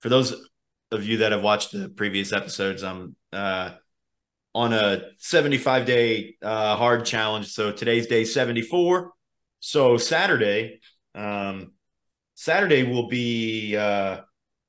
for 0.00 0.08
those 0.08 0.34
of 0.90 1.04
you 1.04 1.18
that 1.18 1.32
have 1.32 1.42
watched 1.42 1.72
the 1.72 1.88
previous 1.88 2.32
episodes, 2.32 2.82
I'm 2.82 3.14
uh, 3.32 3.70
on 4.54 4.72
a 4.72 5.02
75 5.18 5.86
day 5.86 6.36
uh, 6.42 6.76
hard 6.76 7.04
challenge. 7.04 7.52
So 7.52 7.70
today's 7.70 8.06
day 8.06 8.24
74. 8.24 9.12
So 9.60 9.96
Saturday, 9.98 10.80
um, 11.14 11.72
Saturday 12.34 12.82
will 12.82 13.08
be 13.08 13.76
uh, 13.76 14.20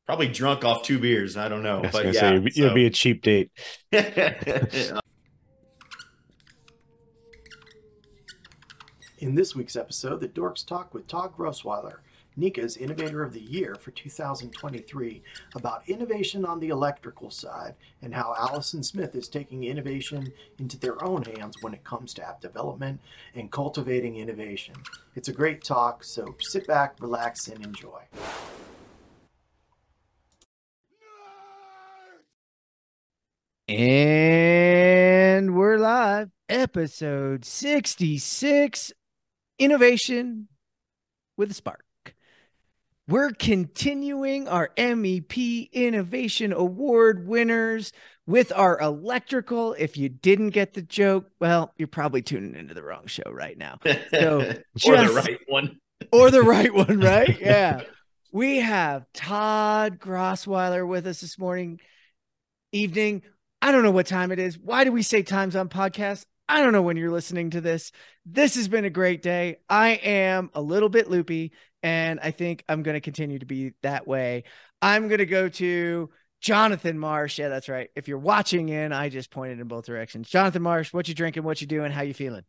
probably 0.05 0.27
drunk 0.27 0.65
off 0.65 0.83
two 0.83 0.99
beers. 0.99 1.37
I 1.37 1.47
don't 1.47 1.63
know, 1.63 1.81
but 1.91 2.05
yeah, 2.07 2.11
say, 2.11 2.35
it'll 2.35 2.69
so. 2.69 2.73
be 2.73 2.85
a 2.85 2.89
cheap 2.89 3.21
date. 3.23 3.51
In 9.19 9.35
this 9.35 9.55
week's 9.55 9.75
episode, 9.75 10.19
the 10.19 10.27
Dorks 10.27 10.65
talk 10.65 10.95
with 10.95 11.07
Todd 11.07 11.37
Grossweiler, 11.37 11.97
NECA's 12.37 12.77
Innovator 12.77 13.23
of 13.23 13.33
the 13.33 13.41
Year 13.41 13.75
for 13.75 13.91
2023, 13.91 15.21
about 15.55 15.87
innovation 15.87 16.45
on 16.45 16.59
the 16.59 16.69
electrical 16.69 17.29
side 17.29 17.75
and 18.01 18.13
how 18.13 18.33
Allison 18.37 18.83
Smith 18.83 19.15
is 19.15 19.27
taking 19.27 19.65
innovation 19.65 20.31
into 20.57 20.79
their 20.79 21.03
own 21.03 21.23
hands 21.23 21.57
when 21.61 21.73
it 21.73 21.83
comes 21.83 22.13
to 22.13 22.27
app 22.27 22.39
development 22.39 23.01
and 23.35 23.51
cultivating 23.51 24.15
innovation. 24.15 24.75
It's 25.15 25.27
a 25.27 25.33
great 25.33 25.63
talk, 25.63 26.03
so 26.03 26.35
sit 26.39 26.65
back, 26.67 26.95
relax, 27.01 27.47
and 27.47 27.65
enjoy. 27.65 28.01
And 33.67 35.55
we're 35.55 35.77
live, 35.77 36.29
episode 36.49 37.45
66 37.45 38.91
Innovation 39.59 40.47
with 41.37 41.51
a 41.51 41.53
Spark. 41.53 41.85
We're 43.07 43.31
continuing 43.31 44.47
our 44.47 44.69
MEP 44.77 45.71
Innovation 45.71 46.53
Award 46.53 47.27
winners 47.27 47.91
with 48.27 48.51
our 48.55 48.79
electrical. 48.79 49.73
If 49.73 49.97
you 49.97 50.07
didn't 50.07 50.51
get 50.51 50.73
the 50.73 50.81
joke, 50.81 51.25
well, 51.39 51.73
you're 51.77 51.87
probably 51.87 52.21
tuning 52.21 52.55
into 52.55 52.73
the 52.73 52.83
wrong 52.83 53.07
show 53.07 53.29
right 53.31 53.57
now. 53.57 53.79
So 54.11 54.53
or 54.85 54.97
the 54.97 55.13
right 55.13 55.39
one. 55.47 55.79
or 56.11 56.31
the 56.31 56.43
right 56.43 56.73
one, 56.73 56.99
right? 56.99 57.37
Yeah. 57.41 57.81
We 58.31 58.59
have 58.59 59.05
Todd 59.13 59.99
Grossweiler 59.99 60.87
with 60.87 61.05
us 61.05 61.19
this 61.19 61.37
morning, 61.37 61.81
evening. 62.71 63.23
I 63.61 63.73
don't 63.73 63.83
know 63.83 63.91
what 63.91 64.07
time 64.07 64.31
it 64.31 64.39
is. 64.39 64.57
Why 64.57 64.85
do 64.85 64.91
we 64.93 65.01
say 65.01 65.21
times 65.21 65.55
on 65.57 65.67
podcasts? 65.67 66.23
I 66.47 66.61
don't 66.61 66.71
know 66.71 66.81
when 66.81 66.95
you're 66.95 67.11
listening 67.11 67.49
to 67.51 67.61
this. 67.61 67.91
This 68.25 68.55
has 68.55 68.69
been 68.69 68.85
a 68.85 68.89
great 68.89 69.21
day. 69.21 69.57
I 69.69 69.91
am 69.91 70.49
a 70.53 70.61
little 70.61 70.87
bit 70.89 71.09
loopy, 71.09 71.51
and 71.83 72.19
I 72.21 72.31
think 72.31 72.63
I'm 72.69 72.83
going 72.83 72.95
to 72.95 73.01
continue 73.01 73.39
to 73.39 73.45
be 73.45 73.73
that 73.81 74.07
way. 74.07 74.43
I'm 74.81 75.07
going 75.07 75.19
to 75.19 75.25
go 75.25 75.49
to 75.49 76.09
Jonathan 76.41 76.97
Marsh. 76.97 77.39
Yeah, 77.39 77.49
that's 77.49 77.69
right. 77.69 77.89
If 77.95 78.07
you're 78.07 78.17
watching 78.17 78.69
in, 78.69 78.91
I 78.91 79.09
just 79.09 79.31
pointed 79.31 79.59
in 79.59 79.67
both 79.67 79.85
directions. 79.85 80.29
Jonathan 80.29 80.61
Marsh, 80.61 80.93
what 80.93 81.07
you 81.07 81.13
drinking? 81.13 81.43
What 81.43 81.61
you 81.61 81.67
doing? 81.67 81.91
How 81.91 82.01
you 82.01 82.13
feeling? 82.13 82.43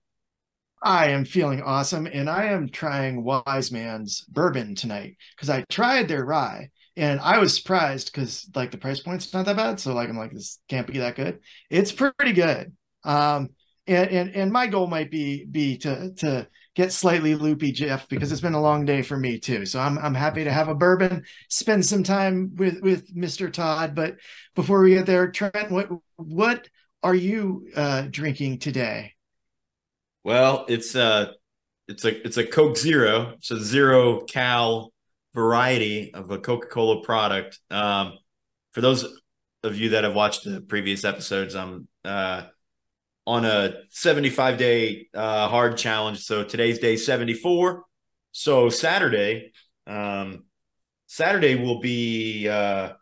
I 0.82 1.10
am 1.10 1.24
feeling 1.24 1.62
awesome, 1.62 2.06
and 2.06 2.28
I 2.28 2.46
am 2.46 2.68
trying 2.68 3.22
Wise 3.22 3.70
Man's 3.70 4.22
bourbon 4.22 4.74
tonight 4.74 5.16
because 5.36 5.48
I 5.48 5.64
tried 5.70 6.08
their 6.08 6.24
rye, 6.24 6.70
and 6.96 7.20
I 7.20 7.38
was 7.38 7.56
surprised 7.56 8.10
because 8.12 8.50
like 8.56 8.72
the 8.72 8.78
price 8.78 9.00
point's 9.00 9.32
not 9.32 9.46
that 9.46 9.56
bad. 9.56 9.78
So 9.78 9.94
like 9.94 10.08
I'm 10.08 10.18
like 10.18 10.32
this 10.32 10.58
can't 10.68 10.86
be 10.86 10.98
that 10.98 11.14
good. 11.14 11.38
It's 11.70 11.92
pretty 11.92 12.32
good. 12.32 12.72
Um, 13.04 13.50
and 13.86 14.10
and 14.10 14.34
and 14.34 14.52
my 14.52 14.66
goal 14.66 14.88
might 14.88 15.10
be 15.10 15.44
be 15.44 15.78
to 15.78 16.12
to 16.14 16.48
get 16.74 16.92
slightly 16.92 17.34
loopy, 17.34 17.72
Jeff, 17.72 18.08
because 18.08 18.32
it's 18.32 18.40
been 18.40 18.54
a 18.54 18.60
long 18.60 18.84
day 18.84 19.02
for 19.02 19.16
me 19.16 19.38
too. 19.38 19.66
So 19.66 19.80
I'm 19.80 19.98
I'm 19.98 20.14
happy 20.14 20.44
to 20.44 20.52
have 20.52 20.68
a 20.68 20.74
bourbon, 20.74 21.24
spend 21.48 21.84
some 21.84 22.02
time 22.02 22.52
with 22.56 22.80
with 22.80 23.14
Mr. 23.14 23.52
Todd. 23.52 23.94
But 23.94 24.16
before 24.54 24.82
we 24.82 24.94
get 24.94 25.06
there, 25.06 25.30
Trent, 25.30 25.70
what 25.70 25.88
what 26.16 26.68
are 27.02 27.14
you 27.14 27.68
uh, 27.76 28.06
drinking 28.10 28.58
today? 28.58 29.14
Well, 30.24 30.64
it's 30.68 30.94
a 30.94 31.34
it's 31.88 32.04
a 32.04 32.26
it's 32.26 32.36
a 32.36 32.46
Coke 32.46 32.76
Zero. 32.76 33.34
It's 33.36 33.50
a 33.50 33.60
zero 33.60 34.20
cal 34.20 34.92
variety 35.34 36.12
of 36.14 36.30
a 36.30 36.38
Coca 36.38 36.68
Cola 36.68 37.02
product. 37.02 37.58
Um, 37.70 38.14
for 38.72 38.80
those 38.80 39.06
of 39.62 39.76
you 39.76 39.90
that 39.90 40.04
have 40.04 40.14
watched 40.14 40.44
the 40.44 40.60
previous 40.60 41.04
episodes, 41.04 41.54
I'm 41.54 41.88
uh, 42.04 42.44
on 43.26 43.44
a 43.44 43.74
75 43.90 44.58
day 44.58 45.08
uh, 45.14 45.48
hard 45.48 45.76
challenge. 45.76 46.24
So 46.24 46.44
today's 46.44 46.78
day 46.78 46.96
74. 46.96 47.84
So 48.32 48.68
Saturday, 48.68 49.52
um, 49.86 50.44
Saturday 51.06 51.54
will 51.54 51.80
be 51.80 52.48
uh, 52.48 52.92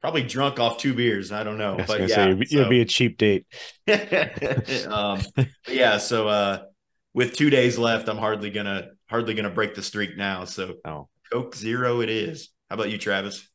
probably 0.00 0.22
drunk 0.22 0.60
off 0.60 0.78
two 0.78 0.94
beers. 0.94 1.32
I 1.32 1.42
don't 1.44 1.58
know, 1.58 1.76
I 1.78 1.84
but 1.84 2.00
yeah, 2.02 2.06
say 2.06 2.30
it'll 2.30 2.64
so- 2.64 2.68
be 2.70 2.80
a 2.80 2.84
cheap 2.84 3.18
date. 3.18 3.46
um, 4.88 5.20
yeah, 5.68 5.98
so 5.98 6.28
uh, 6.28 6.62
with 7.14 7.34
two 7.34 7.50
days 7.50 7.78
left, 7.78 8.08
I'm 8.08 8.18
hardly 8.18 8.50
gonna 8.50 8.88
hardly 9.08 9.34
gonna 9.34 9.50
break 9.50 9.74
the 9.74 9.82
streak 9.82 10.16
now. 10.16 10.44
So 10.44 10.74
Oh. 10.84 11.08
Coke 11.32 11.56
Zero, 11.56 12.00
it 12.00 12.08
is. 12.08 12.50
How 12.70 12.74
about 12.74 12.90
you, 12.90 12.98
Travis? 12.98 13.48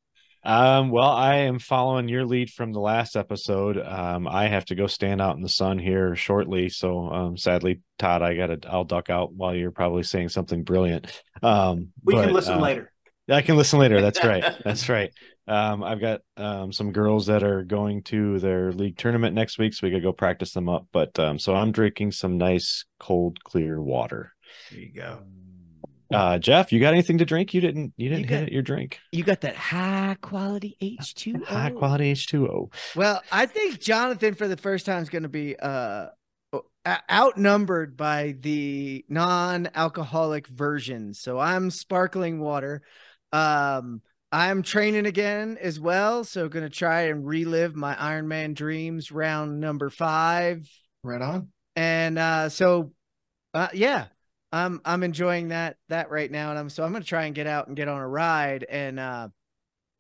Um, 0.44 0.90
well, 0.90 1.10
I 1.10 1.36
am 1.36 1.60
following 1.60 2.08
your 2.08 2.26
lead 2.26 2.50
from 2.50 2.74
the 2.74 2.80
last 2.80 3.16
episode. 3.16 3.78
Um, 3.78 4.28
I 4.28 4.48
have 4.48 4.66
to 4.66 4.76
go 4.76 4.88
stand 4.88 5.22
out 5.22 5.36
in 5.36 5.42
the 5.42 5.50
sun 5.50 5.78
here 5.78 6.16
shortly. 6.16 6.70
So 6.70 7.10
um 7.10 7.38
sadly, 7.38 7.82
Todd, 8.00 8.22
I 8.22 8.36
gotta 8.36 8.60
I'll 8.68 8.84
duck 8.84 9.10
out 9.10 9.34
while 9.34 9.56
you're 9.56 9.72
probably 9.72 10.04
saying 10.04 10.30
something 10.30 10.64
brilliant. 10.64 11.22
Um 11.44 11.90
We 12.04 12.16
can 12.16 12.34
listen 12.34 12.56
uh, 12.56 12.62
later. 12.62 12.92
I 13.30 13.42
can 13.42 13.56
listen 13.56 13.80
later. 13.80 14.02
That's 14.02 14.24
right. 14.24 14.44
That's 14.64 14.90
right. 14.90 15.12
Um, 15.48 15.84
I've 15.84 16.02
got 16.02 16.22
um, 16.38 16.72
some 16.72 16.92
girls 16.92 17.26
that 17.28 17.44
are 17.44 17.64
going 17.64 18.04
to 18.04 18.40
their 18.40 18.72
league 18.72 18.98
tournament 18.98 19.36
next 19.36 19.58
week, 19.58 19.74
so 19.74 19.86
we 19.86 19.92
could 19.92 20.04
go 20.04 20.14
practice 20.14 20.54
them 20.54 20.70
up. 20.70 20.88
But 20.92 21.18
um, 21.20 21.40
so 21.40 21.56
I'm 21.56 21.72
drinking 21.72 22.12
some 22.12 22.38
nice 22.38 22.86
cold, 23.00 23.44
clear 23.44 23.82
water. 23.82 24.34
There 24.70 24.80
you 24.80 24.94
go. 24.94 25.24
Uh, 26.14 26.38
Jeff, 26.38 26.72
you 26.74 26.80
got 26.80 26.94
anything 26.94 27.18
to 27.20 27.26
drink? 27.26 27.54
You 27.54 27.62
didn't. 27.62 27.94
You 27.98 28.10
didn't 28.10 28.28
got- 28.28 28.40
hit 28.42 28.52
your 28.52 28.62
drink. 28.62 29.00
You 29.12 29.24
got 29.24 29.42
that 29.42 29.56
high 29.56 30.18
quality 30.22 30.76
H2O. 30.82 31.46
High 31.46 31.72
quality 31.72 32.10
H 32.10 32.28
two 32.28 32.48
O. 32.48 32.70
Well, 32.96 33.22
I 33.32 33.46
think 33.46 33.80
Jonathan 33.80 34.34
for 34.36 34.48
the 34.48 34.58
first 34.58 34.86
time 34.86 35.02
is 35.02 35.10
going 35.10 35.24
to 35.24 35.30
be 35.30 35.56
uh 35.58 36.08
outnumbered 37.12 37.96
by 37.96 38.36
the 38.40 39.06
non-alcoholic 39.08 40.48
version. 40.48 41.14
So 41.14 41.38
I'm 41.40 41.70
sparkling 41.70 42.40
water. 42.40 42.82
Um 43.32 44.02
I'm 44.34 44.64
training 44.64 45.06
again 45.06 45.58
as 45.62 45.78
well, 45.80 46.24
so 46.24 46.48
going 46.48 46.64
to 46.64 46.70
try 46.70 47.02
and 47.04 47.26
relive 47.28 47.76
my 47.76 47.94
Ironman 47.96 48.54
dreams 48.56 49.12
round 49.12 49.60
number 49.60 49.90
5 49.90 50.68
Right 51.04 51.22
on. 51.22 51.50
and 51.76 52.18
uh 52.18 52.50
so 52.50 52.94
uh 53.54 53.68
yeah 53.74 54.06
i'm 54.52 54.82
i'm 54.86 55.04
enjoying 55.04 55.50
that 55.50 55.78
that 55.90 56.10
right 56.10 56.32
now 56.32 56.50
and 56.50 56.60
i'm 56.60 56.70
so 56.70 56.84
i'm 56.84 56.92
gonna 56.92 57.04
try 57.04 57.26
and 57.26 57.36
get 57.36 57.48
out 57.48 57.68
and 57.68 57.76
get 57.76 57.88
on 57.88 58.00
a 58.02 58.08
ride 58.08 58.66
and 58.70 59.00
uh 59.00 59.28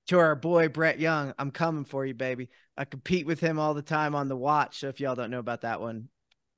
to 0.07 0.17
our 0.19 0.35
boy 0.35 0.67
brett 0.67 0.99
young 0.99 1.33
i'm 1.39 1.51
coming 1.51 1.85
for 1.85 2.05
you 2.05 2.13
baby 2.13 2.49
i 2.77 2.85
compete 2.85 3.25
with 3.25 3.39
him 3.39 3.59
all 3.59 3.73
the 3.73 3.81
time 3.81 4.15
on 4.15 4.27
the 4.27 4.35
watch 4.35 4.79
so 4.79 4.87
if 4.87 4.99
y'all 4.99 5.15
don't 5.15 5.31
know 5.31 5.39
about 5.39 5.61
that 5.61 5.79
one 5.79 6.09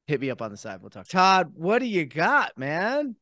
hit 0.07 0.19
me 0.19 0.29
up 0.29 0.41
on 0.41 0.51
the 0.51 0.57
side 0.57 0.81
we'll 0.81 0.89
talk 0.89 1.07
todd 1.07 1.51
what 1.55 1.79
do 1.79 1.85
you 1.85 2.05
got 2.05 2.57
man 2.57 3.15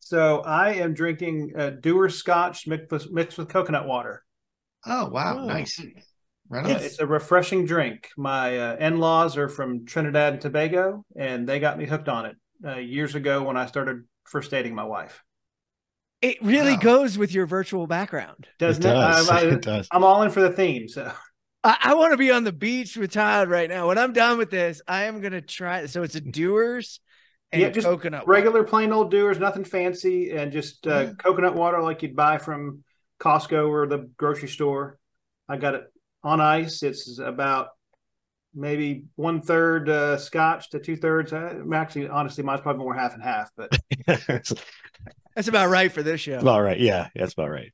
So 0.00 0.40
I 0.40 0.72
am 0.74 0.94
drinking 0.94 1.52
uh, 1.56 1.70
Dewar 1.70 2.08
Scotch 2.08 2.66
mixed 2.66 2.90
with, 2.90 3.10
mixed 3.12 3.36
with 3.38 3.48
coconut 3.48 3.86
water. 3.86 4.22
Oh 4.86 5.08
wow, 5.10 5.38
Oh. 5.40 5.44
nice. 5.44 5.78
Right 6.48 6.66
Yeah, 6.66 6.78
it's 6.78 6.98
a 6.98 7.06
refreshing 7.06 7.66
drink. 7.66 8.08
My 8.16 8.56
uh, 8.58 8.76
in-laws 8.76 9.36
are 9.36 9.48
from 9.50 9.84
Trinidad 9.84 10.34
and 10.34 10.40
Tobago, 10.42 11.04
and 11.14 11.46
they 11.46 11.60
got 11.60 11.76
me 11.76 11.84
hooked 11.84 12.08
on 12.08 12.24
it 12.26 12.36
uh, 12.64 12.76
years 12.76 13.14
ago 13.16 13.42
when 13.42 13.56
I 13.58 13.66
started 13.66 14.04
first 14.30 14.50
dating 14.50 14.74
my 14.74 14.84
wife. 14.84 15.22
it 16.20 16.42
really 16.42 16.72
Wow. 16.74 16.80
goes 16.80 17.16
with 17.18 17.32
your 17.32 17.46
virtual 17.46 17.86
background 17.86 18.48
Doesn't 18.58 18.84
it 18.84 18.88
it? 18.90 18.92
does. 18.92 19.28
I, 19.28 19.40
it 19.42 19.62
does. 19.62 19.88
am 19.92 20.04
all 20.04 20.22
in 20.22 20.30
for 20.30 20.40
the 20.40 20.50
theme. 20.50 20.88
So 20.88 21.10
i, 21.64 21.76
I 21.82 21.94
want 21.94 22.12
to 22.12 22.16
be 22.16 22.30
on 22.30 22.44
the 22.44 22.52
beach 22.52 22.96
with 22.96 23.12
todd 23.12 23.48
right 23.48 23.68
now 23.68 23.88
when 23.88 23.98
i'm 23.98 24.12
done 24.12 24.38
with 24.38 24.50
this 24.50 24.80
i 24.86 25.04
am 25.04 25.20
gonna 25.20 25.40
try 25.40 25.86
so 25.86 26.02
it's 26.04 26.14
a 26.14 26.20
Dewar's 26.20 27.00
and 27.50 27.62
Yeah, 27.62 27.70
just 27.70 27.86
coconut 27.86 28.22
water. 28.26 28.30
regular 28.32 28.62
plain 28.62 28.92
old 28.92 29.10
Dewar's, 29.10 29.38
nothing 29.38 29.64
fancy, 29.64 30.30
and 30.32 30.52
just 30.52 30.86
uh, 30.86 31.06
Mm. 31.06 31.18
coconut 31.18 31.54
water 31.54 31.80
like 31.82 32.02
you'd 32.02 32.14
buy 32.14 32.36
from 32.38 32.84
Costco 33.20 33.68
or 33.70 33.86
the 33.86 34.10
grocery 34.18 34.48
store. 34.48 34.98
I 35.48 35.56
got 35.56 35.74
it 35.74 35.84
on 36.22 36.40
ice. 36.42 36.82
It's 36.82 37.18
about 37.18 37.68
maybe 38.54 39.04
one 39.16 39.40
third 39.40 39.88
uh, 39.88 40.18
Scotch 40.18 40.70
to 40.70 40.78
two 40.78 40.96
thirds. 40.96 41.32
Uh, 41.32 41.62
actually, 41.74 42.08
honestly, 42.08 42.44
mine's 42.44 42.60
probably 42.60 42.82
more 42.82 42.94
half 42.94 43.14
and 43.14 43.22
half. 43.22 43.50
But 43.56 43.76
That's 44.06 44.52
that's 45.34 45.48
about 45.48 45.68
right 45.70 45.90
for 45.92 46.02
this 46.02 46.20
show 46.20 46.38
about 46.38 46.62
right. 46.62 46.80
Yeah, 46.80 47.08
that's 47.14 47.32
about 47.34 47.50
right. 47.50 47.72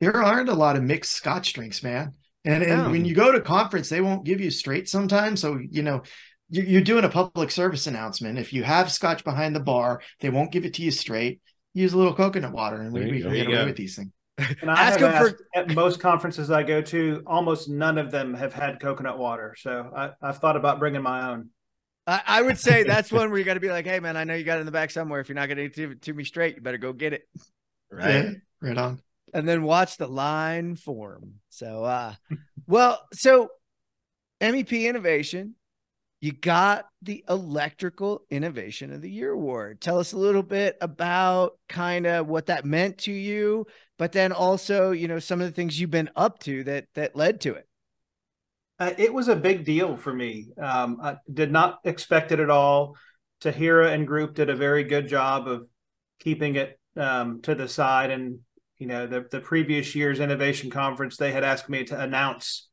There 0.00 0.16
aren't 0.22 0.48
a 0.48 0.54
lot 0.54 0.76
of 0.76 0.82
mixed 0.82 1.12
Scotch 1.12 1.52
drinks, 1.52 1.82
man. 1.82 2.12
And 2.44 2.62
and 2.62 2.84
No. 2.84 2.90
when 2.90 3.04
you 3.04 3.14
go 3.14 3.32
to 3.32 3.40
conference, 3.40 3.88
they 3.88 4.00
won't 4.00 4.24
give 4.24 4.40
you 4.40 4.50
straight 4.50 4.88
sometimes. 4.88 5.40
So 5.40 5.58
you 5.70 5.82
know, 5.82 6.02
you- 6.48 6.62
you're 6.62 6.80
doing 6.80 7.04
a 7.04 7.08
public 7.10 7.50
service 7.50 7.86
announcement. 7.86 8.38
If 8.38 8.52
you 8.52 8.62
have 8.64 8.90
Scotch 8.90 9.24
behind 9.24 9.54
the 9.54 9.60
bar, 9.60 10.00
they 10.20 10.30
won't 10.30 10.52
give 10.52 10.64
it 10.64 10.74
to 10.74 10.82
you 10.82 10.90
straight. 10.90 11.40
Use 11.74 11.92
a 11.92 11.98
little 11.98 12.14
coconut 12.14 12.52
water, 12.52 12.80
and 12.80 12.92
we, 12.92 13.00
you 13.02 13.06
we 13.12 13.20
can 13.22 13.32
get 13.32 13.46
away 13.46 13.56
go. 13.56 13.66
with 13.66 13.76
these 13.76 13.94
things. 13.96 14.10
And 14.60 14.70
I 14.70 14.74
Ask 14.88 15.00
have 15.00 15.26
him 15.26 15.32
for- 15.34 15.46
at 15.54 15.74
most 15.74 16.00
conferences 16.00 16.50
I 16.50 16.62
go 16.62 16.80
to, 16.82 17.22
almost 17.26 17.68
none 17.68 17.98
of 17.98 18.10
them 18.10 18.34
have 18.34 18.52
had 18.52 18.80
coconut 18.80 19.18
water. 19.18 19.54
So 19.58 19.90
I, 19.94 20.10
I've 20.22 20.38
thought 20.38 20.56
about 20.56 20.78
bringing 20.78 21.02
my 21.02 21.30
own. 21.30 21.50
I, 22.06 22.22
I 22.26 22.42
would 22.42 22.58
say 22.58 22.82
that's 22.82 23.12
one 23.12 23.30
where 23.30 23.38
you 23.38 23.44
got 23.44 23.54
to 23.54 23.60
be 23.60 23.68
like, 23.70 23.86
hey 23.86 24.00
man, 24.00 24.16
I 24.16 24.24
know 24.24 24.34
you 24.34 24.44
got 24.44 24.56
it 24.56 24.60
in 24.60 24.66
the 24.66 24.72
back 24.72 24.90
somewhere. 24.90 25.20
If 25.20 25.28
you're 25.28 25.36
not 25.36 25.46
going 25.46 25.58
to 25.58 25.68
give 25.68 25.90
it 25.92 26.02
to 26.02 26.12
me 26.12 26.24
straight, 26.24 26.56
you 26.56 26.62
better 26.62 26.78
go 26.78 26.92
get 26.92 27.12
it. 27.12 27.22
Right. 27.90 28.14
Yeah, 28.24 28.30
right 28.60 28.78
on. 28.78 29.02
and 29.34 29.48
then 29.48 29.62
watch 29.62 29.96
the 29.96 30.06
line 30.08 30.76
form. 30.76 31.34
So, 31.50 31.84
uh, 31.84 32.14
well, 32.66 33.00
so 33.12 33.48
MEP 34.40 34.88
Innovation, 34.88 35.54
you 36.20 36.32
got 36.32 36.86
the 37.00 37.24
Electrical 37.28 38.22
Innovation 38.30 38.92
of 38.92 39.00
the 39.00 39.10
Year 39.10 39.32
award. 39.32 39.80
Tell 39.80 39.98
us 39.98 40.12
a 40.12 40.18
little 40.18 40.42
bit 40.42 40.76
about 40.82 41.58
kind 41.68 42.06
of 42.06 42.28
what 42.28 42.46
that 42.46 42.66
meant 42.66 42.98
to 42.98 43.12
you, 43.12 43.66
but 43.98 44.12
then 44.12 44.30
also, 44.32 44.90
you 44.90 45.08
know, 45.08 45.18
some 45.18 45.40
of 45.40 45.46
the 45.46 45.52
things 45.52 45.80
you've 45.80 45.90
been 45.90 46.10
up 46.16 46.38
to 46.40 46.62
that 46.64 46.86
that 46.94 47.16
led 47.16 47.40
to 47.42 47.54
it. 47.54 47.66
Uh, 48.78 48.92
it 48.98 49.12
was 49.12 49.28
a 49.28 49.36
big 49.36 49.64
deal 49.64 49.96
for 49.96 50.12
me. 50.12 50.48
Um, 50.60 50.98
I 51.02 51.16
did 51.32 51.50
not 51.50 51.80
expect 51.84 52.32
it 52.32 52.40
at 52.40 52.50
all. 52.50 52.96
Tahira 53.42 53.92
and 53.92 54.06
group 54.06 54.34
did 54.34 54.50
a 54.50 54.56
very 54.56 54.84
good 54.84 55.08
job 55.08 55.48
of 55.48 55.66
keeping 56.18 56.56
it 56.56 56.78
um, 56.96 57.40
to 57.42 57.54
the 57.54 57.68
side. 57.68 58.10
And 58.10 58.40
you 58.78 58.86
know, 58.86 59.06
the 59.06 59.26
the 59.30 59.40
previous 59.40 59.94
year's 59.94 60.20
innovation 60.20 60.70
conference, 60.70 61.16
they 61.16 61.32
had 61.32 61.44
asked 61.44 61.68
me 61.68 61.84
to 61.84 61.98
announce 61.98 62.68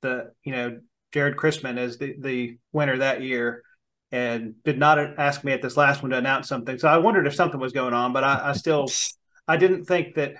the 0.00 0.32
you 0.44 0.52
know 0.52 0.78
Jared 1.12 1.36
Chrisman 1.36 1.78
as 1.78 1.98
the 1.98 2.14
the 2.18 2.58
winner 2.72 2.98
that 2.98 3.22
year, 3.22 3.62
and 4.10 4.54
did 4.64 4.78
not 4.78 4.98
ask 5.18 5.44
me 5.44 5.52
at 5.52 5.62
this 5.62 5.76
last 5.76 6.02
one 6.02 6.10
to 6.10 6.18
announce 6.18 6.48
something. 6.48 6.78
So 6.78 6.88
I 6.88 6.98
wondered 6.98 7.26
if 7.26 7.34
something 7.34 7.60
was 7.60 7.72
going 7.72 7.94
on, 7.94 8.12
but 8.12 8.24
I, 8.24 8.50
I 8.50 8.52
still 8.52 8.88
I 9.46 9.56
didn't 9.56 9.84
think 9.84 10.14
that, 10.14 10.34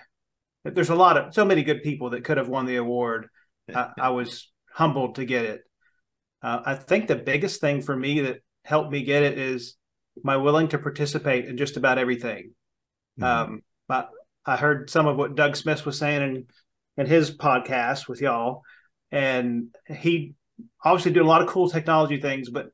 there's 0.65 0.91
a 0.91 0.95
lot 0.95 1.17
of 1.17 1.35
so 1.35 1.45
many 1.45 1.65
good 1.65 1.83
people 1.83 2.11
that 2.11 2.23
could 2.23 2.37
have 2.37 2.49
won 2.49 2.67
the 2.67 2.77
award. 2.77 3.29
I, 3.75 3.91
I 3.99 4.09
was 4.11 4.51
humbled 4.73 5.17
to 5.17 5.25
get 5.25 5.45
it. 5.45 5.63
Uh, 6.41 6.61
I 6.65 6.75
think 6.77 7.09
the 7.09 7.17
biggest 7.17 7.61
thing 7.61 7.83
for 7.83 7.97
me 7.97 8.21
that 8.21 8.43
helped 8.65 8.93
me 8.93 9.03
get 9.03 9.25
it 9.25 9.39
is 9.39 9.77
my 10.23 10.37
willing 10.37 10.69
to 10.69 10.79
participate 10.79 11.47
in 11.47 11.57
just 11.57 11.77
about 11.77 11.99
everything. 11.99 12.53
Mhm. 13.19 13.25
Um, 13.25 13.63
I, 13.89 14.05
I 14.47 14.57
heard 14.57 14.89
some 14.89 15.07
of 15.07 15.17
what 15.17 15.35
Doug 15.35 15.57
Smith 15.57 15.85
was 15.85 15.99
saying 15.99 16.23
in, 16.23 16.47
in 16.97 17.07
his 17.07 17.37
podcast 17.37 18.09
with 18.09 18.21
y'all, 18.21 18.63
and 19.11 19.75
he 19.89 20.35
obviously 20.85 21.13
did 21.13 21.23
a 21.23 21.27
lot 21.27 21.43
of 21.43 21.49
cool 21.49 21.69
technology 21.69 22.21
things, 22.21 22.51
but 22.51 22.67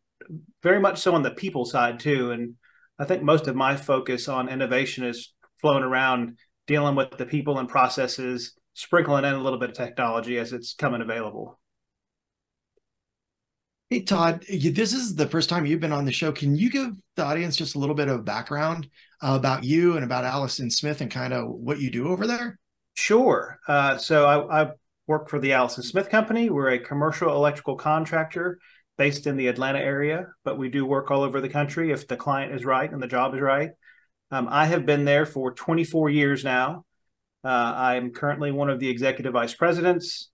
very 0.63 0.81
much 0.81 0.99
so 0.99 1.15
on 1.15 1.23
the 1.23 1.31
people 1.31 1.65
side 1.65 2.01
too. 2.01 2.31
And 2.31 2.55
I 2.99 3.05
think 3.05 3.23
most 3.23 3.47
of 3.47 3.57
my 3.57 3.77
focus 3.77 4.29
on 4.29 4.49
innovation 4.49 5.05
is 5.05 5.33
flown 5.61 5.83
around 5.83 6.39
dealing 6.67 6.95
with 6.95 7.11
the 7.17 7.27
people 7.27 7.59
and 7.59 7.69
processes, 7.69 8.55
sprinkling 8.75 9.25
in 9.25 9.35
a 9.35 9.43
little 9.43 9.59
bit 9.59 9.71
of 9.71 9.77
technology 9.77 10.39
as 10.39 10.53
it's 10.53 10.75
coming 10.75 11.01
available. 11.01 11.59
Hey, 13.91 14.03
Todd, 14.03 14.45
this 14.49 14.93
is 14.93 15.15
the 15.15 15.27
first 15.27 15.49
time 15.49 15.65
you've 15.65 15.81
been 15.81 15.95
on 15.95 16.05
the 16.05 16.13
show. 16.13 16.31
Can 16.31 16.55
you 16.55 16.69
give 16.69 16.91
the 17.17 17.25
audience 17.25 17.57
just 17.57 17.75
a 17.75 17.79
little 17.79 17.95
bit 17.95 18.09
of 18.09 18.23
background 18.23 18.87
uh, 19.23 19.35
about 19.39 19.65
you 19.65 19.97
and 19.97 20.05
about 20.05 20.27
Allison 20.27 20.71
Smith 20.71 21.01
and 21.01 21.11
kind 21.11 21.33
of 21.33 21.49
what 21.49 21.81
you 21.81 21.91
do 21.91 22.09
over 22.09 22.27
there? 22.27 22.59
Sure. 22.93 23.59
Uh, 23.67 23.97
so 23.97 24.27
I, 24.27 24.63
I 24.63 24.71
work 25.09 25.29
for 25.29 25.41
the 25.41 25.55
Allison 25.55 25.83
Smith 25.83 26.11
Company. 26.11 26.51
We're 26.51 26.69
a 26.69 26.79
commercial 26.79 27.35
electrical 27.35 27.77
contractor 27.77 28.59
based 28.99 29.27
in 29.27 29.37
the 29.37 29.49
Atlanta 29.49 29.79
area, 29.79 30.27
but 30.45 30.59
we 30.59 30.69
do 30.69 30.85
work 30.85 31.11
all 31.11 31.23
over 31.23 31.41
the 31.41 31.49
country 31.49 31.91
if 31.91 32.07
the 32.07 32.17
client 32.17 32.55
is 32.55 32.65
right 32.65 32.93
and 32.93 33.03
the 33.03 33.09
job 33.09 33.35
is 33.35 33.41
right. 33.41 33.71
Um, 34.31 34.49
I 34.51 34.67
have 34.67 34.85
been 34.85 35.07
there 35.07 35.25
for 35.25 35.53
24 35.53 36.11
years 36.11 36.45
now. 36.45 36.85
Uh, 37.43 37.49
I'm 37.49 38.11
currently 38.13 38.53
one 38.53 38.69
of 38.69 38.79
the 38.79 38.89
executive 38.91 39.33
vice 39.33 39.55
presidents 39.55 40.31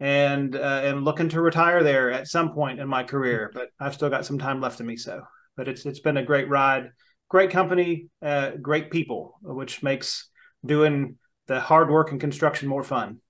and 0.00 0.56
uh, 0.56 0.80
am 0.82 1.04
looking 1.04 1.28
to 1.28 1.40
retire 1.40 1.82
there 1.84 2.10
at 2.10 2.26
some 2.26 2.52
point 2.52 2.80
in 2.80 2.88
my 2.88 3.04
career, 3.04 3.50
but 3.54 3.68
I've 3.78 3.94
still 3.94 4.10
got 4.10 4.26
some 4.26 4.38
time 4.38 4.60
left 4.60 4.80
in 4.80 4.86
me. 4.86 4.96
So, 4.96 5.22
but 5.56 5.68
it's 5.68 5.86
it's 5.86 6.00
been 6.00 6.16
a 6.16 6.24
great 6.24 6.48
ride, 6.48 6.90
great 7.28 7.50
company, 7.50 8.08
uh, 8.20 8.52
great 8.60 8.90
people, 8.90 9.38
which 9.42 9.82
makes 9.82 10.28
doing 10.64 11.16
the 11.46 11.60
hard 11.60 11.90
work 11.90 12.10
and 12.10 12.20
construction 12.20 12.68
more 12.68 12.82
fun. 12.82 13.20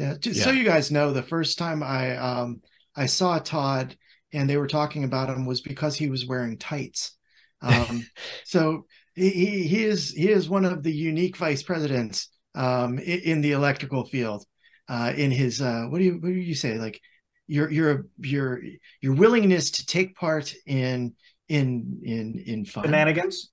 Yeah, 0.00 0.14
just 0.18 0.42
so 0.42 0.50
you 0.50 0.64
guys 0.64 0.90
know, 0.90 1.12
the 1.12 1.22
first 1.22 1.58
time 1.58 1.82
I 1.82 2.16
um 2.16 2.62
I 2.96 3.04
saw 3.04 3.38
Todd 3.38 3.94
and 4.32 4.48
they 4.48 4.56
were 4.56 4.66
talking 4.66 5.04
about 5.04 5.28
him 5.28 5.44
was 5.44 5.60
because 5.60 5.94
he 5.94 6.08
was 6.08 6.26
wearing 6.26 6.56
tights. 6.56 7.18
Um, 7.60 8.06
so 8.44 8.86
he 9.14 9.28
he 9.28 9.66
he 9.66 9.84
is 9.84 10.10
he 10.10 10.30
is 10.30 10.48
one 10.48 10.64
of 10.64 10.82
the 10.82 10.92
unique 10.92 11.36
vice 11.36 11.62
presidents 11.62 12.30
um 12.54 12.98
in, 12.98 13.20
in 13.20 13.40
the 13.42 13.52
electrical 13.52 14.06
field. 14.06 14.44
Uh, 14.88 15.12
in 15.14 15.30
his 15.30 15.60
uh, 15.60 15.84
what 15.88 15.98
do 15.98 16.04
you 16.04 16.14
what 16.14 16.30
do 16.30 16.34
you 16.34 16.54
say 16.54 16.78
like 16.78 16.98
your 17.46 17.70
your 17.70 18.06
your 18.18 18.60
your 19.02 19.14
willingness 19.14 19.70
to 19.70 19.86
take 19.86 20.16
part 20.16 20.54
in 20.66 21.14
in 21.48 22.00
in 22.02 22.42
in 22.46 22.64
fun 22.64 22.86
Shenanigans. 22.86 23.50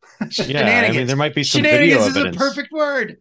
Yeah, 0.47 0.87
I 0.87 0.91
mean, 0.91 1.07
there 1.07 1.15
might 1.17 1.35
be 1.35 1.43
some 1.43 1.61
video 1.61 1.97
Shenanigans 1.97 2.15
is 2.15 2.35
a 2.35 2.39
perfect 2.39 2.71
word. 2.71 3.17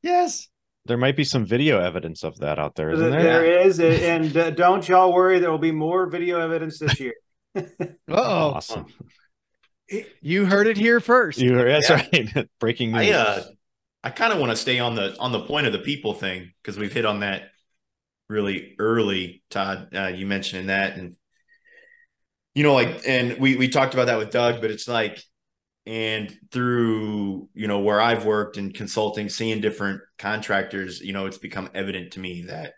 Yes. 0.00 0.48
There 0.88 0.96
might 0.96 1.16
be 1.16 1.24
some 1.24 1.44
video 1.44 1.78
evidence 1.80 2.24
of 2.24 2.38
that 2.38 2.58
out 2.58 2.74
there, 2.74 2.90
isn't 2.90 3.10
There 3.10 3.22
there? 3.22 3.42
there 3.42 3.60
is, 3.66 3.78
and 3.78 4.36
uh, 4.36 4.50
don't 4.50 4.88
y'all 4.88 5.12
worry, 5.12 5.38
there 5.38 5.50
will 5.50 5.58
be 5.58 5.70
more 5.70 6.06
video 6.08 6.40
evidence 6.40 6.78
this 6.78 6.98
year. 6.98 7.14
Oh, 8.08 8.52
Awesome. 8.54 8.86
you 10.20 10.44
heard 10.46 10.66
it 10.66 10.76
here 10.76 11.00
first. 11.00 11.38
You, 11.38 11.56
that's 11.56 11.88
Yeah. 11.90 12.06
right. 12.12 12.48
Breaking 12.60 12.92
news. 12.92 13.10
I 13.10 13.12
uh 13.12 13.42
I 14.04 14.10
kind 14.10 14.32
of 14.32 14.38
want 14.38 14.50
to 14.50 14.56
stay 14.56 14.78
on 14.78 14.94
the 14.94 15.16
on 15.18 15.32
the 15.32 15.40
point 15.40 15.66
of 15.66 15.72
the 15.72 15.78
people 15.80 16.14
thing 16.14 16.52
because 16.62 16.78
we've 16.78 16.92
hit 16.92 17.04
on 17.04 17.20
that 17.20 17.50
really 18.28 18.76
early, 18.78 19.42
Todd. 19.50 19.88
Uh, 19.94 20.06
you 20.06 20.26
mentioning 20.26 20.66
that, 20.68 20.96
and 20.96 21.16
you 22.54 22.62
know, 22.62 22.74
like, 22.74 23.02
and 23.06 23.38
we 23.38 23.56
we 23.56 23.68
talked 23.68 23.94
about 23.94 24.06
that 24.06 24.18
with 24.18 24.30
Doug, 24.30 24.60
but 24.60 24.70
it's 24.70 24.86
like, 24.86 25.20
and 25.88 26.38
through 26.52 27.48
you 27.54 27.66
know 27.66 27.80
where 27.80 28.00
I've 28.00 28.26
worked 28.26 28.58
in 28.58 28.72
consulting, 28.72 29.30
seeing 29.30 29.62
different 29.62 30.02
contractors, 30.18 31.00
you 31.00 31.14
know, 31.14 31.24
it's 31.24 31.38
become 31.38 31.70
evident 31.74 32.12
to 32.12 32.20
me 32.20 32.42
that 32.42 32.74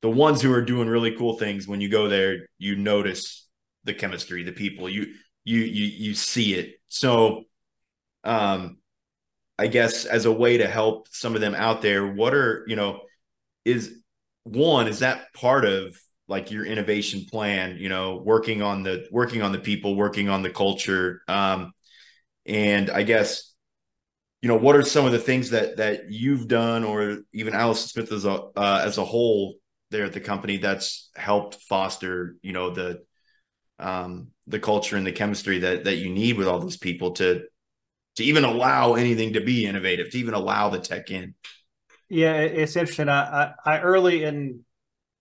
the 0.00 0.10
ones 0.10 0.40
who 0.40 0.52
are 0.52 0.62
doing 0.62 0.88
really 0.88 1.16
cool 1.16 1.36
things, 1.36 1.66
when 1.66 1.80
you 1.80 1.88
go 1.88 2.08
there, 2.08 2.46
you 2.56 2.76
notice 2.76 3.48
the 3.82 3.92
chemistry, 3.92 4.44
the 4.44 4.52
people, 4.52 4.88
you 4.88 5.06
you 5.42 5.58
you 5.58 5.86
you 5.86 6.14
see 6.14 6.54
it. 6.54 6.76
So, 6.86 7.42
um, 8.22 8.78
I 9.58 9.66
guess 9.66 10.04
as 10.04 10.24
a 10.24 10.32
way 10.32 10.58
to 10.58 10.68
help 10.68 11.08
some 11.10 11.34
of 11.34 11.40
them 11.40 11.56
out 11.56 11.82
there, 11.82 12.06
what 12.06 12.32
are, 12.32 12.64
you 12.68 12.76
know, 12.76 13.00
is 13.64 13.92
one, 14.44 14.86
is 14.86 15.00
that 15.00 15.32
part 15.34 15.64
of 15.64 15.96
like 16.28 16.52
your 16.52 16.64
innovation 16.64 17.26
plan, 17.28 17.78
you 17.78 17.88
know, 17.88 18.22
working 18.24 18.62
on 18.62 18.84
the 18.84 19.08
working 19.10 19.42
on 19.42 19.50
the 19.50 19.58
people, 19.58 19.96
working 19.96 20.28
on 20.28 20.42
the 20.42 20.50
culture. 20.50 21.22
Um, 21.26 21.72
and 22.46 22.90
I 22.90 23.02
guess, 23.02 23.52
you 24.42 24.48
know, 24.48 24.56
what 24.56 24.76
are 24.76 24.82
some 24.82 25.06
of 25.06 25.12
the 25.12 25.18
things 25.18 25.50
that 25.50 25.78
that 25.78 26.10
you've 26.10 26.48
done 26.48 26.84
or 26.84 27.18
even 27.32 27.54
Allison 27.54 27.88
Smith 27.88 28.12
as 28.12 28.24
a 28.24 28.32
uh, 28.32 28.82
as 28.84 28.98
a 28.98 29.04
whole 29.04 29.54
there 29.90 30.04
at 30.04 30.12
the 30.12 30.20
company 30.20 30.58
that's 30.58 31.10
helped 31.16 31.56
foster, 31.56 32.36
you 32.42 32.52
know, 32.52 32.70
the 32.70 33.02
um 33.78 34.28
the 34.46 34.60
culture 34.60 34.96
and 34.96 35.06
the 35.06 35.12
chemistry 35.12 35.60
that 35.60 35.84
that 35.84 35.96
you 35.96 36.10
need 36.10 36.36
with 36.36 36.46
all 36.46 36.60
those 36.60 36.76
people 36.76 37.12
to 37.12 37.42
to 38.16 38.24
even 38.24 38.44
allow 38.44 38.94
anything 38.94 39.32
to 39.32 39.40
be 39.40 39.66
innovative, 39.66 40.10
to 40.10 40.18
even 40.18 40.34
allow 40.34 40.68
the 40.68 40.78
tech 40.78 41.10
in. 41.10 41.34
Yeah, 42.08 42.36
it's 42.36 42.76
interesting. 42.76 43.08
I, 43.08 43.54
I, 43.64 43.76
I 43.76 43.80
early 43.80 44.24
in 44.24 44.60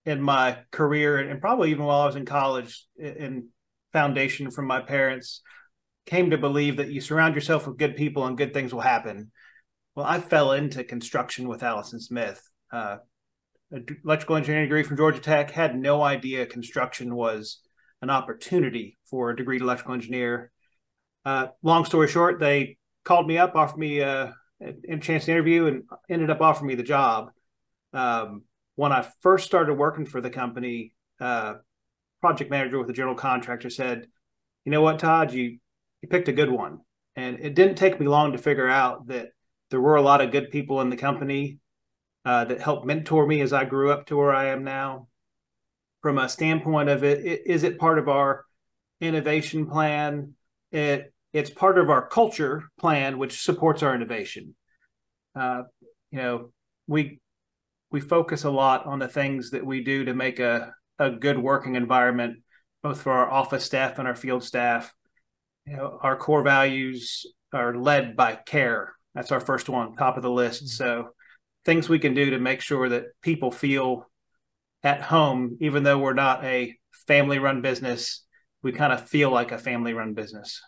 in 0.06 0.22
my 0.22 0.58
career, 0.72 1.18
and 1.18 1.40
probably 1.40 1.72
even 1.72 1.86
while 1.86 2.02
I 2.02 2.06
was 2.06 2.16
in 2.16 2.26
college, 2.26 2.86
in 2.98 3.48
foundation 3.94 4.52
from 4.52 4.68
my 4.68 4.82
parents, 4.82 5.42
came 6.06 6.30
to 6.32 6.38
believe 6.38 6.78
that 6.78 6.90
you 6.90 7.02
surround 7.02 7.36
yourself 7.36 7.68
with 7.68 7.78
good 7.78 7.96
people 7.96 8.26
and 8.26 8.38
good 8.38 8.54
things 8.54 8.74
will 8.74 8.82
happen. 8.82 9.32
Well, 9.96 10.06
I 10.06 10.20
fell 10.20 10.54
into 10.54 10.84
construction 10.84 11.48
with 11.48 11.64
Allison 11.64 12.00
Smith. 12.00 12.42
Uh, 12.72 12.98
electrical 14.04 14.36
engineering 14.36 14.66
degree 14.66 14.84
from 14.84 14.98
Georgia 14.98 15.20
Tech. 15.20 15.52
Had 15.52 15.76
no 15.76 16.02
idea 16.02 16.46
construction 16.46 17.16
was 17.16 17.60
an 18.02 18.10
opportunity 18.10 18.98
for 19.06 19.30
a 19.30 19.36
degree 19.36 19.60
electrical 19.60 19.94
engineer. 19.94 20.52
Uh, 21.26 21.48
long 21.62 21.86
story 21.86 22.08
short, 22.08 22.40
they 22.40 22.78
called 23.06 23.28
me 23.28 23.38
up, 23.38 23.56
offered 23.56 23.80
me 23.80 24.02
uh, 24.02 24.32
a, 24.62 24.94
a 24.94 24.98
chance 24.98 25.26
to 25.26 25.32
interview, 25.32 25.68
and 25.68 25.84
ended 26.10 26.30
up 26.30 26.42
offering 26.42 26.68
me 26.68 26.76
the 26.76 26.84
job. 26.84 27.32
Um, 27.94 28.44
when 28.76 28.92
I 28.92 29.08
first 29.22 29.46
started 29.46 29.76
working 29.76 30.06
for 30.06 30.20
the 30.20 30.30
company, 30.30 30.94
uh, 31.20 31.56
project 32.20 32.50
manager 32.50 32.78
with 32.78 32.88
the 32.88 32.94
general 32.94 33.16
contractor 33.16 33.70
said, 33.70 34.08
"You 34.66 34.72
know 34.72 34.82
what, 34.82 35.00
Todd, 35.00 35.32
you 35.32 35.60
you 36.04 36.08
picked 36.08 36.28
a 36.28 36.34
good 36.34 36.52
one." 36.52 36.82
And 37.16 37.40
it 37.40 37.56
didn't 37.56 37.76
take 37.76 38.00
me 38.00 38.08
long 38.08 38.34
to 38.34 38.38
figure 38.38 38.70
out 38.70 39.08
that 39.08 39.30
there 39.70 39.82
were 39.82 39.96
a 39.96 40.02
lot 40.02 40.22
of 40.22 40.32
good 40.32 40.52
people 40.52 40.82
in 40.82 40.90
the 40.90 40.98
company 40.98 41.58
uh, 42.26 42.46
that 42.46 42.62
helped 42.62 42.86
mentor 42.86 43.26
me 43.26 43.42
as 43.42 43.54
I 43.54 43.66
grew 43.66 43.92
up 43.92 44.06
to 44.08 44.18
where 44.18 44.34
I 44.34 44.50
am 44.50 44.64
now. 44.64 45.08
From 46.02 46.18
a 46.18 46.30
standpoint 46.30 46.90
of 46.90 47.04
it, 47.04 47.26
it 47.26 47.42
is 47.48 47.64
it 47.64 47.80
part 47.80 47.98
of 47.98 48.10
our 48.10 48.46
innovation 49.02 49.68
plan? 49.68 50.36
It 50.72 51.14
it's 51.32 51.50
part 51.50 51.78
of 51.78 51.90
our 51.90 52.08
culture 52.08 52.70
plan, 52.80 53.18
which 53.18 53.42
supports 53.42 53.82
our 53.82 53.96
innovation. 53.96 54.56
Uh, 55.36 55.64
you 56.12 56.20
know, 56.20 56.52
we 56.88 57.20
we 57.90 58.02
focus 58.02 58.44
a 58.44 58.52
lot 58.52 58.86
on 58.86 59.00
the 59.00 59.08
things 59.08 59.52
that 59.52 59.66
we 59.66 59.84
do 59.84 60.06
to 60.06 60.14
make 60.14 60.40
a 60.40 60.74
a 61.00 61.10
good 61.10 61.40
working 61.40 61.76
environment, 61.76 62.40
both 62.82 63.02
for 63.02 63.12
our 63.12 63.32
office 63.32 63.64
staff 63.64 63.98
and 63.98 64.08
our 64.08 64.16
field 64.16 64.44
staff. 64.44 64.94
You 65.66 65.78
know, 65.78 66.00
our 66.02 66.18
core 66.18 66.44
values 66.44 67.26
are 67.54 67.76
led 67.76 68.16
by 68.16 68.36
care. 68.36 68.94
That's 69.16 69.32
our 69.32 69.40
first 69.40 69.70
one, 69.70 69.96
top 69.96 70.18
of 70.18 70.24
the 70.24 70.32
list. 70.32 70.64
Mm-hmm. 70.64 70.68
So 70.68 71.10
things 71.66 71.88
we 71.88 72.00
can 72.00 72.14
do 72.14 72.32
to 72.32 72.40
make 72.40 72.62
sure 72.62 72.90
that 72.90 73.06
people 73.22 73.52
feel 73.52 74.10
at 74.84 75.02
home, 75.02 75.58
even 75.62 75.84
though 75.84 75.98
we're 75.98 76.14
not 76.14 76.44
a 76.44 76.76
family 77.08 77.40
run 77.40 77.62
business, 77.62 78.26
we 78.62 78.72
kind 78.72 78.92
of 78.92 79.08
feel 79.08 79.30
like 79.30 79.52
a 79.52 79.58
family 79.58 79.94
run 79.94 80.14
business. 80.14 80.62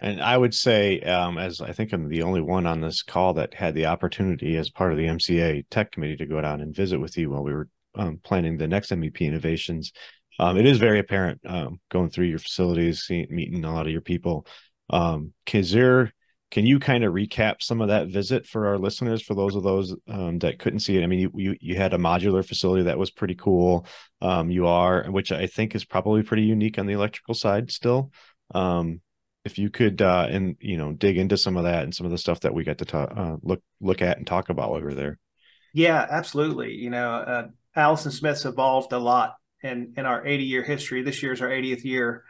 And 0.00 0.22
I 0.22 0.36
would 0.36 0.54
say, 0.54 1.00
um, 1.00 1.38
as 1.38 1.60
I 1.60 1.72
think 1.72 1.92
I'm 1.92 2.08
the 2.08 2.22
only 2.22 2.40
one 2.40 2.66
on 2.66 2.80
this 2.80 3.02
call 3.02 3.34
that 3.34 3.54
had 3.54 3.74
the 3.74 3.86
opportunity 3.86 4.56
as 4.56 4.70
part 4.70 4.92
of 4.92 4.98
the 4.98 5.06
MCA 5.06 5.64
tech 5.70 5.90
committee 5.90 6.16
to 6.16 6.26
go 6.26 6.40
down 6.40 6.60
and 6.60 6.74
visit 6.74 7.00
with 7.00 7.16
you 7.18 7.30
while 7.30 7.42
we 7.42 7.52
were 7.52 7.68
um, 7.96 8.20
planning 8.22 8.56
the 8.56 8.68
next 8.68 8.90
MEP 8.92 9.20
innovations. 9.20 9.92
Um, 10.38 10.56
it 10.56 10.66
is 10.66 10.78
very 10.78 10.98
apparent 10.98 11.40
um, 11.46 11.80
going 11.90 12.10
through 12.10 12.26
your 12.26 12.38
facilities, 12.38 13.00
seeing, 13.00 13.26
meeting 13.30 13.64
a 13.64 13.72
lot 13.72 13.86
of 13.86 13.92
your 13.92 14.00
people. 14.00 14.46
Um, 14.90 15.32
there, 15.52 16.12
can 16.50 16.64
you 16.64 16.78
kind 16.78 17.04
of 17.04 17.12
recap 17.12 17.56
some 17.60 17.80
of 17.80 17.88
that 17.88 18.08
visit 18.08 18.46
for 18.46 18.68
our 18.68 18.78
listeners, 18.78 19.20
for 19.20 19.34
those 19.34 19.54
of 19.54 19.62
those 19.62 19.94
um, 20.08 20.38
that 20.38 20.58
couldn't 20.58 20.80
see 20.80 20.96
it? 20.96 21.02
I 21.02 21.06
mean, 21.06 21.18
you, 21.18 21.30
you, 21.34 21.56
you 21.60 21.76
had 21.76 21.92
a 21.92 21.98
modular 21.98 22.46
facility 22.46 22.84
that 22.84 22.98
was 22.98 23.10
pretty 23.10 23.34
cool. 23.34 23.86
Um, 24.22 24.50
you 24.50 24.66
are, 24.66 25.04
which 25.10 25.32
I 25.32 25.46
think 25.46 25.74
is 25.74 25.84
probably 25.84 26.22
pretty 26.22 26.44
unique 26.44 26.78
on 26.78 26.86
the 26.86 26.94
electrical 26.94 27.34
side 27.34 27.70
still. 27.70 28.12
Um, 28.54 29.00
if 29.44 29.58
you 29.58 29.70
could, 29.70 30.00
uh, 30.02 30.26
and 30.30 30.56
you 30.60 30.76
know, 30.76 30.92
dig 30.92 31.18
into 31.18 31.36
some 31.36 31.56
of 31.56 31.64
that 31.64 31.84
and 31.84 31.94
some 31.94 32.06
of 32.06 32.12
the 32.12 32.18
stuff 32.18 32.40
that 32.40 32.54
we 32.54 32.64
got 32.64 32.78
to 32.78 32.84
talk, 32.84 33.12
uh, 33.14 33.36
look 33.42 33.62
look 33.80 34.02
at 34.02 34.18
and 34.18 34.26
talk 34.26 34.48
about 34.50 34.70
over 34.70 34.94
there. 34.94 35.18
Yeah, 35.74 36.06
absolutely. 36.08 36.74
You 36.74 36.90
know, 36.90 37.10
uh, 37.12 37.48
Allison 37.74 38.10
Smith's 38.10 38.44
evolved 38.44 38.92
a 38.92 38.98
lot 38.98 39.36
in 39.62 39.94
in 39.96 40.06
our 40.06 40.26
80 40.26 40.44
year 40.44 40.62
history. 40.62 41.02
This 41.02 41.22
year 41.22 41.32
is 41.32 41.42
our 41.42 41.48
80th 41.48 41.84
year. 41.84 42.24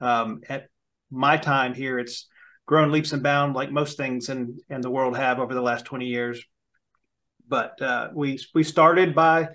Um, 0.00 0.40
at 0.48 0.68
my 1.10 1.36
time 1.36 1.74
here, 1.74 1.98
it's 1.98 2.28
grown 2.66 2.92
leaps 2.92 3.12
and 3.12 3.22
bounds 3.22 3.56
like 3.56 3.70
most 3.70 3.96
things 3.96 4.28
in 4.28 4.58
in 4.68 4.80
the 4.80 4.90
world 4.90 5.16
have 5.16 5.38
over 5.38 5.54
the 5.54 5.62
last 5.62 5.84
20 5.84 6.06
years. 6.06 6.42
But 7.48 7.80
uh, 7.82 8.10
we 8.14 8.38
we 8.54 8.62
started 8.62 9.14
by 9.14 9.48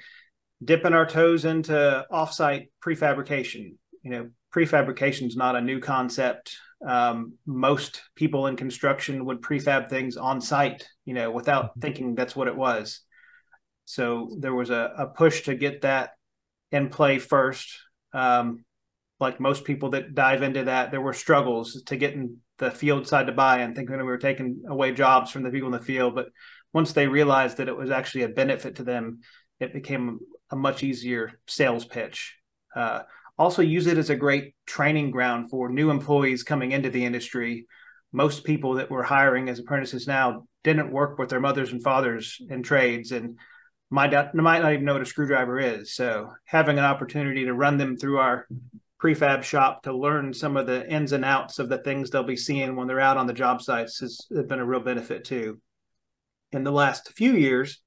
dipping 0.63 0.93
our 0.93 1.05
toes 1.05 1.45
into 1.45 2.05
offsite 2.11 2.69
prefabrication. 2.83 3.75
You 4.03 4.11
know, 4.11 4.29
prefabrication 4.53 5.27
is 5.27 5.35
not 5.35 5.55
a 5.55 5.61
new 5.61 5.79
concept. 5.79 6.55
Um, 6.85 7.33
most 7.45 8.01
people 8.15 8.47
in 8.47 8.55
construction 8.55 9.25
would 9.25 9.41
prefab 9.41 9.89
things 9.89 10.17
on 10.17 10.41
site, 10.41 10.87
you 11.05 11.13
know, 11.13 11.31
without 11.31 11.71
mm-hmm. 11.71 11.79
thinking 11.79 12.15
that's 12.15 12.35
what 12.35 12.47
it 12.47 12.55
was. 12.55 13.01
So 13.85 14.29
there 14.39 14.53
was 14.53 14.69
a, 14.69 14.93
a 14.97 15.07
push 15.07 15.43
to 15.43 15.55
get 15.55 15.81
that 15.81 16.11
in 16.71 16.89
play 16.89 17.19
first. 17.19 17.79
Um, 18.13 18.65
like 19.19 19.39
most 19.39 19.63
people 19.63 19.91
that 19.91 20.13
dive 20.13 20.43
into 20.43 20.65
that, 20.65 20.91
there 20.91 21.01
were 21.01 21.13
struggles 21.13 21.81
to 21.83 21.95
getting 21.95 22.37
the 22.57 22.71
field 22.71 23.07
side 23.07 23.27
to 23.27 23.33
buy 23.33 23.59
and 23.59 23.75
thinking 23.75 23.97
we 23.97 24.03
were 24.03 24.17
taking 24.17 24.63
away 24.67 24.91
jobs 24.91 25.31
from 25.31 25.43
the 25.43 25.49
people 25.49 25.67
in 25.67 25.79
the 25.79 25.85
field. 25.85 26.15
But 26.15 26.27
once 26.73 26.93
they 26.93 27.07
realized 27.07 27.57
that 27.57 27.67
it 27.67 27.77
was 27.77 27.91
actually 27.91 28.23
a 28.23 28.29
benefit 28.29 28.75
to 28.75 28.83
them, 28.83 29.19
it 29.59 29.73
became 29.73 30.19
a 30.51 30.55
much 30.55 30.83
easier 30.83 31.33
sales 31.47 31.85
pitch. 31.85 32.35
Uh, 32.75 33.03
also, 33.37 33.61
use 33.61 33.87
it 33.87 33.97
as 33.97 34.09
a 34.09 34.15
great 34.15 34.55
training 34.65 35.11
ground 35.11 35.49
for 35.49 35.69
new 35.69 35.89
employees 35.89 36.43
coming 36.43 36.71
into 36.71 36.89
the 36.89 37.03
industry. 37.03 37.67
Most 38.13 38.45
people 38.45 38.75
that 38.75 38.89
we're 38.89 39.03
hiring 39.03 39.49
as 39.49 39.59
apprentices 39.59 40.07
now 40.07 40.47
didn't 40.63 40.91
work 40.91 41.17
with 41.19 41.29
their 41.29 41.41
mothers 41.41 41.71
and 41.71 41.83
fathers 41.83 42.37
in 42.49 42.63
trades, 42.63 43.11
and 43.11 43.37
might 43.89 44.11
not, 44.11 44.33
might 44.35 44.61
not 44.61 44.73
even 44.73 44.85
know 44.85 44.93
what 44.93 45.01
a 45.01 45.05
screwdriver 45.05 45.59
is. 45.59 45.93
So 45.93 46.31
having 46.45 46.77
an 46.77 46.85
opportunity 46.85 47.45
to 47.45 47.53
run 47.53 47.77
them 47.77 47.97
through 47.97 48.17
our 48.17 48.47
prefab 49.01 49.43
shop 49.43 49.83
to 49.83 49.93
learn 49.93 50.33
some 50.33 50.57
of 50.57 50.65
the 50.65 50.89
ins 50.89 51.11
and 51.11 51.23
outs 51.23 51.59
of 51.59 51.69
the 51.69 51.77
things 51.77 52.09
they'll 52.09 52.23
be 52.23 52.35
seeing 52.35 52.75
when 52.75 52.87
they're 52.87 52.99
out 52.99 53.17
on 53.17 53.27
the 53.27 53.33
job 53.33 53.61
sites 53.61 53.99
has 53.99 54.25
been 54.29 54.59
a 54.59 54.65
real 54.65 54.79
benefit 54.79 55.23
too. 55.23 55.59
In 56.51 56.63
the 56.63 56.71
last 56.71 57.11
few 57.11 57.33
years, 57.33 57.81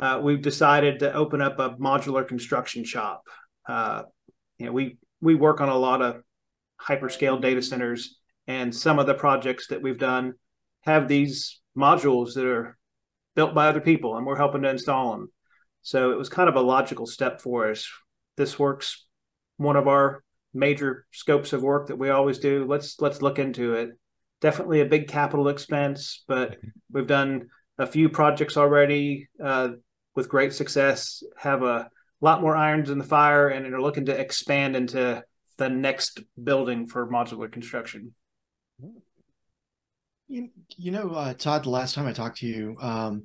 uh, 0.00 0.20
we've 0.22 0.42
decided 0.42 0.98
to 0.98 1.12
open 1.14 1.40
up 1.40 1.58
a 1.58 1.70
modular 1.70 2.26
construction 2.26 2.84
shop. 2.84 3.22
Uh, 3.66 4.02
you 4.58 4.66
know, 4.66 4.72
we 4.72 4.98
we 5.20 5.34
work 5.34 5.60
on 5.60 5.68
a 5.68 5.76
lot 5.76 6.02
of 6.02 6.22
hyperscale 6.80 7.40
data 7.40 7.62
centers, 7.62 8.18
and 8.46 8.74
some 8.74 8.98
of 8.98 9.06
the 9.06 9.14
projects 9.14 9.68
that 9.68 9.82
we've 9.82 9.98
done 9.98 10.34
have 10.82 11.08
these 11.08 11.60
modules 11.76 12.34
that 12.34 12.44
are 12.44 12.76
built 13.34 13.54
by 13.54 13.68
other 13.68 13.80
people 13.80 14.16
and 14.16 14.26
we're 14.26 14.36
helping 14.36 14.62
to 14.62 14.70
install 14.70 15.12
them. 15.12 15.30
So 15.82 16.12
it 16.12 16.18
was 16.18 16.28
kind 16.28 16.48
of 16.48 16.56
a 16.56 16.60
logical 16.60 17.06
step 17.06 17.40
for 17.40 17.70
us. 17.70 17.88
This 18.36 18.58
works 18.58 19.06
one 19.56 19.76
of 19.76 19.86
our 19.86 20.22
major 20.52 21.06
scopes 21.12 21.52
of 21.52 21.62
work 21.62 21.88
that 21.88 21.98
we 21.98 22.10
always 22.10 22.38
do. 22.38 22.64
Let's 22.64 23.00
let's 23.00 23.22
look 23.22 23.38
into 23.38 23.74
it. 23.74 23.90
Definitely 24.40 24.80
a 24.80 24.86
big 24.86 25.08
capital 25.08 25.48
expense, 25.48 26.24
but 26.26 26.56
we've 26.92 27.06
done 27.06 27.48
a 27.78 27.86
few 27.86 28.08
projects 28.08 28.56
already 28.56 29.28
uh, 29.42 29.70
with 30.14 30.28
great 30.28 30.52
success. 30.52 31.22
Have 31.36 31.62
a 31.62 31.88
lot 32.20 32.40
more 32.40 32.56
irons 32.56 32.90
in 32.90 32.98
the 32.98 33.04
fire, 33.04 33.48
and 33.48 33.72
are 33.72 33.80
looking 33.80 34.06
to 34.06 34.18
expand 34.18 34.76
into 34.76 35.22
the 35.56 35.68
next 35.68 36.20
building 36.42 36.86
for 36.86 37.06
modular 37.08 37.50
construction. 37.50 38.14
You, 40.28 40.48
you 40.76 40.90
know, 40.90 41.10
uh, 41.10 41.34
Todd, 41.34 41.64
the 41.64 41.70
last 41.70 41.94
time 41.94 42.06
I 42.06 42.12
talked 42.12 42.38
to 42.38 42.46
you, 42.46 42.76
um, 42.80 43.24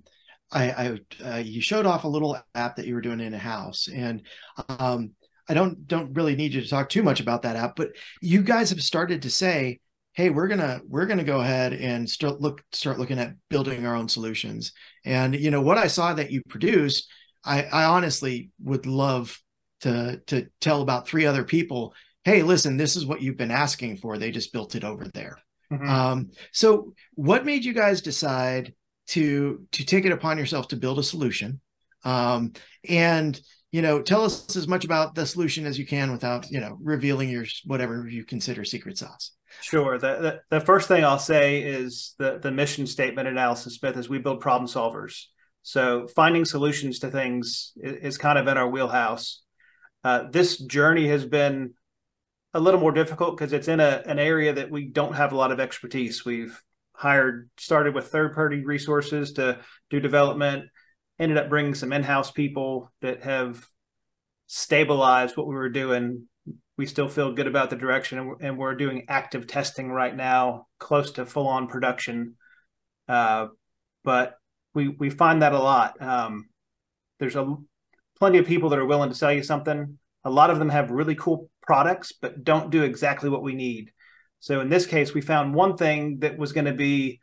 I, 0.51 0.71
I 0.71 0.99
uh, 1.23 1.37
you 1.37 1.61
showed 1.61 1.85
off 1.85 2.03
a 2.03 2.09
little 2.09 2.37
app 2.55 2.75
that 2.75 2.87
you 2.87 2.95
were 2.95 3.01
doing 3.01 3.19
in 3.19 3.33
a 3.33 3.39
house, 3.39 3.87
and 3.87 4.23
um, 4.67 5.11
I 5.47 5.53
don't 5.53 5.87
don't 5.87 6.13
really 6.13 6.35
need 6.35 6.53
you 6.53 6.61
to 6.61 6.67
talk 6.67 6.89
too 6.89 7.03
much 7.03 7.19
about 7.19 7.43
that 7.43 7.55
app, 7.55 7.75
but 7.75 7.91
you 8.21 8.41
guys 8.41 8.69
have 8.71 8.81
started 8.81 9.21
to 9.21 9.29
say, 9.29 9.79
"Hey, 10.13 10.29
we're 10.29 10.47
gonna 10.47 10.81
we're 10.87 11.05
gonna 11.05 11.23
go 11.23 11.39
ahead 11.39 11.73
and 11.73 12.09
start 12.09 12.41
look 12.41 12.63
start 12.71 12.99
looking 12.99 13.19
at 13.19 13.35
building 13.49 13.85
our 13.85 13.95
own 13.95 14.09
solutions." 14.09 14.73
And 15.05 15.35
you 15.35 15.51
know 15.51 15.61
what 15.61 15.77
I 15.77 15.87
saw 15.87 16.13
that 16.15 16.31
you 16.31 16.41
produced, 16.49 17.09
I, 17.45 17.63
I 17.63 17.85
honestly 17.85 18.49
would 18.63 18.85
love 18.85 19.39
to 19.81 20.21
to 20.27 20.47
tell 20.59 20.81
about 20.81 21.07
three 21.07 21.25
other 21.25 21.43
people. 21.43 21.93
Hey, 22.23 22.43
listen, 22.43 22.75
this 22.75 22.95
is 22.95 23.05
what 23.05 23.21
you've 23.21 23.37
been 23.37 23.51
asking 23.51 23.97
for. 23.97 24.17
They 24.17 24.31
just 24.31 24.51
built 24.51 24.75
it 24.75 24.83
over 24.83 25.05
there. 25.07 25.37
Mm-hmm. 25.71 25.89
Um, 25.89 26.31
so 26.51 26.93
what 27.15 27.45
made 27.45 27.63
you 27.63 27.73
guys 27.73 28.01
decide 28.01 28.73
to 29.07 29.65
to 29.71 29.85
take 29.85 30.05
it 30.05 30.11
upon 30.11 30.37
yourself 30.37 30.69
to 30.69 30.77
build 30.77 30.99
a 30.99 31.03
solution? 31.03 31.61
Um, 32.03 32.53
and 32.87 33.39
you 33.71 33.81
know, 33.83 34.01
tell 34.01 34.23
us 34.23 34.55
as 34.55 34.67
much 34.67 34.83
about 34.83 35.13
the 35.13 35.25
solution 35.25 35.65
as 35.65 35.77
you 35.77 35.85
can 35.85 36.11
without, 36.11 36.49
you 36.49 36.59
know, 36.59 36.77
revealing 36.81 37.29
your 37.29 37.45
whatever 37.65 38.07
you 38.07 38.25
consider 38.25 38.65
secret 38.65 38.97
sauce. 38.97 39.31
Sure. 39.61 39.97
The, 39.97 40.41
the, 40.49 40.57
the 40.57 40.65
first 40.65 40.87
thing 40.87 41.03
I'll 41.03 41.19
say 41.19 41.61
is 41.61 42.15
the, 42.17 42.39
the 42.39 42.51
mission 42.51 42.87
statement 42.87 43.27
at 43.27 43.37
Allison 43.37 43.71
Smith 43.71 43.97
is 43.97 44.09
we 44.09 44.17
build 44.17 44.41
problem 44.41 44.67
solvers. 44.67 45.25
So 45.61 46.07
finding 46.07 46.45
solutions 46.45 46.99
to 46.99 47.11
things 47.11 47.73
is, 47.77 47.95
is 47.97 48.17
kind 48.17 48.39
of 48.39 48.47
in 48.47 48.57
our 48.57 48.67
wheelhouse. 48.67 49.41
Uh, 50.03 50.23
this 50.31 50.57
journey 50.57 51.07
has 51.09 51.25
been 51.25 51.73
a 52.53 52.59
little 52.59 52.79
more 52.79 52.91
difficult 52.91 53.37
because 53.37 53.53
it's 53.53 53.67
in 53.67 53.79
a, 53.79 54.03
an 54.05 54.19
area 54.19 54.53
that 54.53 54.71
we 54.71 54.85
don't 54.85 55.15
have 55.15 55.31
a 55.31 55.35
lot 55.37 55.51
of 55.51 55.59
expertise. 55.59 56.25
We've 56.25 56.59
hired, 56.93 57.49
started 57.57 57.93
with 57.93 58.07
third 58.07 58.33
party 58.33 58.65
resources 58.65 59.33
to 59.33 59.59
do 59.89 59.99
development, 59.99 60.65
ended 61.19 61.37
up 61.37 61.49
bringing 61.49 61.75
some 61.75 61.93
in 61.93 62.03
house 62.03 62.31
people 62.31 62.91
that 63.01 63.23
have 63.23 63.65
stabilized 64.47 65.37
what 65.37 65.47
we 65.47 65.55
were 65.55 65.69
doing. 65.69 66.27
We 66.77 66.85
still 66.85 67.09
feel 67.09 67.33
good 67.33 67.47
about 67.47 67.69
the 67.69 67.75
direction, 67.75 68.35
and 68.39 68.57
we're, 68.57 68.75
doing 68.75 69.05
active 69.09 69.47
testing 69.47 69.91
right 69.91 70.15
now, 70.15 70.67
close 70.79 71.11
to 71.11 71.25
full 71.25 71.47
on 71.47 71.67
production. 71.67 72.35
Uh, 73.07 73.47
but 74.03 74.35
we 74.73 74.87
we 74.87 75.09
find 75.09 75.41
that 75.41 75.51
a 75.51 75.59
lot. 75.59 76.01
Um, 76.01 76.47
there's 77.19 77.35
a 77.35 77.55
plenty 78.17 78.37
of 78.37 78.45
people 78.45 78.69
that 78.69 78.79
are 78.79 78.85
willing 78.85 79.09
to 79.09 79.15
sell 79.15 79.33
you 79.33 79.43
something. 79.43 79.99
A 80.23 80.29
lot 80.29 80.49
of 80.49 80.59
them 80.59 80.69
have 80.69 80.89
really 80.89 81.15
cool 81.15 81.49
products, 81.69 82.13
but 82.19 82.43
don't 82.43 82.71
do 82.71 82.81
exactly 82.81 83.29
what 83.29 83.43
we 83.43 83.53
need. 83.53 83.91
So 84.39 84.59
in 84.59 84.69
this 84.69 84.87
case, 84.87 85.13
we 85.13 85.21
found 85.21 85.53
one 85.53 85.77
thing 85.77 86.17
that 86.21 86.35
was 86.35 86.51
going 86.51 86.65
to 86.65 86.73
be 86.73 87.19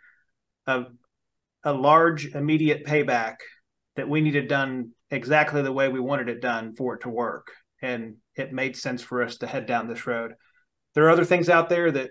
a, 0.69 0.85
a 1.65 1.73
large 1.73 2.27
immediate 2.27 2.87
payback 2.87 3.39
that 3.97 4.09
we 4.09 4.21
needed 4.21 4.47
done 4.47 4.93
exactly 5.11 5.63
the 5.63 5.73
way 5.73 5.89
we 5.89 5.99
wanted 5.99 6.29
it 6.29 6.41
done 6.41 6.75
for 6.77 6.95
it 6.95 7.01
to 7.01 7.09
work. 7.09 7.49
And 7.83 8.19
it 8.37 8.53
made 8.53 8.77
sense 8.77 9.03
for 9.03 9.21
us 9.21 9.39
to 9.39 9.49
head 9.49 9.67
down 9.67 9.89
this 9.89 10.07
road. 10.07 10.35
There 10.95 11.03
are 11.07 11.11
other 11.11 11.25
things 11.25 11.49
out 11.49 11.69
there 11.69 11.91
that 11.91 12.11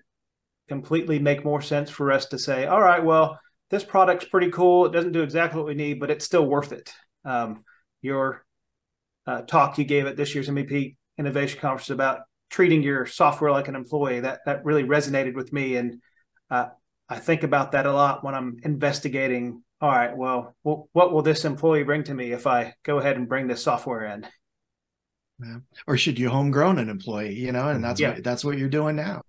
completely 0.68 1.20
make 1.20 1.46
more 1.46 1.62
sense 1.62 1.90
for 1.90 2.12
us 2.12 2.26
to 2.28 2.38
say, 2.38 2.66
all 2.66 2.82
right, 2.82 3.02
well, 3.02 3.40
this 3.70 3.86
product's 3.86 4.28
pretty 4.28 4.52
cool. 4.52 4.88
It 4.88 4.92
doesn't 4.92 5.14
do 5.14 5.24
exactly 5.24 5.58
what 5.58 5.68
we 5.68 5.76
need, 5.76 6.02
but 6.02 6.12
it's 6.12 6.26
still 6.26 6.46
worth 6.46 6.74
it. 6.74 6.92
Um, 7.24 7.64
your 8.02 8.44
uh, 9.26 9.44
talk 9.44 9.78
you 9.78 9.86
gave 9.86 10.06
at 10.06 10.18
this 10.18 10.36
year's 10.36 10.50
MEP 10.50 10.98
innovation 11.18 11.60
conference 11.60 11.90
about 11.90 12.22
treating 12.50 12.84
your 12.84 13.06
software 13.06 13.52
like 13.52 13.68
an 13.68 13.76
employee 13.76 14.20
that 14.20 14.42
that 14.46 14.64
really 14.66 14.84
resonated 14.84 15.34
with 15.34 15.52
me 15.52 15.76
and 15.76 16.02
uh, 16.50 16.68
I 17.10 17.20
think 17.20 17.44
about 17.44 17.74
that 17.74 17.86
a 17.86 17.94
lot 17.94 18.24
when 18.24 18.34
I'm 18.34 18.58
investigating. 18.64 19.64
All 19.82 19.92
right, 19.92 20.16
well, 20.16 20.56
what 20.64 21.14
will 21.14 21.22
this 21.22 21.46
employee 21.46 21.84
bring 21.84 22.04
to 22.06 22.14
me 22.14 22.32
if 22.32 22.48
I 22.48 22.74
go 22.84 22.98
ahead 22.98 23.18
and 23.18 23.30
bring 23.30 23.48
this 23.48 23.64
software 23.64 24.06
in? 24.06 24.26
Yeah. 25.44 25.58
Or 25.86 25.98
should 25.98 26.18
you 26.18 26.30
homegrown 26.30 26.80
an 26.80 26.90
employee? 26.90 27.36
You 27.36 27.52
know, 27.52 27.68
and 27.68 27.84
that's 27.84 28.00
yeah. 28.00 28.14
what 28.14 28.24
that's 28.24 28.44
what 28.44 28.58
you're 28.58 28.70
doing 28.70 28.96
now. 28.96 29.22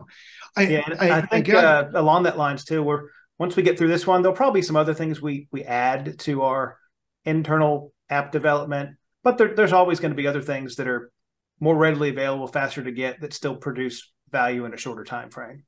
I, 0.57 0.63
yeah, 0.63 0.89
I, 1.01 1.11
I, 1.11 1.21
think 1.27 1.53
uh, 1.53 1.89
along 1.95 2.23
that 2.23 2.39
lines 2.39 2.65
too. 2.65 2.83
We're 2.83 3.09
once 3.39 3.57
we 3.57 3.63
get 3.63 3.77
through 3.77 3.89
this 3.89 4.07
one, 4.07 4.23
there'll 4.23 4.37
probably 4.37 4.61
be 4.61 4.67
some 4.67 4.77
other 4.77 4.95
things 4.95 5.21
we 5.21 5.49
we 5.51 5.65
add 5.65 6.19
to 6.21 6.43
our 6.43 6.79
internal 7.25 7.93
app 8.09 8.31
development, 8.31 8.97
but 9.25 9.37
there, 9.37 9.55
there's 9.55 9.73
always 9.73 9.99
going 9.99 10.13
to 10.13 10.17
be 10.17 10.29
other 10.29 10.43
things 10.43 10.77
that 10.77 10.87
are 10.87 11.11
more 11.61 11.77
readily 11.77 12.11
available, 12.11 12.47
faster 12.47 12.83
to 12.83 12.93
get, 12.93 13.21
that 13.21 13.33
still 13.33 13.57
produce 13.57 14.13
value 14.31 14.65
in 14.65 14.75
a 14.75 14.77
shorter 14.77 15.05
time 15.05 15.31
frame 15.31 15.65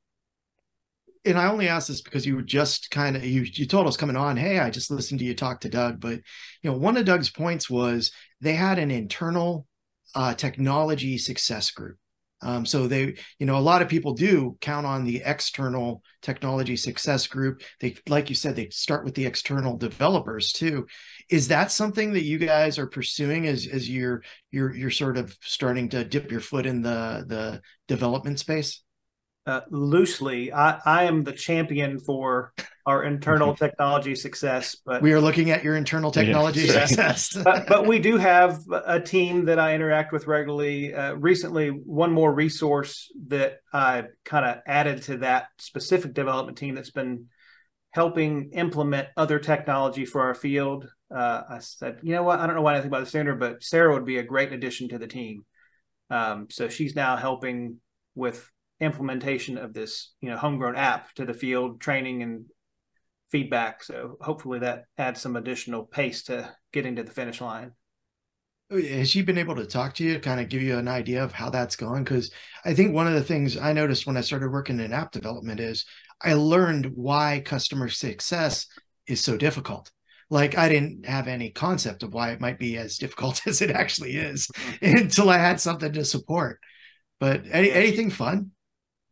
and 1.25 1.37
I 1.37 1.49
only 1.49 1.67
asked 1.67 1.87
this 1.87 2.01
because 2.01 2.25
you 2.25 2.35
were 2.35 2.41
just 2.41 2.91
kind 2.91 3.15
of 3.15 3.23
you 3.23 3.41
you 3.41 3.65
told 3.65 3.87
us 3.87 3.97
coming 3.97 4.15
on, 4.15 4.37
hey, 4.37 4.59
I 4.59 4.69
just 4.69 4.91
listened 4.91 5.19
to 5.19 5.25
you 5.25 5.35
talk 5.35 5.61
to 5.61 5.69
Doug, 5.69 5.99
but 5.99 6.19
you 6.61 6.71
know, 6.71 6.77
one 6.77 6.97
of 6.97 7.05
Doug's 7.05 7.29
points 7.29 7.69
was 7.69 8.11
they 8.41 8.53
had 8.53 8.79
an 8.79 8.91
internal 8.91 9.67
uh, 10.15 10.33
technology 10.33 11.17
success 11.17 11.71
group. 11.71 11.97
Um, 12.41 12.65
so 12.65 12.87
they, 12.87 13.15
you 13.37 13.45
know, 13.45 13.57
a 13.57 13.59
lot 13.59 13.81
of 13.81 13.89
people 13.89 14.13
do 14.13 14.57
count 14.61 14.85
on 14.85 15.03
the 15.03 15.21
external 15.25 16.03
technology 16.21 16.77
success 16.77 17.27
group. 17.27 17.61
They, 17.81 17.95
like 18.07 18.29
you 18.29 18.35
said, 18.35 18.55
they 18.55 18.69
start 18.69 19.03
with 19.03 19.15
the 19.15 19.25
external 19.25 19.77
developers 19.77 20.51
too. 20.51 20.87
Is 21.29 21.49
that 21.49 21.71
something 21.71 22.13
that 22.13 22.23
you 22.23 22.37
guys 22.37 22.79
are 22.79 22.87
pursuing 22.87 23.47
as 23.47 23.67
as 23.67 23.89
you're 23.89 24.23
you're 24.51 24.73
you're 24.73 24.89
sort 24.89 25.17
of 25.17 25.35
starting 25.41 25.89
to 25.89 26.03
dip 26.03 26.31
your 26.31 26.41
foot 26.41 26.65
in 26.65 26.81
the 26.81 27.25
the 27.27 27.61
development 27.87 28.39
space? 28.39 28.81
Uh, 29.49 29.61
loosely, 29.71 30.53
I, 30.53 30.79
I 30.85 31.03
am 31.05 31.23
the 31.23 31.33
champion 31.33 31.99
for 31.99 32.53
our 32.85 33.03
internal 33.03 33.55
technology 33.55 34.15
success. 34.15 34.75
But 34.85 35.01
we 35.01 35.11
are 35.11 35.19
looking 35.19 35.49
at 35.49 35.63
your 35.63 35.75
internal 35.75 36.11
technology 36.11 36.61
yeah. 36.61 36.85
success. 36.85 37.35
but, 37.43 37.67
but, 37.67 37.87
we 37.87 37.97
do 37.97 38.17
have 38.17 38.59
a 38.71 38.99
team 38.99 39.45
that 39.45 39.57
I 39.57 39.73
interact 39.73 40.11
with 40.11 40.27
regularly. 40.27 40.93
Uh, 40.93 41.13
recently, 41.13 41.69
one 41.69 42.11
more 42.11 42.31
resource 42.31 43.11
that 43.27 43.57
I 43.73 44.05
kind 44.23 44.45
of 44.45 44.57
added 44.67 45.01
to 45.03 45.17
that 45.17 45.47
specific 45.57 46.13
development 46.13 46.57
team 46.57 46.75
that's 46.75 46.91
been 46.91 47.25
helping 47.91 48.51
implement 48.53 49.07
other 49.17 49.39
technology 49.39 50.05
for 50.05 50.21
our 50.21 50.35
field. 50.35 50.87
Uh, 51.09 51.41
I 51.49 51.59
said, 51.59 51.99
you 52.03 52.13
know 52.13 52.23
what? 52.23 52.39
I 52.39 52.45
don't 52.45 52.55
know 52.55 52.61
why 52.61 52.73
I 52.73 52.81
think 52.81 52.91
about 52.91 52.99
this 52.99 53.11
sooner, 53.11 53.33
but 53.33 53.63
Sarah 53.63 53.93
would 53.93 54.05
be 54.05 54.19
a 54.19 54.23
great 54.23 54.53
addition 54.53 54.89
to 54.89 54.99
the 54.99 55.07
team. 55.07 55.43
Um, 56.11 56.47
so 56.51 56.69
she's 56.69 56.95
now 56.95 57.17
helping 57.17 57.77
with 58.13 58.47
implementation 58.81 59.57
of 59.57 59.73
this 59.73 60.13
you 60.21 60.29
know 60.29 60.37
homegrown 60.37 60.75
app 60.75 61.13
to 61.13 61.25
the 61.25 61.33
field 61.33 61.81
training 61.81 62.23
and 62.23 62.45
feedback. 63.31 63.83
So 63.83 64.17
hopefully 64.21 64.59
that 64.59 64.85
adds 64.97 65.21
some 65.21 65.35
additional 65.35 65.83
pace 65.83 66.23
to 66.23 66.53
getting 66.73 66.95
to 66.95 67.03
the 67.03 67.11
finish 67.11 67.41
line. 67.41 67.71
Oh, 68.71 68.81
has 68.81 69.09
she 69.09 69.21
been 69.21 69.37
able 69.37 69.55
to 69.55 69.65
talk 69.65 69.95
to 69.95 70.03
you 70.03 70.19
kind 70.19 70.39
of 70.39 70.49
give 70.49 70.61
you 70.61 70.77
an 70.77 70.87
idea 70.87 71.23
of 71.23 71.31
how 71.31 71.49
that's 71.49 71.75
going 71.75 72.03
because 72.03 72.29
i 72.65 72.71
think 72.71 72.93
one 72.93 73.07
of 73.07 73.15
the 73.15 73.23
things 73.23 73.57
i 73.57 73.73
noticed 73.73 74.05
when 74.05 74.15
i 74.15 74.21
started 74.21 74.51
working 74.51 74.79
in 74.79 74.93
app 74.93 75.11
development 75.11 75.59
is 75.59 75.85
i 76.21 76.33
learned 76.33 76.91
why 76.93 77.41
customer 77.43 77.89
success 77.89 78.67
is 79.07 79.21
so 79.21 79.37
difficult. 79.37 79.91
Like 80.29 80.55
i 80.55 80.69
didn't 80.69 81.07
have 81.07 81.27
any 81.27 81.49
concept 81.49 82.03
of 82.03 82.13
why 82.13 82.29
it 82.29 82.41
might 82.41 82.59
be 82.59 82.77
as 82.77 82.99
difficult 82.99 83.41
as 83.47 83.63
it 83.63 83.71
actually 83.71 84.15
is 84.15 84.47
mm-hmm. 84.47 84.97
until 84.97 85.31
i 85.31 85.39
had 85.39 85.59
something 85.59 85.91
to 85.93 86.05
support. 86.05 86.59
But 87.19 87.45
any, 87.51 87.71
anything 87.71 88.11
fun 88.11 88.51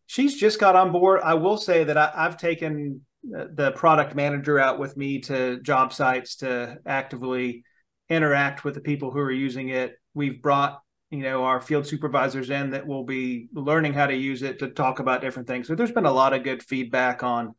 she's 0.08 0.36
just 0.36 0.60
got 0.60 0.76
on 0.76 0.92
board. 0.92 1.22
I 1.24 1.36
will 1.36 1.58
say 1.58 1.84
that 1.84 1.98
I, 1.98 2.12
have 2.16 2.38
taken 2.38 3.02
uh, 3.38 3.46
the 3.54 3.72
product 3.74 4.16
manager 4.16 4.60
out 4.60 4.80
with 4.80 4.98
me 4.98 5.20
to 5.20 5.60
job 5.62 5.94
sites 5.94 6.38
to 6.38 6.78
actively 6.86 7.64
interact 8.10 8.64
with 8.64 8.74
the 8.74 8.82
people 8.82 9.12
who 9.12 9.20
are 9.20 9.32
using 9.32 9.70
it. 9.70 9.96
We've 10.16 10.42
brought 10.42 10.82
you 11.12 11.20
know 11.20 11.44
our 11.44 11.62
field 11.62 11.86
supervisors 11.86 12.50
in 12.50 12.72
that 12.72 12.88
will 12.88 13.04
be 13.04 13.48
learning 13.54 13.94
how 13.94 14.08
to 14.08 14.16
use 14.16 14.42
it 14.42 14.60
to 14.60 14.70
talk 14.70 15.00
about 15.00 15.22
different 15.22 15.48
things. 15.48 15.68
So 15.68 15.76
there's 15.76 15.92
been 15.92 16.06
a 16.06 16.12
lot 16.12 16.34
of 16.34 16.44
good 16.44 16.64
feedback 16.64 17.22
on 17.22 17.54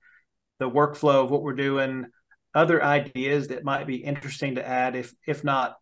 the 0.59 0.69
workflow 0.69 1.25
of 1.25 1.31
what 1.31 1.43
we're 1.43 1.55
doing, 1.55 2.07
other 2.55 2.83
ideas 2.83 3.49
that 3.49 3.63
might 3.63 3.87
be 3.87 3.97
interesting 3.97 4.57
to 4.57 4.67
add 4.67 4.97
if 4.97 5.15
if 5.27 5.45
not 5.45 5.77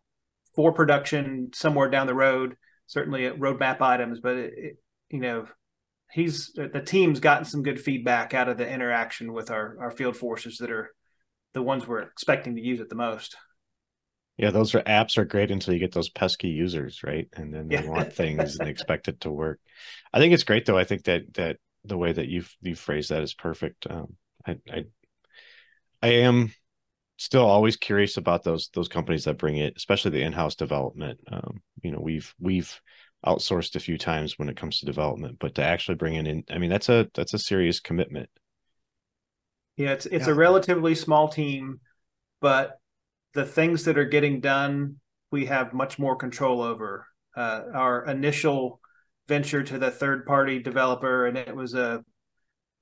for 0.55 0.73
production 0.73 1.49
somewhere 1.53 1.89
down 1.89 2.07
the 2.07 2.13
road, 2.13 2.57
certainly 2.87 3.21
roadmap 3.29 3.79
items, 3.79 4.19
but 4.19 4.35
it, 4.35 4.53
it, 4.57 4.77
you 5.09 5.19
know 5.19 5.47
he's 6.11 6.51
the 6.53 6.83
team's 6.85 7.19
gotten 7.19 7.45
some 7.45 7.63
good 7.63 7.79
feedback 7.79 8.33
out 8.33 8.49
of 8.49 8.57
the 8.57 8.67
interaction 8.67 9.33
with 9.33 9.51
our 9.51 9.77
our 9.79 9.91
field 9.91 10.15
forces 10.15 10.57
that 10.57 10.71
are 10.71 10.91
the 11.53 11.61
ones 11.61 11.87
we're 11.87 12.01
expecting 12.01 12.55
to 12.55 12.61
use 12.61 12.79
it 12.79 12.89
the 12.89 12.95
most. 12.95 13.35
Yeah, 14.37 14.51
those 14.51 14.75
are 14.75 14.81
apps 14.81 15.17
are 15.17 15.25
great 15.25 15.49
until 15.49 15.73
you 15.73 15.79
get 15.79 15.91
those 15.91 16.09
pesky 16.09 16.49
users, 16.49 17.01
right? 17.03 17.27
And 17.33 17.51
then 17.51 17.67
they 17.67 17.81
yeah. 17.81 17.89
want 17.89 18.13
things 18.13 18.55
and 18.55 18.67
they 18.67 18.71
expect 18.71 19.07
it 19.07 19.21
to 19.21 19.31
work. 19.31 19.59
I 20.13 20.19
think 20.19 20.33
it's 20.33 20.43
great 20.43 20.65
though. 20.65 20.77
I 20.77 20.83
think 20.83 21.05
that 21.05 21.33
that 21.33 21.57
the 21.83 21.97
way 21.97 22.11
that 22.11 22.27
you've 22.27 22.55
you 22.61 22.75
phrased 22.75 23.09
that 23.09 23.23
is 23.23 23.33
perfect. 23.33 23.87
Um, 23.89 24.15
I, 24.45 24.57
I 24.71 24.83
I 26.01 26.07
am 26.07 26.53
still 27.17 27.45
always 27.45 27.77
curious 27.77 28.17
about 28.17 28.43
those 28.43 28.69
those 28.73 28.87
companies 28.87 29.25
that 29.25 29.39
bring 29.39 29.57
it, 29.57 29.73
especially 29.75 30.11
the 30.11 30.21
in-house 30.21 30.55
development. 30.55 31.19
Um, 31.31 31.61
you 31.81 31.91
know, 31.91 31.99
we've 31.99 32.33
we've 32.39 32.79
outsourced 33.25 33.75
a 33.75 33.79
few 33.79 33.97
times 33.97 34.37
when 34.37 34.49
it 34.49 34.57
comes 34.57 34.79
to 34.79 34.85
development, 34.85 35.37
but 35.39 35.55
to 35.55 35.63
actually 35.63 35.95
bring 35.95 36.15
it 36.15 36.27
in, 36.27 36.43
I 36.49 36.57
mean, 36.57 36.69
that's 36.69 36.89
a 36.89 37.07
that's 37.13 37.33
a 37.33 37.39
serious 37.39 37.79
commitment. 37.79 38.29
Yeah, 39.75 39.91
it's 39.91 40.05
it's 40.07 40.27
yeah. 40.27 40.33
a 40.33 40.35
relatively 40.35 40.95
small 40.95 41.27
team, 41.27 41.79
but 42.41 42.79
the 43.33 43.45
things 43.45 43.85
that 43.85 43.97
are 43.97 44.05
getting 44.05 44.39
done, 44.39 44.97
we 45.31 45.45
have 45.45 45.73
much 45.73 45.99
more 45.99 46.15
control 46.15 46.61
over. 46.61 47.07
Uh, 47.35 47.61
our 47.73 48.05
initial 48.05 48.79
venture 49.27 49.61
to 49.61 49.77
the 49.77 49.91
third 49.91 50.25
party 50.25 50.59
developer, 50.59 51.27
and 51.27 51.37
it 51.37 51.55
was 51.55 51.75
a 51.75 52.03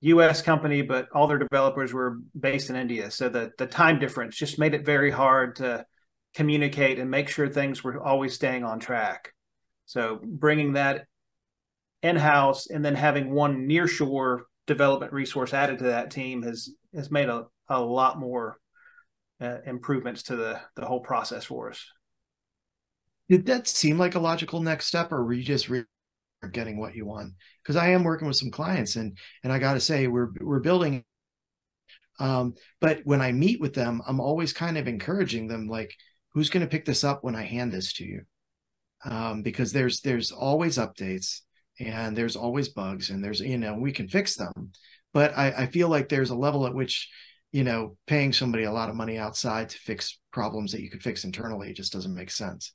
U.S. 0.02 0.42
company, 0.42 0.82
but 0.82 1.08
all 1.14 1.28
their 1.28 1.38
developers 1.38 1.94
were 1.94 2.20
based 2.40 2.70
in 2.70 2.76
India, 2.76 3.12
so 3.12 3.28
the 3.28 3.52
the 3.58 3.68
time 3.68 4.00
difference 4.00 4.36
just 4.36 4.60
made 4.60 4.74
it 4.74 4.86
very 4.86 5.12
hard 5.12 5.58
to 5.58 5.86
communicate 6.34 7.00
and 7.00 7.10
make 7.10 7.30
sure 7.30 7.48
things 7.48 7.84
were 7.84 8.02
always 8.02 8.34
staying 8.34 8.64
on 8.64 8.80
track. 8.80 9.34
So 9.86 10.20
bringing 10.24 10.74
that 10.74 11.06
in 12.02 12.16
house 12.16 12.68
and 12.68 12.84
then 12.84 12.96
having 12.96 13.32
one 13.32 13.68
nearshore 13.68 14.42
development 14.68 15.14
resource 15.14 15.54
added 15.54 15.80
to 15.80 15.86
that 15.86 16.12
team 16.12 16.42
has 16.44 16.70
has 16.94 17.12
made 17.12 17.30
a, 17.30 17.46
a 17.68 17.80
lot 17.80 18.20
more 18.20 18.58
uh, 19.42 19.58
improvements 19.66 20.24
to 20.24 20.36
the 20.36 20.60
the 20.76 20.86
whole 20.86 21.02
process 21.02 21.46
for 21.46 21.70
us. 21.70 21.86
Did 23.30 23.46
that 23.48 23.68
seem 23.68 23.98
like 23.98 24.16
a 24.16 24.20
logical 24.20 24.62
next 24.62 24.86
step, 24.86 25.12
or 25.12 25.24
were 25.24 25.34
you 25.34 25.44
just 25.44 25.70
re- 25.70 25.86
getting 26.52 26.80
what 26.80 26.96
you 26.96 27.06
want? 27.06 27.34
Because 27.64 27.76
I 27.76 27.90
am 27.90 28.04
working 28.04 28.28
with 28.28 28.38
some 28.38 28.52
clients, 28.52 28.96
and 28.96 29.18
and 29.44 29.52
I 29.52 29.60
got 29.60 29.74
to 29.74 29.80
say 29.80 30.08
we're 30.08 30.32
we're 30.40 30.60
building. 30.60 31.04
Um, 32.20 32.54
but 32.80 33.02
when 33.04 33.22
I 33.22 33.32
meet 33.32 33.60
with 33.60 33.74
them, 33.74 34.02
I'm 34.08 34.22
always 34.22 34.54
kind 34.54 34.78
of 34.78 34.88
encouraging 34.88 35.48
them, 35.48 35.68
like, 35.68 35.94
who's 36.34 36.50
going 36.50 36.66
to 36.66 36.70
pick 36.70 36.86
this 36.86 37.04
up 37.04 37.26
when 37.26 37.36
I 37.36 37.44
hand 37.44 37.74
this 37.74 37.92
to 37.94 38.06
you? 38.06 38.22
Um, 39.06 39.42
because 39.42 39.72
there's 39.72 40.02
there's 40.02 40.32
always 40.32 40.78
updates 40.78 41.42
and 41.80 42.16
there's 42.16 42.36
always 42.36 42.70
bugs 42.70 43.10
and 43.10 43.24
there's 43.24 43.40
you 43.40 43.58
know 43.58 43.76
we 43.76 43.92
can 43.92 44.08
fix 44.08 44.36
them. 44.36 44.72
But 45.14 45.38
I, 45.38 45.52
I 45.52 45.66
feel 45.68 45.88
like 45.88 46.10
there's 46.10 46.32
a 46.32 46.36
level 46.36 46.66
at 46.66 46.74
which 46.74 47.10
you 47.52 47.64
know 47.64 47.98
paying 48.08 48.34
somebody 48.34 48.64
a 48.64 48.72
lot 48.72 48.90
of 48.90 48.96
money 48.96 49.18
outside 49.18 49.70
to 49.70 49.78
fix 49.78 50.20
problems 50.32 50.72
that 50.72 50.82
you 50.82 50.90
could 50.90 51.04
fix 51.04 51.24
internally 51.24 51.74
just 51.74 51.94
doesn't 51.94 52.16
make 52.16 52.32
sense. 52.32 52.74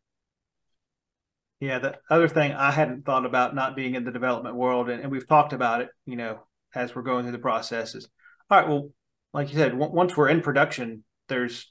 Yeah 1.60 1.78
the 1.78 1.98
other 2.08 2.26
thing 2.26 2.52
i 2.52 2.70
hadn't 2.70 3.04
thought 3.04 3.26
about 3.26 3.54
not 3.54 3.76
being 3.76 3.94
in 3.94 4.04
the 4.04 4.10
development 4.10 4.56
world 4.56 4.88
and, 4.88 5.02
and 5.02 5.12
we've 5.12 5.28
talked 5.28 5.52
about 5.52 5.82
it 5.82 5.90
you 6.06 6.16
know 6.16 6.40
as 6.74 6.94
we're 6.94 7.02
going 7.02 7.24
through 7.24 7.32
the 7.32 7.38
process 7.38 7.94
is 7.94 8.08
all 8.48 8.58
right 8.58 8.66
well 8.66 8.88
like 9.34 9.52
you 9.52 9.58
said 9.58 9.76
once 9.76 10.16
we're 10.16 10.30
in 10.30 10.40
production 10.40 11.04
there's 11.28 11.70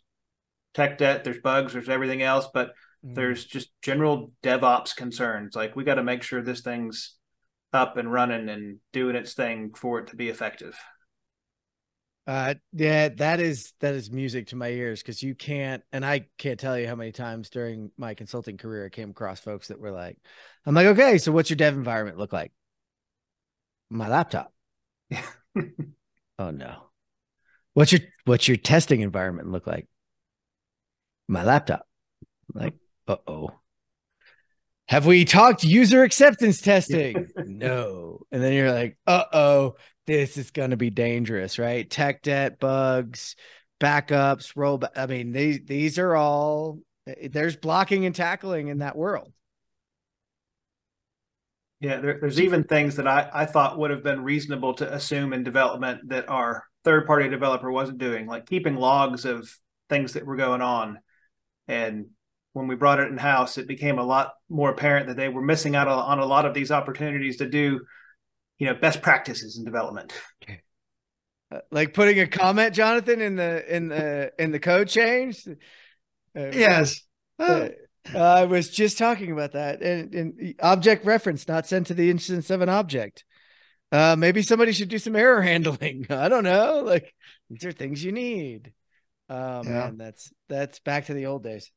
tech 0.74 0.98
debt 0.98 1.24
there's 1.24 1.40
bugs 1.40 1.74
there's 1.74 1.90
everything 1.90 2.22
else 2.22 2.48
but 2.54 2.72
Mm-hmm. 3.06 3.14
There's 3.14 3.46
just 3.46 3.70
general 3.82 4.32
DevOps 4.44 4.96
concerns. 4.96 5.56
Like 5.56 5.76
we 5.76 5.84
got 5.84 5.96
to 5.96 6.04
make 6.04 6.24
sure 6.24 6.42
this 6.42 6.62
thing's 6.62 7.16
up 7.72 7.98
and 7.98 8.12
running 8.12 8.50
and 8.50 8.78
doing 8.92 9.16
its 9.16 9.34
thing 9.34 9.74
for 9.76 10.00
it 10.00 10.08
to 10.08 10.16
be 10.16 10.30
effective. 10.30 10.78
Uh, 12.28 12.56
yeah, 12.74 13.10
that 13.10 13.40
is 13.40 13.74
that 13.80 13.96
is 13.96 14.12
music 14.12 14.48
to 14.48 14.56
my 14.56 14.68
ears 14.68 15.02
because 15.02 15.24
you 15.24 15.34
can't, 15.34 15.82
and 15.92 16.06
I 16.06 16.28
can't 16.38 16.60
tell 16.60 16.78
you 16.78 16.88
how 16.88 16.96
many 16.96 17.12
times 17.12 17.50
during 17.50 17.90
my 17.98 18.14
consulting 18.14 18.58
career 18.58 18.86
I 18.86 18.90
came 18.90 19.10
across 19.10 19.40
folks 19.40 19.70
that 19.70 19.80
were 19.80 19.92
like, 19.92 20.18
"I'm 20.66 20.76
like, 20.76 20.88
okay, 20.88 21.18
so 21.18 21.32
what's 21.32 21.50
your 21.50 21.58
dev 21.58 21.74
environment 21.74 22.18
look 22.20 22.34
like?" 22.34 22.52
My 23.90 24.08
laptop. 24.08 24.54
oh 26.38 26.52
no. 26.52 26.84
What's 27.74 27.94
your 27.94 28.02
what's 28.26 28.48
your 28.48 28.58
testing 28.58 29.02
environment 29.02 29.52
look 29.52 29.66
like? 29.66 29.88
My 31.30 31.44
laptop. 31.44 31.88
Like, 32.54 32.74
uh 33.08 33.18
oh. 33.28 33.52
Have 34.88 35.06
we 35.06 35.26
talked 35.26 35.64
user 35.64 36.02
acceptance 36.02 36.60
testing? 36.60 37.28
no. 37.38 38.22
And 38.32 38.42
then 38.42 38.54
you're 38.54 38.72
like, 38.72 38.98
uh 39.06 39.26
oh, 39.32 39.76
this 40.08 40.38
is 40.38 40.50
going 40.50 40.72
to 40.72 40.78
be 40.78 40.90
dangerous, 40.90 41.60
right? 41.60 41.88
Tech 41.88 42.24
debt, 42.24 42.60
bugs, 42.60 43.36
backups, 43.80 44.54
roll. 44.56 44.82
I 44.96 45.06
mean, 45.06 45.32
these 45.32 45.60
these 45.66 46.00
are 46.00 46.16
all 46.16 46.80
there's 47.30 47.56
blocking 47.56 48.08
and 48.08 48.16
tackling 48.16 48.70
in 48.70 48.80
that 48.80 48.96
world. 48.96 49.32
Yeah, 51.80 52.02
there, 52.02 52.18
there's 52.20 52.42
even 52.42 52.64
things 52.64 52.96
that 52.96 53.08
I, 53.08 53.30
I 53.32 53.46
thought 53.46 53.78
would 53.78 53.92
have 53.92 54.04
been 54.04 54.24
reasonable 54.24 54.74
to 54.76 54.94
assume 54.94 55.32
in 55.32 55.44
development 55.44 56.10
that 56.10 56.28
our 56.28 56.66
third 56.84 57.06
party 57.06 57.30
developer 57.30 57.72
wasn't 57.72 58.00
doing, 58.00 58.26
like 58.26 58.48
keeping 58.48 58.76
logs 58.76 59.26
of 59.26 59.48
things 59.90 60.14
that 60.14 60.26
were 60.26 60.36
going 60.36 60.62
on. 60.62 61.00
And 61.70 62.08
when 62.54 62.68
we 62.68 62.76
brought 62.76 63.00
it 63.00 63.10
in 63.10 63.18
house, 63.18 63.58
it 63.58 63.68
became 63.68 64.00
a 64.00 64.04
lot 64.04 64.34
more 64.50 64.72
apparent 64.72 65.08
that 65.08 65.16
they 65.16 65.30
were 65.30 65.42
missing 65.42 65.76
out 65.76 65.88
on 65.88 66.20
a 66.20 66.26
lot 66.26 66.46
of 66.46 66.54
these 66.54 66.72
opportunities 66.72 67.38
to 67.38 67.48
do, 67.48 67.82
you 68.58 68.68
know, 68.68 68.74
best 68.74 69.02
practices 69.02 69.58
in 69.58 69.64
development. 69.64 70.12
Uh, 71.52 71.60
like 71.72 71.94
putting 71.94 72.20
a 72.20 72.28
comment, 72.28 72.74
Jonathan, 72.74 73.22
in 73.22 73.36
the 73.36 73.76
in 73.76 73.88
the 73.88 74.32
in 74.38 74.52
the 74.52 74.60
code 74.60 74.88
change. 74.88 75.48
Uh, 75.48 76.52
yes. 76.52 77.02
Uh, 77.40 77.70
I 78.14 78.46
was 78.46 78.70
just 78.70 78.98
talking 78.98 79.32
about 79.32 79.54
that, 79.54 79.82
and, 79.82 80.14
and, 80.14 80.56
object 80.62 81.06
reference 81.06 81.48
not 81.48 81.68
sent 81.68 81.88
to 81.88 81.94
the 81.94 82.10
instance 82.10 82.50
of 82.50 82.62
an 82.62 82.70
object. 82.70 83.24
Uh, 83.92 84.16
maybe 84.18 84.42
somebody 84.42 84.72
should 84.72 84.90
do 84.90 85.00
some 85.00 85.16
error 85.16 85.42
handling. 85.42 86.06
I 86.10 86.30
don't 86.30 86.44
know. 86.44 86.84
Like 86.86 87.14
these 87.50 87.66
are 87.66 87.72
things 87.72 88.04
you 88.04 88.12
need. 88.12 88.74
Oh 89.30 89.62
yeah. 89.64 89.70
man, 89.70 89.98
that's 89.98 90.32
that's 90.48 90.80
back 90.80 91.06
to 91.06 91.14
the 91.14 91.28
old 91.28 91.44
days. 91.44 91.72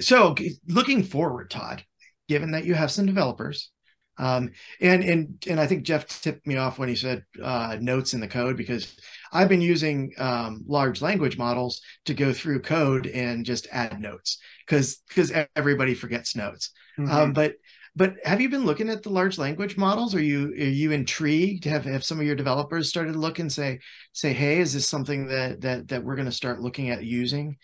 So 0.00 0.34
looking 0.68 1.02
forward, 1.02 1.50
Todd, 1.50 1.84
given 2.28 2.52
that 2.52 2.64
you 2.64 2.74
have 2.74 2.90
some 2.90 3.06
developers, 3.06 3.70
um, 4.18 4.50
and 4.80 5.04
and 5.04 5.44
and 5.48 5.60
I 5.60 5.66
think 5.66 5.84
Jeff 5.84 6.06
tipped 6.06 6.46
me 6.46 6.56
off 6.56 6.78
when 6.78 6.88
he 6.88 6.96
said 6.96 7.24
uh, 7.42 7.76
notes 7.80 8.14
in 8.14 8.20
the 8.20 8.28
code 8.28 8.56
because 8.56 8.96
I've 9.32 9.48
been 9.48 9.60
using 9.60 10.12
um, 10.18 10.64
large 10.66 11.02
language 11.02 11.36
models 11.36 11.80
to 12.06 12.14
go 12.14 12.32
through 12.32 12.62
code 12.62 13.06
and 13.06 13.44
just 13.44 13.66
add 13.70 14.00
notes 14.00 14.38
because 14.66 15.02
because 15.08 15.32
everybody 15.54 15.94
forgets 15.94 16.34
notes. 16.34 16.70
Mm-hmm. 16.98 17.10
Um, 17.10 17.32
but 17.32 17.54
but 17.96 18.16
have 18.24 18.42
you 18.42 18.50
been 18.50 18.66
looking 18.66 18.90
at 18.90 19.02
the 19.02 19.08
large 19.08 19.38
language 19.38 19.78
models? 19.78 20.14
Are 20.14 20.22
you 20.22 20.48
are 20.50 20.54
you 20.54 20.92
intrigued? 20.92 21.64
Have 21.64 21.84
have 21.86 22.04
some 22.04 22.20
of 22.20 22.26
your 22.26 22.36
developers 22.36 22.90
started 22.90 23.14
to 23.14 23.18
look 23.18 23.38
and 23.38 23.50
say 23.50 23.80
say, 24.12 24.34
hey, 24.34 24.58
is 24.58 24.74
this 24.74 24.86
something 24.86 25.28
that 25.28 25.62
that 25.62 25.88
that 25.88 26.04
we're 26.04 26.14
going 26.14 26.26
to 26.26 26.32
start 26.32 26.60
looking 26.60 26.90
at 26.90 27.02
using 27.02 27.56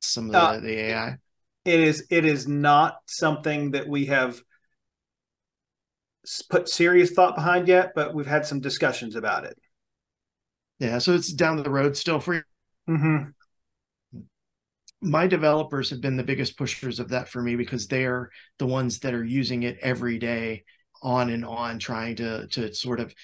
some 0.00 0.26
of 0.26 0.32
the, 0.32 0.38
uh, 0.38 0.60
the 0.60 0.78
AI? 0.78 1.16
It 1.66 1.80
is 1.80 2.06
it 2.10 2.24
is 2.24 2.48
not 2.48 2.96
something 3.06 3.72
that 3.72 3.86
we 3.86 4.06
have 4.06 4.40
put 6.48 6.68
serious 6.70 7.10
thought 7.10 7.34
behind 7.34 7.68
yet, 7.68 7.92
but 7.94 8.14
we've 8.14 8.26
had 8.26 8.46
some 8.46 8.60
discussions 8.60 9.16
about 9.16 9.44
it. 9.44 9.58
Yeah, 10.78 10.96
so 10.98 11.14
it's 11.14 11.32
down 11.32 11.62
the 11.62 11.70
road 11.70 11.94
still 11.96 12.20
for 12.20 12.34
you. 12.34 12.42
Mm-hmm 12.88 13.30
my 15.02 15.26
developers 15.26 15.90
have 15.90 16.00
been 16.00 16.16
the 16.16 16.22
biggest 16.22 16.56
pushers 16.56 16.98
of 16.98 17.10
that 17.10 17.28
for 17.28 17.42
me 17.42 17.56
because 17.56 17.86
they're 17.86 18.30
the 18.58 18.66
ones 18.66 19.00
that 19.00 19.14
are 19.14 19.24
using 19.24 19.62
it 19.62 19.78
every 19.82 20.18
day 20.18 20.64
on 21.02 21.30
and 21.30 21.44
on 21.44 21.78
trying 21.78 22.16
to 22.16 22.46
to 22.48 22.72
sort 22.74 23.00
of 23.00 23.14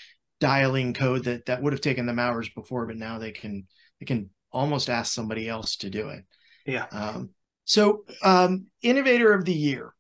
dialing 0.41 0.93
code 0.93 1.25
that 1.25 1.47
that 1.47 1.63
would 1.63 1.73
have 1.73 1.81
taken 1.81 2.05
them 2.05 2.19
hours 2.19 2.49
before 2.51 2.87
but 2.87 2.97
now 2.97 3.19
they 3.19 3.33
can 3.33 3.67
they 4.01 4.07
can 4.07 4.29
almost 4.53 4.91
ask 4.91 5.13
somebody 5.13 5.49
else 5.49 5.77
to 5.77 5.91
do 5.91 6.11
it. 6.11 6.25
Yeah. 6.67 6.87
Um, 6.93 7.31
so 7.65 8.05
um, 8.23 8.67
innovator 8.83 9.33
of 9.33 9.45
the 9.45 9.55
year. 9.55 9.95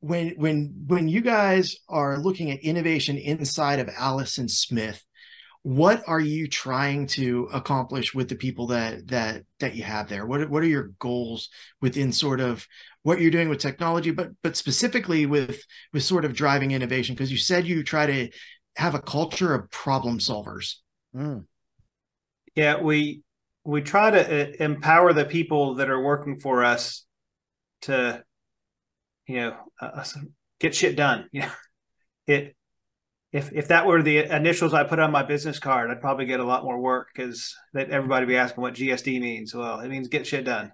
When 0.00 0.34
when 0.36 0.84
when 0.86 1.08
you 1.08 1.22
guys 1.22 1.76
are 1.88 2.18
looking 2.18 2.50
at 2.50 2.60
innovation 2.60 3.16
inside 3.16 3.78
of 3.78 3.88
allison 3.96 4.48
smith 4.48 5.02
what 5.64 6.02
are 6.06 6.20
you 6.20 6.46
trying 6.46 7.06
to 7.06 7.48
accomplish 7.50 8.14
with 8.14 8.28
the 8.28 8.34
people 8.34 8.66
that 8.66 9.08
that 9.08 9.44
that 9.60 9.74
you 9.74 9.82
have 9.82 10.10
there? 10.10 10.26
What 10.26 10.50
what 10.50 10.62
are 10.62 10.68
your 10.68 10.90
goals 10.98 11.48
within 11.80 12.12
sort 12.12 12.40
of 12.40 12.66
what 13.02 13.18
you're 13.18 13.30
doing 13.30 13.48
with 13.48 13.60
technology 13.60 14.10
but 14.10 14.28
but 14.42 14.58
specifically 14.58 15.24
with 15.24 15.64
with 15.94 16.02
sort 16.02 16.26
of 16.26 16.34
driving 16.34 16.72
innovation? 16.72 17.14
Because 17.14 17.32
you 17.32 17.38
said 17.38 17.66
you 17.66 17.82
try 17.82 18.04
to 18.04 18.28
have 18.76 18.94
a 18.94 19.00
culture 19.00 19.54
of 19.54 19.70
problem 19.70 20.18
solvers. 20.18 20.76
Mm. 21.16 21.46
yeah 22.54 22.82
we 22.82 23.22
we 23.64 23.80
try 23.80 24.10
to 24.10 24.20
uh, 24.20 24.52
empower 24.60 25.12
the 25.14 25.24
people 25.24 25.76
that 25.76 25.88
are 25.88 26.02
working 26.02 26.40
for 26.40 26.62
us 26.62 27.06
to 27.82 28.22
you 29.26 29.36
know 29.36 29.56
uh, 29.80 30.04
get 30.60 30.74
shit 30.74 30.94
done. 30.94 31.28
You 31.32 31.40
know 31.40 31.52
it 32.26 32.56
if 33.34 33.52
if 33.52 33.68
that 33.68 33.84
were 33.84 34.00
the 34.00 34.32
initials 34.32 34.72
I 34.72 34.84
put 34.84 35.00
on 35.00 35.10
my 35.10 35.24
business 35.24 35.58
card, 35.58 35.90
I'd 35.90 36.00
probably 36.00 36.24
get 36.24 36.38
a 36.38 36.44
lot 36.44 36.62
more 36.62 36.78
work 36.78 37.08
because 37.12 37.56
that 37.72 37.90
everybody 37.90 38.26
be 38.26 38.36
asking 38.36 38.62
what 38.62 38.74
GSD 38.74 39.20
means. 39.20 39.52
Well, 39.52 39.80
it 39.80 39.88
means 39.88 40.06
get 40.06 40.24
shit 40.24 40.44
done. 40.44 40.72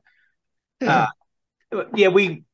Yeah, 0.79 1.09
uh, 1.73 1.85
yeah 1.97 2.09
we 2.09 2.45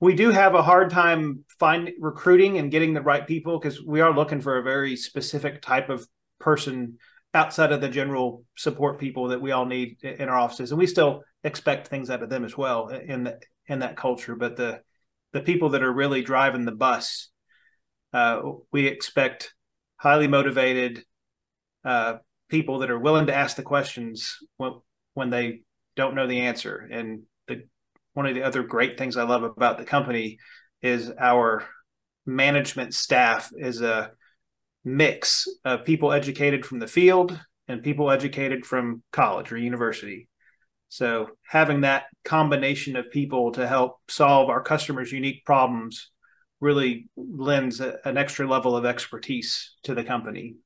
we 0.00 0.14
do 0.16 0.30
have 0.32 0.56
a 0.56 0.64
hard 0.64 0.90
time 0.90 1.44
finding 1.60 1.94
recruiting 2.00 2.58
and 2.58 2.72
getting 2.72 2.92
the 2.92 3.02
right 3.02 3.24
people 3.24 3.60
because 3.60 3.80
we 3.80 4.00
are 4.00 4.12
looking 4.12 4.40
for 4.40 4.58
a 4.58 4.64
very 4.64 4.96
specific 4.96 5.62
type 5.62 5.88
of 5.88 6.04
person 6.40 6.98
outside 7.34 7.70
of 7.70 7.80
the 7.80 7.88
general 7.88 8.44
support 8.56 8.98
people 8.98 9.28
that 9.28 9.40
we 9.40 9.52
all 9.52 9.64
need 9.64 10.02
in 10.02 10.28
our 10.28 10.36
offices, 10.36 10.72
and 10.72 10.78
we 10.80 10.88
still 10.88 11.22
expect 11.44 11.86
things 11.86 12.10
out 12.10 12.24
of 12.24 12.30
them 12.30 12.44
as 12.44 12.58
well 12.58 12.88
in 12.88 13.22
the, 13.24 13.38
in 13.68 13.78
that 13.78 13.96
culture. 13.96 14.34
But 14.34 14.56
the 14.56 14.80
the 15.32 15.40
people 15.40 15.68
that 15.70 15.84
are 15.84 15.92
really 15.92 16.22
driving 16.22 16.64
the 16.64 16.72
bus 16.72 17.30
uh, 18.14 18.40
we 18.72 18.86
expect 18.86 19.52
highly 19.96 20.28
motivated 20.28 21.04
uh, 21.84 22.14
people 22.48 22.78
that 22.78 22.90
are 22.90 22.98
willing 22.98 23.26
to 23.26 23.34
ask 23.34 23.56
the 23.56 23.62
questions 23.62 24.38
when, 24.56 24.74
when 25.14 25.30
they 25.30 25.62
don't 25.96 26.14
know 26.14 26.26
the 26.26 26.42
answer. 26.42 26.88
And 26.90 27.22
the, 27.48 27.64
one 28.12 28.26
of 28.26 28.34
the 28.34 28.44
other 28.44 28.62
great 28.62 28.96
things 28.96 29.16
I 29.16 29.24
love 29.24 29.42
about 29.42 29.78
the 29.78 29.84
company 29.84 30.38
is 30.80 31.10
our 31.18 31.66
management 32.24 32.94
staff 32.94 33.50
is 33.56 33.82
a 33.82 34.12
mix 34.84 35.48
of 35.64 35.84
people 35.84 36.12
educated 36.12 36.64
from 36.64 36.78
the 36.78 36.86
field 36.86 37.38
and 37.66 37.82
people 37.82 38.10
educated 38.10 38.64
from 38.64 39.02
college 39.10 39.50
or 39.50 39.56
university. 39.56 40.28
So 40.88 41.30
having 41.48 41.80
that 41.80 42.04
combination 42.24 42.94
of 42.94 43.10
people 43.10 43.52
to 43.52 43.66
help 43.66 43.96
solve 44.08 44.50
our 44.50 44.62
customers' 44.62 45.10
unique 45.10 45.44
problems 45.44 46.12
really 46.64 47.08
lends 47.16 47.80
a, 47.80 47.98
an 48.04 48.16
extra 48.16 48.48
level 48.48 48.76
of 48.76 48.86
expertise 48.86 49.74
to 49.84 49.94
the 49.94 50.02
company. 50.02 50.56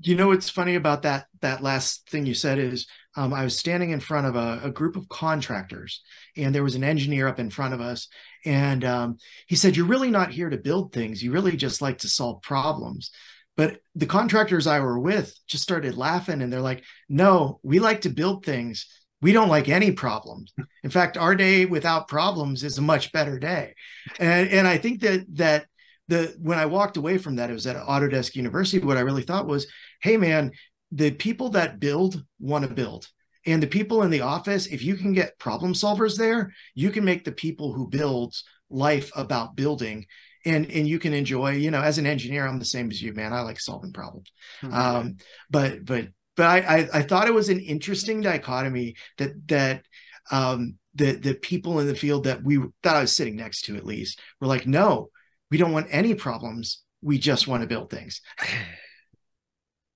You 0.00 0.14
know 0.14 0.28
what's 0.28 0.50
funny 0.50 0.74
about 0.74 1.02
that 1.02 1.26
that 1.40 1.62
last 1.62 2.08
thing 2.10 2.26
you 2.26 2.34
said 2.34 2.58
is 2.58 2.86
um, 3.16 3.32
I 3.32 3.44
was 3.44 3.58
standing 3.58 3.90
in 3.90 4.00
front 4.00 4.26
of 4.26 4.36
a, 4.36 4.60
a, 4.64 4.70
group 4.70 4.96
of 4.96 5.08
contractors, 5.08 6.02
and 6.36 6.54
there 6.54 6.62
was 6.62 6.74
an 6.74 6.84
engineer 6.84 7.28
up 7.28 7.38
in 7.38 7.48
front 7.48 7.72
of 7.72 7.80
us, 7.80 8.08
and 8.44 8.84
um, 8.84 9.16
he 9.46 9.56
said, 9.56 9.74
"You're 9.74 9.86
really 9.86 10.10
not 10.10 10.32
here 10.32 10.50
to 10.50 10.58
build 10.58 10.92
things. 10.92 11.22
You 11.22 11.32
really 11.32 11.56
just 11.56 11.80
like 11.80 11.98
to 11.98 12.08
solve 12.08 12.42
problems." 12.42 13.10
But 13.56 13.80
the 13.94 14.04
contractors 14.04 14.66
I 14.66 14.80
were 14.80 15.00
with 15.00 15.34
just 15.46 15.62
started 15.62 15.96
laughing, 15.96 16.42
and 16.42 16.52
they're 16.52 16.60
like, 16.60 16.84
"No, 17.08 17.58
we 17.62 17.78
like 17.78 18.02
to 18.02 18.10
build 18.10 18.44
things 18.44 18.86
we 19.26 19.32
don't 19.32 19.48
like 19.48 19.68
any 19.68 19.90
problems. 19.90 20.54
In 20.84 20.90
fact, 20.90 21.16
our 21.16 21.34
day 21.34 21.66
without 21.66 22.06
problems 22.06 22.62
is 22.62 22.78
a 22.78 22.82
much 22.82 23.10
better 23.10 23.40
day. 23.40 23.74
And 24.20 24.48
and 24.50 24.68
I 24.68 24.78
think 24.78 25.00
that 25.00 25.26
that 25.34 25.66
the 26.06 26.36
when 26.40 26.60
I 26.60 26.66
walked 26.66 26.96
away 26.96 27.18
from 27.18 27.34
that, 27.34 27.50
it 27.50 27.52
was 27.52 27.66
at 27.66 27.74
Autodesk 27.74 28.36
University. 28.36 28.86
What 28.86 28.96
I 28.96 29.00
really 29.00 29.24
thought 29.24 29.48
was, 29.48 29.66
hey 30.00 30.16
man, 30.16 30.52
the 30.92 31.10
people 31.10 31.48
that 31.50 31.80
build 31.80 32.22
want 32.38 32.68
to 32.68 32.72
build. 32.72 33.08
And 33.44 33.60
the 33.60 33.66
people 33.66 34.04
in 34.04 34.10
the 34.10 34.20
office, 34.20 34.66
if 34.66 34.84
you 34.84 34.94
can 34.94 35.12
get 35.12 35.40
problem 35.40 35.72
solvers 35.72 36.16
there, 36.16 36.52
you 36.76 36.90
can 36.90 37.04
make 37.04 37.24
the 37.24 37.32
people 37.32 37.72
who 37.72 37.88
build 37.88 38.32
life 38.70 39.10
about 39.16 39.56
building 39.56 40.06
and 40.44 40.70
and 40.70 40.86
you 40.86 41.00
can 41.00 41.12
enjoy 41.12 41.50
you 41.50 41.72
know 41.72 41.80
as 41.80 41.98
an 41.98 42.06
engineer 42.06 42.44
i'm 42.44 42.58
the 42.58 42.64
same 42.64 42.90
as 42.90 43.00
you 43.00 43.12
man 43.12 43.32
i 43.32 43.40
like 43.40 43.60
solving 43.60 43.92
problems 43.92 44.28
mm-hmm. 44.60 44.74
um 44.74 45.16
but 45.50 45.84
but 45.84 46.08
but 46.36 46.46
I, 46.46 46.58
I, 46.58 46.88
I 46.94 47.02
thought 47.02 47.28
it 47.28 47.34
was 47.34 47.48
an 47.48 47.60
interesting 47.60 48.20
dichotomy 48.20 48.96
that 49.18 49.48
that 49.48 49.82
um, 50.30 50.76
the 50.94 51.12
the 51.12 51.34
people 51.34 51.80
in 51.80 51.86
the 51.86 51.94
field 51.94 52.24
that 52.24 52.42
we 52.42 52.58
that 52.82 52.96
I 52.96 53.00
was 53.00 53.16
sitting 53.16 53.36
next 53.36 53.62
to 53.62 53.76
at 53.76 53.86
least 53.86 54.20
were 54.40 54.46
like, 54.46 54.66
no, 54.66 55.10
we 55.50 55.58
don't 55.58 55.72
want 55.72 55.88
any 55.90 56.14
problems. 56.14 56.82
We 57.02 57.18
just 57.18 57.48
want 57.48 57.62
to 57.62 57.68
build 57.68 57.90
things. 57.90 58.20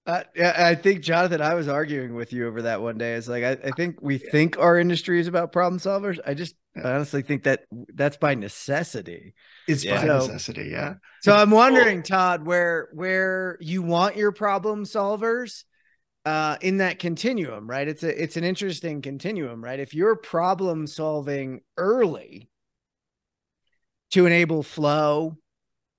Uh, 0.07 0.24
I 0.42 0.74
think 0.74 1.03
Jonathan, 1.03 1.42
I 1.42 1.55
was 1.55 1.68
arguing 1.68 2.14
with 2.14 2.33
you 2.33 2.48
over 2.48 2.62
that 2.62 2.81
one 2.81 2.96
day. 2.96 3.14
It's 3.14 3.29
like 3.29 3.44
I, 3.44 3.53
I 3.53 3.70
think 3.76 4.00
we 4.00 4.16
yeah. 4.16 4.31
think 4.31 4.59
our 4.59 4.79
industry 4.79 5.20
is 5.20 5.29
about 5.29 5.53
problem 5.53 5.79
solvers. 5.79 6.18
I 6.26 6.35
just 6.35 6.57
I 6.74 6.92
honestly 6.92 7.22
think 7.22 7.44
that 7.44 7.64
that's 7.94 8.16
by 8.16 8.35
necessity. 8.35 9.35
It's 9.68 9.85
yeah. 9.85 10.00
by 10.00 10.07
so, 10.07 10.26
necessity, 10.26 10.70
yeah. 10.70 10.94
So 11.22 11.35
I'm 11.35 11.50
wondering, 11.50 12.03
Todd, 12.03 12.46
where 12.46 12.88
where 12.92 13.59
you 13.61 13.83
want 13.83 14.16
your 14.16 14.33
problem 14.33 14.85
solvers 14.85 15.64
uh, 16.24 16.56
in 16.61 16.78
that 16.78 16.98
continuum, 16.98 17.68
right? 17.68 17.88
It's 17.88 18.02
a 18.02 18.22
it's 18.22 18.37
an 18.37 18.44
interesting 18.44 19.02
continuum, 19.02 19.62
right? 19.62 19.80
If 19.80 19.94
you're 19.94 20.16
problem 20.16 20.87
solving 20.87 21.61
early 21.76 22.50
to 24.12 24.26
enable 24.26 24.62
flow 24.62 25.37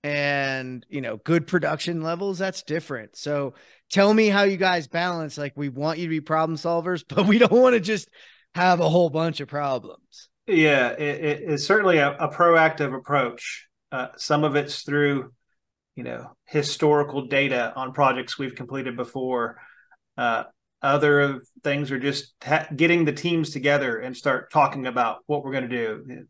and 0.03 0.85
you 0.89 1.01
know 1.01 1.17
good 1.17 1.45
production 1.45 2.01
levels 2.01 2.39
that's 2.39 2.63
different 2.63 3.15
so 3.15 3.53
tell 3.91 4.11
me 4.11 4.29
how 4.29 4.41
you 4.41 4.57
guys 4.57 4.87
balance 4.87 5.37
like 5.37 5.53
we 5.55 5.69
want 5.69 5.99
you 5.99 6.05
to 6.05 6.09
be 6.09 6.19
problem 6.19 6.57
solvers 6.57 7.03
but 7.09 7.27
we 7.27 7.37
don't 7.37 7.51
want 7.51 7.73
to 7.73 7.79
just 7.79 8.09
have 8.55 8.79
a 8.79 8.89
whole 8.89 9.09
bunch 9.09 9.39
of 9.41 9.47
problems 9.47 10.29
yeah 10.47 10.89
it, 10.89 11.43
it's 11.47 11.65
certainly 11.65 11.99
a, 11.99 12.13
a 12.13 12.33
proactive 12.33 12.95
approach 12.95 13.67
uh, 13.91 14.07
some 14.17 14.43
of 14.43 14.55
it's 14.55 14.81
through 14.81 15.31
you 15.95 16.03
know 16.03 16.31
historical 16.45 17.27
data 17.27 17.71
on 17.75 17.93
projects 17.93 18.39
we've 18.39 18.55
completed 18.55 18.95
before 18.97 19.57
uh, 20.17 20.43
other 20.81 21.41
things 21.63 21.91
are 21.91 21.99
just 21.99 22.33
ha- 22.43 22.67
getting 22.75 23.05
the 23.05 23.13
teams 23.13 23.51
together 23.51 23.99
and 23.99 24.15
start 24.15 24.51
talking 24.51 24.87
about 24.87 25.19
what 25.27 25.43
we're 25.43 25.51
going 25.51 25.69
to 25.69 25.69
do 25.69 26.25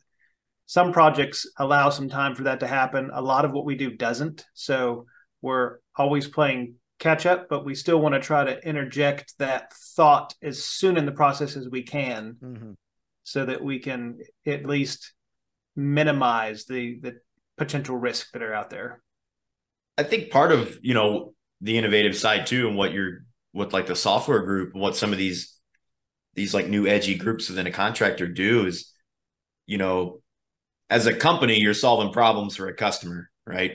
some 0.72 0.94
projects 0.94 1.46
allow 1.58 1.89
some 1.89 2.08
time 2.08 2.34
for 2.34 2.44
that 2.44 2.62
to 2.62 2.65
happen. 2.65 3.12
A 3.13 3.22
lot 3.22 3.44
of 3.44 3.52
what 3.52 3.65
we 3.65 3.76
do 3.76 3.91
doesn't. 3.91 4.46
So 4.54 5.06
we're 5.41 5.80
always 5.98 6.30
playing 6.30 6.76
catch 6.98 7.26
up, 7.26 7.50
but 7.50 7.65
we 7.65 7.76
still 7.76 8.00
want 8.00 8.15
to 8.15 8.22
try 8.22 8.46
to 8.46 8.65
interject 8.65 9.38
that 9.39 9.74
thought 9.74 10.34
as 10.41 10.63
soon 10.63 10.96
in 10.96 11.06
the 11.06 11.12
process 11.12 11.58
as 11.58 11.67
we 11.67 11.84
can 11.84 12.38
mm-hmm. 12.41 12.72
so 13.24 13.46
that 13.48 13.62
we 13.62 13.80
can 13.80 14.20
at 14.48 14.65
least 14.65 15.12
minimize 15.76 16.63
the 16.63 17.02
the 17.02 17.20
potential 17.58 17.98
risk 17.98 18.32
that 18.32 18.41
are 18.41 18.54
out 18.54 18.70
there. 18.70 19.02
I 19.98 20.04
think 20.04 20.32
part 20.32 20.54
of, 20.54 20.80
you 20.82 20.94
know, 20.94 21.34
the 21.60 21.78
innovative 21.78 22.15
side 22.15 22.48
too 22.48 22.70
and 22.70 22.78
what 22.78 22.94
you're 22.94 23.26
what 23.51 23.73
like 23.73 23.87
the 23.87 23.95
software 23.95 24.41
group, 24.43 24.73
what 24.73 24.95
some 24.95 25.11
of 25.11 25.17
these 25.17 25.57
these 26.33 26.53
like 26.53 26.67
new 26.67 26.87
edgy 26.87 27.15
groups 27.15 27.49
within 27.49 27.67
a 27.67 27.71
contractor 27.71 28.27
do 28.27 28.65
is, 28.65 28.93
you 29.65 29.77
know, 29.77 30.21
as 30.89 31.05
a 31.07 31.15
company, 31.15 31.59
you're 31.59 31.73
solving 31.73 32.13
problems 32.13 32.55
for 32.55 32.67
a 32.67 32.75
customer, 32.75 33.29
right? 33.45 33.71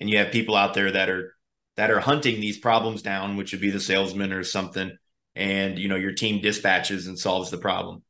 And 0.00 0.08
you 0.08 0.18
have 0.18 0.32
people 0.32 0.54
out 0.56 0.74
there 0.74 0.92
that 0.92 1.08
are 1.08 1.34
that 1.76 1.90
are 1.90 2.00
hunting 2.00 2.40
these 2.40 2.58
problems 2.58 3.02
down, 3.02 3.36
which 3.36 3.52
would 3.52 3.60
be 3.60 3.70
the 3.70 3.80
salesman 3.80 4.32
or 4.32 4.42
something. 4.44 4.96
And 5.34 5.78
you 5.78 5.88
know, 5.88 5.96
your 5.96 6.12
team 6.12 6.40
dispatches 6.40 7.06
and 7.06 7.18
solves 7.18 7.50
the 7.50 7.58
problem. 7.58 8.02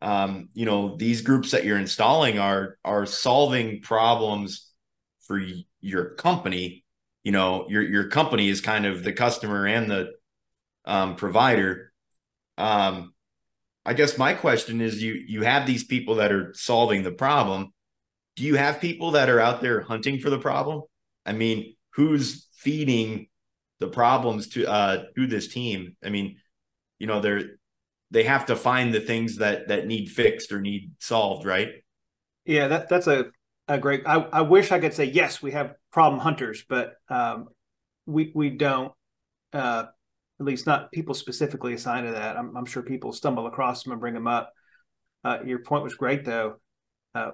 Um, 0.00 0.48
you 0.54 0.66
know, 0.66 0.96
these 0.96 1.22
groups 1.22 1.50
that 1.52 1.64
you're 1.64 1.78
installing 1.78 2.38
are 2.38 2.78
are 2.84 3.06
solving 3.06 3.80
problems 3.80 4.70
for 5.26 5.40
your 5.80 6.14
company. 6.14 6.84
You 7.22 7.32
know, 7.32 7.66
your 7.68 7.82
your 7.82 8.08
company 8.08 8.48
is 8.48 8.60
kind 8.60 8.86
of 8.86 9.02
the 9.02 9.12
customer 9.12 9.66
and 9.66 9.90
the 9.90 10.12
um, 10.84 11.16
provider. 11.16 11.92
Um, 12.58 13.14
I 13.86 13.94
guess 13.94 14.16
my 14.16 14.34
question 14.34 14.80
is 14.80 15.02
you 15.02 15.14
you 15.26 15.42
have 15.42 15.66
these 15.66 15.84
people 15.84 16.16
that 16.16 16.32
are 16.32 16.52
solving 16.54 17.02
the 17.02 17.12
problem 17.12 17.72
do 18.36 18.42
you 18.44 18.56
have 18.56 18.80
people 18.80 19.12
that 19.12 19.28
are 19.28 19.40
out 19.40 19.60
there 19.60 19.80
hunting 19.80 20.18
for 20.18 20.30
the 20.30 20.38
problem? 20.38 20.82
I 21.24 21.32
mean, 21.32 21.76
who's 21.94 22.48
feeding 22.56 23.28
the 23.80 23.88
problems 23.88 24.48
to 24.48 24.66
uh 24.66 25.04
to 25.16 25.26
this 25.26 25.48
team? 25.48 25.96
I 26.04 26.08
mean, 26.08 26.36
you 26.98 27.06
know, 27.06 27.20
they're 27.20 27.42
they 28.10 28.24
have 28.24 28.46
to 28.46 28.56
find 28.56 28.92
the 28.92 29.00
things 29.00 29.36
that 29.36 29.68
that 29.68 29.86
need 29.86 30.10
fixed 30.10 30.52
or 30.52 30.60
need 30.60 30.92
solved, 30.98 31.46
right? 31.46 31.68
Yeah, 32.44 32.68
that 32.68 32.88
that's 32.88 33.06
a 33.06 33.26
a 33.68 33.78
great. 33.78 34.02
I, 34.06 34.16
I 34.16 34.40
wish 34.42 34.72
I 34.72 34.78
could 34.78 34.94
say 34.94 35.04
yes, 35.04 35.40
we 35.40 35.52
have 35.52 35.74
problem 35.92 36.20
hunters, 36.20 36.64
but 36.68 36.94
um, 37.08 37.48
we 38.06 38.32
we 38.34 38.50
don't. 38.50 38.92
Uh, 39.52 39.84
at 40.40 40.46
least 40.46 40.66
not 40.66 40.90
people 40.92 41.14
specifically 41.14 41.74
assigned 41.74 42.06
to 42.06 42.12
that. 42.12 42.36
I'm, 42.36 42.56
I'm 42.56 42.66
sure 42.66 42.82
people 42.82 43.12
stumble 43.12 43.46
across 43.46 43.82
them 43.82 43.92
and 43.92 44.00
bring 44.00 44.14
them 44.14 44.26
up. 44.26 44.52
Uh, 45.22 45.38
your 45.44 45.60
point 45.60 45.84
was 45.84 45.94
great, 45.94 46.24
though. 46.24 46.56
Uh, 47.14 47.30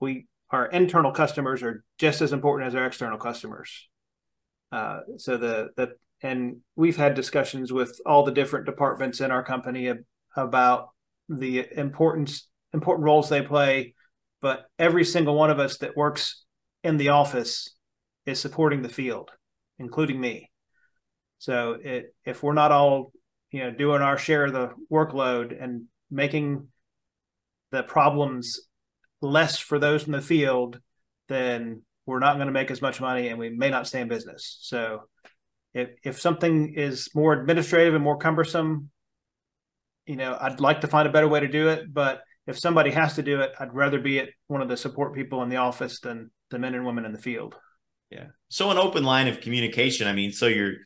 we 0.00 0.26
our 0.50 0.66
internal 0.66 1.12
customers 1.12 1.62
are 1.62 1.84
just 1.98 2.22
as 2.22 2.32
important 2.32 2.68
as 2.68 2.74
our 2.74 2.86
external 2.86 3.18
customers. 3.18 3.88
Uh, 4.72 5.00
so 5.16 5.36
the 5.36 5.68
the 5.76 5.92
and 6.22 6.58
we've 6.74 6.96
had 6.96 7.14
discussions 7.14 7.72
with 7.72 8.00
all 8.04 8.24
the 8.24 8.32
different 8.32 8.66
departments 8.66 9.20
in 9.20 9.30
our 9.30 9.44
company 9.44 9.92
about 10.36 10.88
the 11.28 11.66
importance 11.78 12.48
important 12.72 13.04
roles 13.04 13.28
they 13.28 13.42
play, 13.42 13.94
but 14.40 14.66
every 14.78 15.04
single 15.04 15.34
one 15.34 15.50
of 15.50 15.58
us 15.58 15.78
that 15.78 15.96
works 15.96 16.44
in 16.82 16.96
the 16.96 17.10
office 17.10 17.74
is 18.26 18.40
supporting 18.40 18.82
the 18.82 18.88
field, 18.88 19.30
including 19.78 20.20
me. 20.20 20.50
So 21.38 21.76
it, 21.82 22.14
if 22.24 22.42
we're 22.42 22.54
not 22.54 22.72
all 22.72 23.12
you 23.50 23.60
know 23.60 23.70
doing 23.70 24.02
our 24.02 24.18
share 24.18 24.44
of 24.44 24.52
the 24.52 24.70
workload 24.90 25.62
and 25.62 25.84
making 26.10 26.68
the 27.70 27.82
problems 27.82 28.60
less 29.20 29.58
for 29.58 29.78
those 29.78 30.06
in 30.06 30.12
the 30.12 30.20
field, 30.20 30.80
then 31.28 31.82
we're 32.06 32.18
not 32.18 32.36
going 32.36 32.46
to 32.46 32.52
make 32.52 32.70
as 32.70 32.80
much 32.80 33.00
money 33.00 33.28
and 33.28 33.38
we 33.38 33.50
may 33.50 33.70
not 33.70 33.86
stay 33.86 34.00
in 34.00 34.08
business. 34.08 34.58
So 34.62 35.02
if 35.74 35.90
if 36.04 36.20
something 36.20 36.74
is 36.74 37.10
more 37.14 37.34
administrative 37.34 37.94
and 37.94 38.02
more 38.02 38.16
cumbersome, 38.16 38.90
you 40.06 40.16
know, 40.16 40.36
I'd 40.40 40.60
like 40.60 40.80
to 40.80 40.86
find 40.86 41.06
a 41.06 41.12
better 41.12 41.28
way 41.28 41.40
to 41.40 41.48
do 41.48 41.68
it. 41.68 41.92
But 41.92 42.22
if 42.46 42.58
somebody 42.58 42.90
has 42.90 43.14
to 43.16 43.22
do 43.22 43.40
it, 43.40 43.52
I'd 43.60 43.74
rather 43.74 44.00
be 44.00 44.18
at 44.20 44.30
one 44.46 44.62
of 44.62 44.68
the 44.68 44.76
support 44.76 45.14
people 45.14 45.42
in 45.42 45.50
the 45.50 45.56
office 45.56 46.00
than 46.00 46.30
the 46.50 46.58
men 46.58 46.74
and 46.74 46.86
women 46.86 47.04
in 47.04 47.12
the 47.12 47.18
field. 47.18 47.54
Yeah. 48.10 48.28
So 48.48 48.70
an 48.70 48.78
open 48.78 49.04
line 49.04 49.28
of 49.28 49.42
communication. 49.42 50.08
I 50.08 50.14
mean, 50.14 50.32
so 50.32 50.46
you're, 50.46 50.76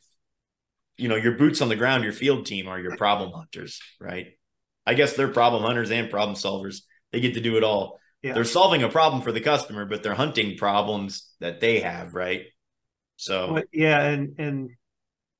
you 0.97 1.09
know, 1.09 1.17
your 1.17 1.37
boots 1.37 1.61
on 1.61 1.69
the 1.69 1.77
ground, 1.77 2.05
your 2.05 2.13
field 2.13 2.47
team 2.47 2.69
are 2.69 2.79
your 2.79 2.97
problem 2.97 3.33
hunters, 3.33 3.81
right? 4.01 4.29
I 4.87 4.95
guess 4.95 5.15
they're 5.15 5.29
problem 5.29 5.63
hunters 5.63 5.91
and 5.91 6.11
problem 6.11 6.37
solvers. 6.37 6.83
They 7.13 7.21
get 7.21 7.35
to 7.35 7.41
do 7.41 7.57
it 7.57 7.65
all 7.65 8.01
yeah. 8.23 8.35
they're 8.35 8.45
solving 8.45 8.83
a 8.83 8.89
problem 8.89 9.23
for 9.23 9.33
the 9.33 9.41
customer, 9.41 9.85
but 9.85 10.03
they're 10.03 10.15
hunting 10.15 10.57
problems 10.57 11.29
that 11.41 11.61
they 11.61 11.81
have, 11.81 12.15
right? 12.15 12.45
So 13.17 13.55
well, 13.55 13.63
yeah, 13.73 14.03
and 14.03 14.39
and 14.39 14.71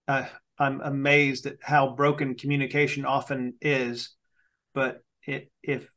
uh, 0.09 0.25
I'm 0.59 0.81
amazed 0.81 1.47
at 1.47 1.57
how 1.63 1.95
broken 1.95 2.35
communication 2.35 3.05
often 3.05 3.55
is. 3.61 4.11
But 4.75 5.03
it, 5.27 5.51
if 5.63 5.89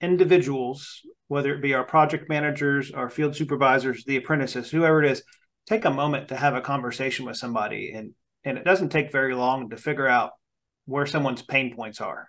individuals, 0.00 1.00
whether 1.28 1.54
it 1.54 1.62
be 1.62 1.74
our 1.74 1.84
project 1.84 2.28
managers, 2.28 2.90
our 2.90 3.08
field 3.08 3.34
supervisors, 3.34 4.04
the 4.04 4.16
apprentices, 4.16 4.70
whoever 4.70 5.02
it 5.02 5.10
is, 5.10 5.22
take 5.66 5.84
a 5.84 5.90
moment 5.90 6.28
to 6.28 6.36
have 6.36 6.54
a 6.54 6.60
conversation 6.60 7.24
with 7.24 7.36
somebody, 7.36 7.92
and 7.92 8.12
and 8.46 8.56
it 8.56 8.64
doesn't 8.64 8.88
take 8.88 9.12
very 9.12 9.34
long 9.34 9.68
to 9.68 9.76
figure 9.76 10.08
out 10.08 10.30
where 10.86 11.04
someone's 11.04 11.42
pain 11.42 11.74
points 11.74 12.00
are. 12.00 12.28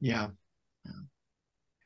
Yeah, 0.00 0.28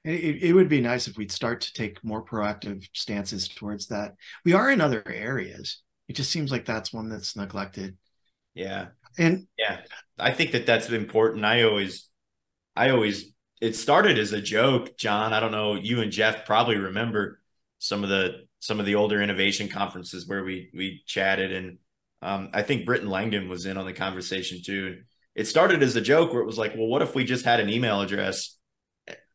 it, 0.05 0.43
it 0.43 0.53
would 0.53 0.69
be 0.69 0.81
nice 0.81 1.07
if 1.07 1.17
we'd 1.17 1.33
start 1.33 1.61
to 1.63 1.73
take 1.73 2.03
more 2.03 2.25
proactive 2.25 2.89
stances 2.93 3.49
towards 3.49 3.87
that. 3.89 4.15
We 4.45 4.53
are 4.53 4.71
in 4.71 4.81
other 4.81 5.03
areas. 5.07 5.79
It 6.09 6.15
just 6.15 6.31
seems 6.31 6.51
like 6.51 6.65
that's 6.65 6.93
one 6.93 7.09
that's 7.09 7.37
neglected. 7.37 7.97
Yeah. 8.55 8.89
And 9.19 9.47
yeah, 9.57 9.81
I 10.19 10.33
think 10.33 10.53
that 10.53 10.67
that's 10.67 10.89
important. 10.91 11.45
I 11.45 11.63
always, 11.63 12.09
I 12.75 12.91
always, 12.91 13.33
it 13.61 13.77
started 13.77 14.19
as 14.19 14.33
a 14.33 14.41
joke, 14.41 14.97
John. 14.97 15.33
I 15.33 15.41
don't 15.41 15.53
know. 15.53 15.77
You 15.77 16.01
and 16.01 16.11
Jeff 16.11 16.47
probably 16.47 16.77
remember 16.77 17.41
some 17.79 18.03
of 18.03 18.11
the 18.11 18.47
some 18.59 18.79
of 18.79 18.87
the 18.87 18.95
older 18.95 19.21
innovation 19.21 19.69
conferences 19.69 20.27
where 20.27 20.45
we 20.45 20.71
we 20.73 21.03
chatted, 21.07 21.53
and 21.53 21.79
um, 22.23 22.51
I 22.53 22.63
think 22.63 22.87
Britton 22.87 23.11
Langdon 23.11 23.49
was 23.49 23.67
in 23.67 23.77
on 23.77 23.85
the 23.85 23.93
conversation 23.93 24.61
too. 24.65 25.01
It 25.35 25.47
started 25.47 25.83
as 25.83 25.97
a 25.97 26.01
joke 26.01 26.33
where 26.33 26.43
it 26.43 26.47
was 26.47 26.59
like, 26.59 26.75
well, 26.77 26.87
what 26.87 27.03
if 27.03 27.15
we 27.15 27.25
just 27.25 27.45
had 27.45 27.61
an 27.61 27.69
email 27.69 28.01
address 28.01 28.57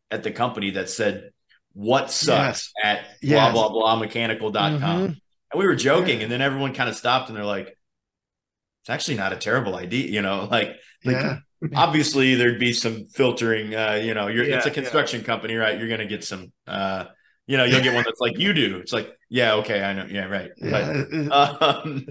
at 0.09 0.23
the 0.23 0.31
company 0.31 0.71
that 0.71 0.89
said 0.89 1.31
what 1.73 2.09
sucks 2.11 2.71
yes. 2.81 2.99
at 2.99 3.05
yes. 3.21 3.51
blah 3.51 3.51
blah 3.51 3.69
blah 3.69 3.95
mechanical.com. 3.97 4.79
Mm-hmm. 4.79 5.05
And 5.05 5.59
we 5.59 5.65
were 5.65 5.75
joking, 5.75 6.17
yeah. 6.17 6.23
and 6.23 6.31
then 6.31 6.41
everyone 6.41 6.73
kind 6.73 6.89
of 6.89 6.95
stopped 6.95 7.29
and 7.29 7.37
they're 7.37 7.45
like, 7.45 7.67
it's 7.67 8.89
actually 8.89 9.17
not 9.17 9.33
a 9.33 9.37
terrible 9.37 9.75
idea, 9.75 10.07
you 10.07 10.21
know, 10.21 10.47
like, 10.51 10.77
like 11.03 11.15
yeah. 11.15 11.37
obviously 11.75 12.35
there'd 12.35 12.59
be 12.59 12.73
some 12.73 13.05
filtering, 13.05 13.75
uh, 13.75 13.99
you 14.01 14.13
know, 14.13 14.27
yeah, 14.27 14.57
it's 14.57 14.65
a 14.65 14.71
construction 14.71 15.23
company, 15.23 15.55
right? 15.55 15.77
You're 15.77 15.89
gonna 15.89 16.07
get 16.07 16.23
some 16.23 16.51
uh 16.65 17.05
you 17.47 17.55
know, 17.55 17.63
you'll 17.63 17.81
get 17.81 17.93
one 17.93 18.03
that's 18.03 18.19
like 18.19 18.37
you 18.37 18.53
do. 18.53 18.77
It's 18.77 18.91
like, 18.91 19.09
yeah, 19.29 19.53
okay, 19.55 19.81
I 19.81 19.93
know, 19.93 20.05
yeah, 20.09 20.25
right. 20.25 20.51
But 20.59 21.31
um, 21.85 22.05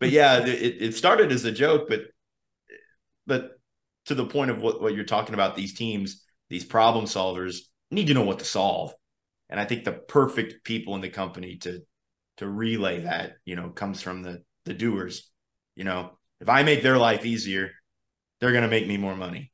but 0.00 0.10
yeah, 0.10 0.44
it, 0.46 0.76
it 0.80 0.94
started 0.94 1.32
as 1.32 1.44
a 1.44 1.52
joke, 1.52 1.88
but 1.88 2.02
but 3.26 3.58
to 4.06 4.14
the 4.14 4.24
point 4.24 4.50
of 4.50 4.62
what, 4.62 4.80
what 4.80 4.94
you're 4.94 5.04
talking 5.04 5.34
about, 5.34 5.54
these 5.54 5.74
teams, 5.74 6.24
these 6.48 6.64
problem 6.64 7.04
solvers 7.04 7.60
need 7.90 8.06
to 8.06 8.14
know 8.14 8.24
what 8.24 8.38
to 8.38 8.44
solve. 8.44 8.94
And 9.50 9.60
I 9.60 9.64
think 9.64 9.84
the 9.84 9.92
perfect 9.92 10.64
people 10.64 10.94
in 10.94 11.00
the 11.00 11.10
company 11.10 11.56
to 11.58 11.80
to 12.38 12.48
relay 12.48 13.00
that, 13.00 13.36
you 13.44 13.56
know, 13.56 13.70
comes 13.70 14.00
from 14.00 14.22
the 14.22 14.42
the 14.64 14.74
doers. 14.74 15.30
You 15.76 15.84
know, 15.84 16.18
if 16.40 16.48
I 16.48 16.62
make 16.62 16.82
their 16.82 16.98
life 16.98 17.24
easier, 17.24 17.70
they're 18.40 18.52
going 18.52 18.62
to 18.62 18.68
make 18.68 18.86
me 18.86 18.96
more 18.96 19.16
money. 19.16 19.52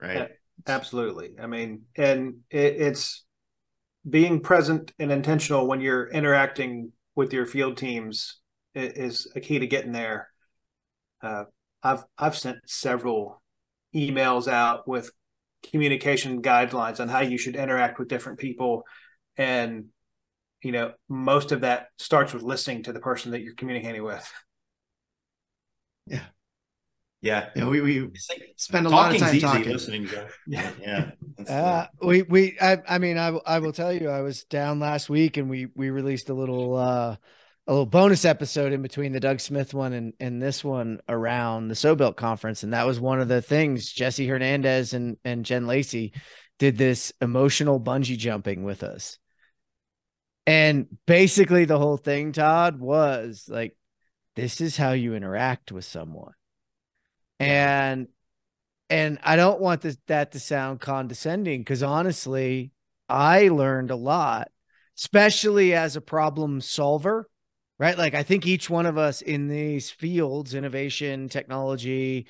Right? 0.00 0.30
Absolutely. 0.66 1.34
I 1.40 1.46
mean, 1.46 1.82
and 1.96 2.38
it, 2.50 2.76
it's 2.80 3.24
being 4.08 4.40
present 4.40 4.92
and 4.98 5.12
intentional 5.12 5.66
when 5.66 5.80
you're 5.80 6.08
interacting 6.08 6.92
with 7.14 7.32
your 7.32 7.46
field 7.46 7.76
teams 7.76 8.38
is 8.78 9.30
a 9.34 9.40
key 9.40 9.58
to 9.58 9.66
getting 9.66 9.92
there. 9.92 10.28
Uh, 11.22 11.44
I've 11.82 12.04
I've 12.16 12.36
sent 12.36 12.58
several 12.66 13.42
emails 13.94 14.48
out 14.48 14.86
with 14.86 15.10
communication 15.70 16.40
guidelines 16.42 17.00
on 17.00 17.08
how 17.08 17.20
you 17.20 17.38
should 17.38 17.56
interact 17.56 17.98
with 17.98 18.08
different 18.08 18.38
people 18.38 18.84
and 19.36 19.86
you 20.62 20.72
know, 20.72 20.92
most 21.08 21.52
of 21.52 21.60
that 21.60 21.88
starts 21.98 22.34
with 22.34 22.42
listening 22.42 22.82
to 22.82 22.92
the 22.92 23.00
person 23.00 23.30
that 23.30 23.42
you're 23.42 23.54
communicating 23.54 24.02
with. 24.02 24.28
Yeah. 26.06 26.24
Yeah. 27.20 27.50
Yeah, 27.54 27.68
we, 27.68 27.80
we 27.80 28.00
like 28.00 28.54
spend 28.56 28.86
a 28.86 28.90
lot 28.90 29.14
of 29.14 29.20
time 29.20 29.34
easy, 29.36 29.40
talking. 29.40 29.72
listening. 29.72 30.06
Joe. 30.06 30.26
Yeah. 30.46 30.70
Yeah. 30.80 31.10
Uh, 31.48 31.86
we 32.02 32.22
we 32.22 32.58
I, 32.60 32.78
I 32.88 32.98
mean 32.98 33.16
I 33.16 33.30
will- 33.30 33.42
I 33.46 33.60
will 33.60 33.70
tell 33.72 33.92
you 33.92 34.10
I 34.10 34.22
was 34.22 34.42
down 34.42 34.80
last 34.80 35.08
week 35.08 35.36
and 35.36 35.48
we 35.48 35.68
we 35.76 35.90
released 35.90 36.30
a 36.30 36.34
little 36.34 36.74
uh 36.74 37.14
a 37.68 37.72
little 37.72 37.86
bonus 37.86 38.24
episode 38.24 38.72
in 38.72 38.80
between 38.80 39.12
the 39.12 39.20
Doug 39.20 39.40
Smith 39.40 39.74
one 39.74 39.92
and 39.92 40.14
and 40.18 40.40
this 40.40 40.64
one 40.64 41.00
around 41.06 41.68
the 41.68 41.74
SoBuilt 41.74 42.16
conference 42.16 42.62
and 42.62 42.72
that 42.72 42.86
was 42.86 42.98
one 42.98 43.20
of 43.20 43.28
the 43.28 43.42
things 43.42 43.92
Jesse 43.92 44.26
Hernandez 44.26 44.94
and 44.94 45.18
and 45.22 45.44
Jen 45.44 45.66
Lacey 45.66 46.14
did 46.58 46.78
this 46.78 47.12
emotional 47.20 47.78
bungee 47.78 48.16
jumping 48.16 48.64
with 48.64 48.82
us. 48.82 49.18
And 50.46 50.86
basically 51.06 51.66
the 51.66 51.78
whole 51.78 51.98
thing 51.98 52.32
Todd 52.32 52.80
was 52.80 53.44
like 53.48 53.76
this 54.34 54.62
is 54.62 54.78
how 54.78 54.92
you 54.92 55.14
interact 55.14 55.70
with 55.70 55.84
someone. 55.84 56.32
And 57.38 58.08
and 58.88 59.18
I 59.22 59.36
don't 59.36 59.60
want 59.60 59.82
this 59.82 59.98
that 60.06 60.32
to 60.32 60.40
sound 60.40 60.80
condescending 60.80 61.60
because 61.60 61.82
honestly, 61.82 62.72
I 63.10 63.48
learned 63.48 63.90
a 63.90 63.96
lot, 63.96 64.50
especially 64.96 65.74
as 65.74 65.96
a 65.96 66.00
problem 66.00 66.62
solver, 66.62 67.28
right? 67.78 67.96
Like 67.96 68.14
I 68.14 68.22
think 68.22 68.46
each 68.46 68.68
one 68.68 68.86
of 68.86 68.98
us 68.98 69.22
in 69.22 69.48
these 69.48 69.90
fields, 69.90 70.54
innovation, 70.54 71.28
technology, 71.28 72.26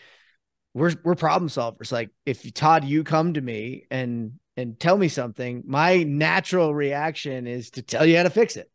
we're 0.75 0.95
we're 1.05 1.15
problem 1.15 1.49
solvers. 1.49 1.91
Like 1.91 2.11
if 2.27 2.53
Todd, 2.55 2.85
you 2.85 3.05
come 3.05 3.35
to 3.35 3.41
me 3.41 3.87
and 3.91 4.33
and 4.57 4.79
tell 4.79 4.99
me 4.99 5.09
something, 5.09 5.63
my 5.67 6.03
natural 6.03 6.75
reaction 6.75 7.47
is 7.47 7.71
to 7.71 7.83
tell 7.83 8.05
you 8.05 8.17
how 8.17 8.25
to 8.25 8.31
fix 8.31 8.57
it. 8.57 8.71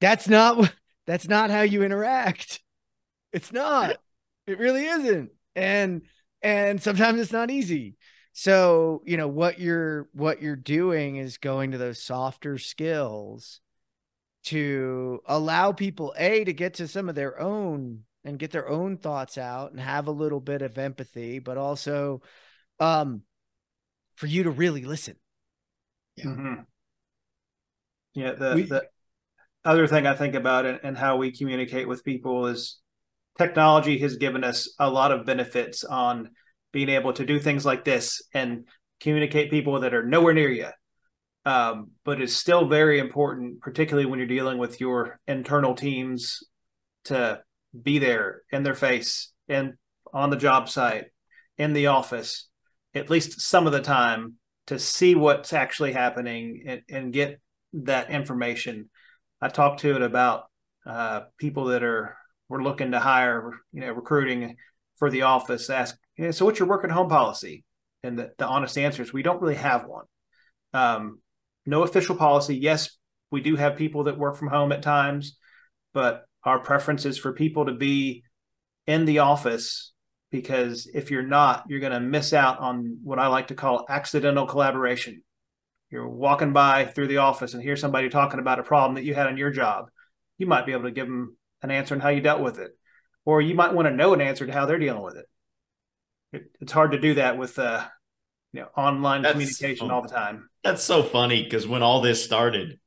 That's 0.00 0.28
not 0.28 0.72
that's 1.06 1.26
not 1.26 1.50
how 1.50 1.62
you 1.62 1.82
interact. 1.82 2.60
It's 3.32 3.52
not. 3.52 3.96
It 4.46 4.58
really 4.58 4.84
isn't. 4.84 5.30
And 5.56 6.02
and 6.42 6.82
sometimes 6.82 7.18
it's 7.18 7.32
not 7.32 7.50
easy. 7.50 7.96
So, 8.34 9.02
you 9.06 9.16
know, 9.16 9.28
what 9.28 9.58
you're 9.58 10.08
what 10.12 10.42
you're 10.42 10.54
doing 10.54 11.16
is 11.16 11.38
going 11.38 11.70
to 11.70 11.78
those 11.78 12.02
softer 12.02 12.58
skills 12.58 13.61
to 14.44 15.20
allow 15.26 15.72
people 15.72 16.14
a 16.16 16.44
to 16.44 16.52
get 16.52 16.74
to 16.74 16.88
some 16.88 17.08
of 17.08 17.14
their 17.14 17.40
own 17.40 18.04
and 18.24 18.38
get 18.38 18.50
their 18.50 18.68
own 18.68 18.96
thoughts 18.96 19.38
out 19.38 19.72
and 19.72 19.80
have 19.80 20.06
a 20.06 20.12
little 20.12 20.40
bit 20.40 20.62
of 20.62 20.78
empathy, 20.78 21.38
but 21.38 21.56
also 21.56 22.22
um 22.80 23.22
for 24.14 24.26
you 24.26 24.44
to 24.44 24.50
really 24.50 24.84
listen. 24.84 25.16
Yeah. 26.16 26.26
Mhm. 26.26 26.66
Yeah. 28.14 28.32
The, 28.32 28.54
We- 28.54 28.62
the 28.62 28.84
other 29.64 29.86
thing 29.86 30.06
I 30.06 30.14
think 30.14 30.34
about 30.34 30.66
it 30.66 30.80
and 30.82 30.96
how 30.96 31.16
we 31.16 31.32
communicate 31.32 31.88
with 31.88 32.04
people 32.04 32.46
is 32.46 32.78
technology 33.38 33.98
has 33.98 34.16
given 34.16 34.44
us 34.44 34.72
a 34.78 34.90
lot 34.90 35.12
of 35.12 35.24
benefits 35.26 35.84
on 35.84 36.30
being 36.72 36.88
able 36.88 37.12
to 37.14 37.24
do 37.24 37.38
things 37.38 37.64
like 37.64 37.84
this 37.84 38.22
and 38.34 38.66
communicate 39.00 39.50
people 39.50 39.80
that 39.80 39.94
are 39.94 40.04
nowhere 40.04 40.34
near 40.34 40.50
you. 40.50 40.68
Um, 41.44 41.90
but 42.04 42.20
it's 42.20 42.34
still 42.34 42.66
very 42.66 43.00
important, 43.00 43.60
particularly 43.60 44.06
when 44.06 44.18
you're 44.18 44.28
dealing 44.28 44.58
with 44.58 44.80
your 44.80 45.18
internal 45.26 45.74
teams, 45.74 46.40
to 47.06 47.42
be 47.80 47.98
there 47.98 48.42
in 48.52 48.62
their 48.62 48.74
face 48.74 49.32
and 49.48 49.74
on 50.12 50.30
the 50.30 50.36
job 50.36 50.68
site, 50.68 51.06
in 51.58 51.72
the 51.72 51.88
office, 51.88 52.48
at 52.94 53.10
least 53.10 53.40
some 53.40 53.66
of 53.66 53.72
the 53.72 53.80
time 53.80 54.34
to 54.66 54.78
see 54.78 55.14
what's 55.14 55.52
actually 55.52 55.92
happening 55.92 56.62
and, 56.66 56.82
and 56.88 57.12
get 57.12 57.40
that 57.72 58.10
information. 58.10 58.88
I 59.40 59.48
talked 59.48 59.80
to 59.80 59.96
it 59.96 60.02
about 60.02 60.44
uh, 60.86 61.22
people 61.38 61.66
that 61.66 61.82
are 61.82 62.16
we're 62.48 62.62
looking 62.62 62.92
to 62.92 63.00
hire, 63.00 63.52
you 63.72 63.80
know, 63.80 63.92
recruiting 63.92 64.56
for 64.96 65.10
the 65.10 65.22
office. 65.22 65.70
Ask, 65.70 65.96
you 66.16 66.26
know, 66.26 66.30
so 66.30 66.44
what's 66.44 66.58
your 66.58 66.68
work 66.68 66.84
at 66.84 66.90
home 66.90 67.08
policy? 67.08 67.64
And 68.02 68.18
the, 68.18 68.32
the 68.36 68.46
honest 68.46 68.76
answer 68.76 69.02
is 69.02 69.12
we 69.12 69.22
don't 69.22 69.40
really 69.40 69.54
have 69.54 69.86
one. 69.86 70.04
Um, 70.74 71.20
no 71.66 71.82
official 71.82 72.16
policy. 72.16 72.56
Yes, 72.56 72.96
we 73.30 73.40
do 73.40 73.56
have 73.56 73.76
people 73.76 74.04
that 74.04 74.18
work 74.18 74.36
from 74.36 74.48
home 74.48 74.72
at 74.72 74.82
times, 74.82 75.36
but 75.92 76.24
our 76.44 76.58
preference 76.58 77.04
is 77.04 77.18
for 77.18 77.32
people 77.32 77.66
to 77.66 77.72
be 77.72 78.24
in 78.86 79.04
the 79.04 79.20
office 79.20 79.92
because 80.30 80.90
if 80.92 81.10
you're 81.10 81.22
not, 81.22 81.64
you're 81.68 81.80
going 81.80 81.92
to 81.92 82.00
miss 82.00 82.32
out 82.32 82.58
on 82.58 82.98
what 83.04 83.18
I 83.18 83.28
like 83.28 83.48
to 83.48 83.54
call 83.54 83.84
accidental 83.88 84.46
collaboration. 84.46 85.22
You're 85.90 86.08
walking 86.08 86.54
by 86.54 86.86
through 86.86 87.08
the 87.08 87.18
office 87.18 87.52
and 87.52 87.62
hear 87.62 87.76
somebody 87.76 88.08
talking 88.08 88.40
about 88.40 88.58
a 88.58 88.64
problem 88.64 88.94
that 88.94 89.04
you 89.04 89.14
had 89.14 89.26
on 89.26 89.36
your 89.36 89.50
job. 89.50 89.86
You 90.38 90.46
might 90.46 90.64
be 90.64 90.72
able 90.72 90.84
to 90.84 90.90
give 90.90 91.06
them 91.06 91.36
an 91.62 91.70
answer 91.70 91.94
on 91.94 92.00
how 92.00 92.08
you 92.08 92.22
dealt 92.22 92.40
with 92.40 92.58
it, 92.58 92.70
or 93.26 93.42
you 93.42 93.54
might 93.54 93.74
want 93.74 93.86
to 93.86 93.94
know 93.94 94.14
an 94.14 94.22
answer 94.22 94.46
to 94.46 94.52
how 94.52 94.64
they're 94.64 94.78
dealing 94.78 95.02
with 95.02 95.16
it. 95.16 95.26
it 96.32 96.42
it's 96.60 96.72
hard 96.72 96.92
to 96.92 96.98
do 96.98 97.14
that 97.14 97.36
with 97.36 97.58
uh, 97.58 97.86
you 98.52 98.60
know 98.60 98.68
online 98.76 99.22
That's- 99.22 99.34
communication 99.34 99.90
all 99.90 100.02
the 100.02 100.08
time. 100.08 100.48
That's 100.64 100.82
so 100.82 101.02
funny 101.02 101.42
because 101.42 101.66
when 101.66 101.82
all 101.82 102.00
this 102.00 102.22
started, 102.24 102.78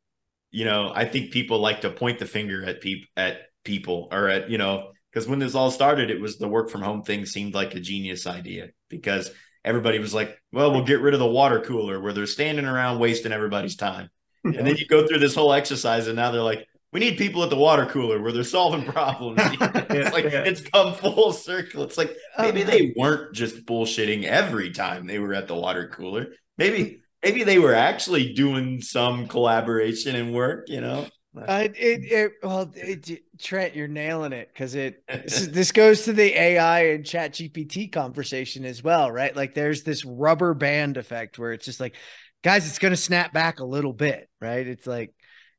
you 0.51 0.65
know, 0.65 0.91
I 0.95 1.06
think 1.06 1.32
people 1.32 1.60
like 1.60 1.82
to 1.82 1.89
point 1.89 2.19
the 2.19 2.25
finger 2.25 2.63
at 2.63 2.82
people 2.82 3.08
at 3.17 3.41
people 3.63 4.08
or 4.12 4.30
at 4.30 4.49
you 4.49 4.58
know 4.58 4.91
because 5.12 5.28
when 5.28 5.39
this 5.39 5.56
all 5.56 5.71
started, 5.71 6.10
it 6.10 6.19
was 6.19 6.38
the 6.38 6.47
work 6.47 6.69
from 6.69 6.82
home 6.82 7.01
thing 7.01 7.25
seemed 7.25 7.54
like 7.54 7.73
a 7.73 7.80
genius 7.80 8.28
idea 8.28 8.69
because 8.89 9.32
everybody 9.63 9.97
was 9.99 10.13
like, 10.13 10.38
well, 10.51 10.71
we'll 10.71 10.84
get 10.84 11.01
rid 11.01 11.13
of 11.13 11.19
the 11.19 11.25
water 11.25 11.62
cooler 11.62 11.99
where 11.99 12.13
they're 12.13 12.25
standing 12.25 12.65
around 12.65 12.99
wasting 12.99 13.32
everybody's 13.32 13.75
time. 13.75 14.10
And 14.45 14.67
then 14.67 14.75
you 14.78 14.86
go 14.86 15.08
through 15.08 15.17
this 15.17 15.34
whole 15.34 15.51
exercise, 15.54 16.06
and 16.06 16.15
now 16.15 16.30
they're 16.30 16.41
like, 16.41 16.67
we 16.95 17.01
need 17.01 17.17
people 17.17 17.43
at 17.43 17.49
the 17.49 17.58
water 17.58 17.86
cooler 17.88 18.21
where 18.21 18.31
they're 18.31 18.45
solving 18.45 18.86
problems. 18.93 19.38
it's 19.43 20.13
like 20.13 20.23
it's 20.23 20.62
come 20.62 20.93
full 20.93 21.34
circle. 21.34 21.84
It's 21.84 21.97
like 21.97 22.15
maybe 22.39 22.63
Uh, 22.63 22.67
they 22.67 22.93
weren't 22.95 23.34
just 23.34 23.65
bullshitting 23.65 24.23
every 24.23 24.71
time 24.71 25.05
they 25.05 25.19
were 25.19 25.34
at 25.34 25.49
the 25.49 25.55
water 25.55 25.89
cooler. 25.89 26.27
Maybe 26.58 27.01
maybe 27.21 27.43
they 27.43 27.60
were 27.60 27.73
actually 27.73 28.31
doing 28.31 28.79
some 28.79 29.27
collaboration 29.27 30.15
and 30.15 30.34
work. 30.34 30.69
You 30.69 30.79
know, 30.79 31.08
Uh, 31.38 31.67
it, 31.75 32.05
it, 32.10 32.31
well, 32.41 32.71
it, 32.73 33.23
Trent, 33.41 33.75
you're 33.75 33.89
nailing 33.89 34.31
it 34.31 34.47
because 34.53 34.73
it, 34.73 35.03
this, 35.10 35.47
this 35.51 35.71
goes 35.73 36.05
to 36.05 36.13
the 36.13 36.31
AI 36.41 36.91
and 36.91 37.05
Chat 37.05 37.34
GPT 37.34 37.91
conversation 37.91 38.63
as 38.63 38.81
well, 38.81 39.12
right? 39.12 39.36
Like 39.36 39.53
there's 39.53 39.84
this 39.84 40.05
rubber 40.05 40.53
band 40.53 40.95
effect 40.95 41.38
where 41.38 41.51
it's 41.51 41.65
just 41.65 41.81
like, 41.81 41.97
guys, 42.41 42.65
it's 42.65 42.79
going 42.79 42.93
to 42.93 42.97
snap 42.97 43.34
back 43.34 43.60
a 43.60 43.65
little 43.65 43.91
bit, 43.91 44.29
right? 44.39 44.65
It's 44.65 44.88
like 44.88 45.13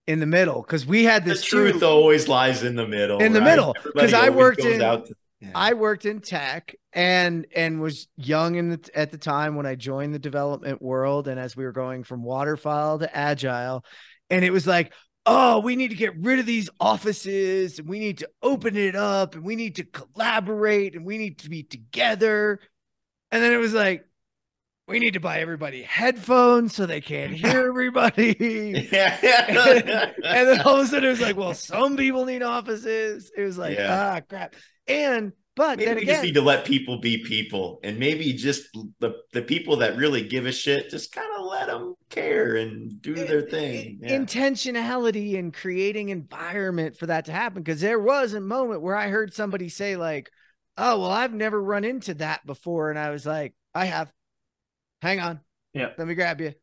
in 0.07 0.21
the 0.21 0.27
middle 0.27 0.63
because 0.63 0.87
we 0.87 1.05
had 1.05 1.25
the 1.25 1.31
this 1.31 1.43
truth 1.45 1.81
too. 1.81 1.87
always 1.87 2.29
lies 2.29 2.63
in 2.63 2.77
the 2.77 2.87
middle. 2.87 3.21
In 3.23 3.33
the 3.33 3.41
right? 3.41 3.51
middle, 3.51 3.75
'cause 3.75 4.13
Everybody 4.13 4.15
I 4.15 4.31
worked 4.31 4.61
in- 4.61 4.83
out 4.83 5.07
to- 5.07 5.15
yeah. 5.41 5.51
I 5.55 5.75
worked 5.75 6.07
in 6.07 6.21
tech 6.21 6.75
and 6.95 7.47
and 7.55 7.81
was 7.81 8.09
young 8.17 8.55
in 8.55 8.71
the 8.71 8.91
at 8.95 9.11
the 9.11 9.19
time 9.19 9.55
when 9.55 9.67
I 9.67 9.75
joined 9.75 10.15
the 10.15 10.19
development 10.19 10.81
world 10.81 11.29
and 11.29 11.39
as 11.39 11.55
we 11.57 11.65
were 11.65 11.73
going 11.73 12.05
from 12.05 12.23
waterfall 12.23 12.99
to 13.01 13.17
agile 13.17 13.85
and 14.31 14.45
it 14.47 14.51
was 14.51 14.67
like 14.67 14.93
oh 15.27 15.59
we 15.61 15.77
need 15.77 15.89
to 15.89 15.95
get 15.97 16.17
rid 16.21 16.39
of 16.39 16.47
these 16.47 16.71
offices 16.81 17.79
and 17.79 17.87
we 17.87 17.99
need 17.99 18.19
to 18.19 18.31
open 18.43 18.77
it 18.77 18.97
up 18.97 19.35
and 19.35 19.45
we 19.45 19.57
need 19.57 19.77
to 19.77 19.85
collaborate 19.85 20.95
and 20.95 21.05
we 21.05 21.19
need 21.19 21.39
to 21.41 21.51
be 21.51 21.63
together 21.63 22.59
and 23.31 23.43
then 23.43 23.53
it 23.53 23.59
was 23.59 23.75
like 23.75 24.07
we 24.89 24.99
need 25.01 25.15
to 25.15 25.21
buy 25.21 25.41
everybody 25.41 25.83
headphones 25.83 26.75
so 26.75 26.87
they 26.87 27.01
can't 27.01 27.33
hear 27.33 27.67
everybody 27.69 28.89
Yeah, 28.93 29.19
and 30.25 30.49
then 30.49 30.61
all 30.63 30.77
of 30.81 30.87
a 30.87 30.89
sudden 30.89 31.05
it 31.05 31.09
was 31.11 31.21
like, 31.21 31.37
well, 31.37 31.55
some 31.55 31.97
people 31.97 32.25
need 32.25 32.43
offices. 32.43 33.31
It 33.37 33.43
was 33.43 33.59
like, 33.59 33.77
Yeah. 33.77 34.17
ah, 34.17 34.21
crap. 34.29 34.55
And 34.87 35.33
but 35.57 35.79
Maybe 35.79 35.87
then 35.87 35.97
we 35.97 36.03
again, 36.03 36.15
just 36.15 36.25
need 36.25 36.35
to 36.35 36.43
let 36.43 36.67
people 36.67 37.01
be 37.01 37.25
people, 37.25 37.81
and 37.83 37.99
maybe 37.99 38.35
just 38.35 38.65
the 39.01 39.15
the 39.33 39.41
people 39.41 39.77
that 39.79 39.97
really 39.97 40.23
give 40.29 40.45
a 40.45 40.53
shit, 40.53 40.91
just 40.91 41.13
kind 41.13 41.29
of 41.39 41.47
let 41.47 41.69
them 41.69 41.95
care 42.11 42.57
and 42.57 43.01
do 43.01 43.15
their 43.15 43.41
thing. 43.41 44.01
Yeah. 44.03 44.19
intentionality 44.19 45.39
and 45.39 45.55
creating 45.55 46.11
environment 46.11 46.99
for 46.99 47.07
that 47.07 47.25
to 47.25 47.33
happen. 47.33 47.63
Because 47.63 47.81
there 47.81 47.99
was 47.99 48.35
a 48.35 48.41
moment 48.41 48.83
where 48.83 48.97
I 48.97 49.09
heard 49.09 49.33
somebody 49.33 49.71
say, 49.71 49.97
like, 49.97 50.31
oh, 50.77 51.01
well, 51.01 51.11
I've 51.11 51.33
never 51.33 51.61
run 51.63 51.85
into 51.85 52.13
that 52.15 52.45
before. 52.45 52.91
And 52.91 52.99
I 52.99 53.11
was 53.11 53.25
like, 53.25 53.55
I 53.75 53.87
have. 53.87 54.13
Hang 55.03 55.21
on. 55.21 55.41
Yeah. 55.73 55.91
Let 55.97 56.07
me 56.07 56.15
grab 56.15 56.41
you. 56.41 56.55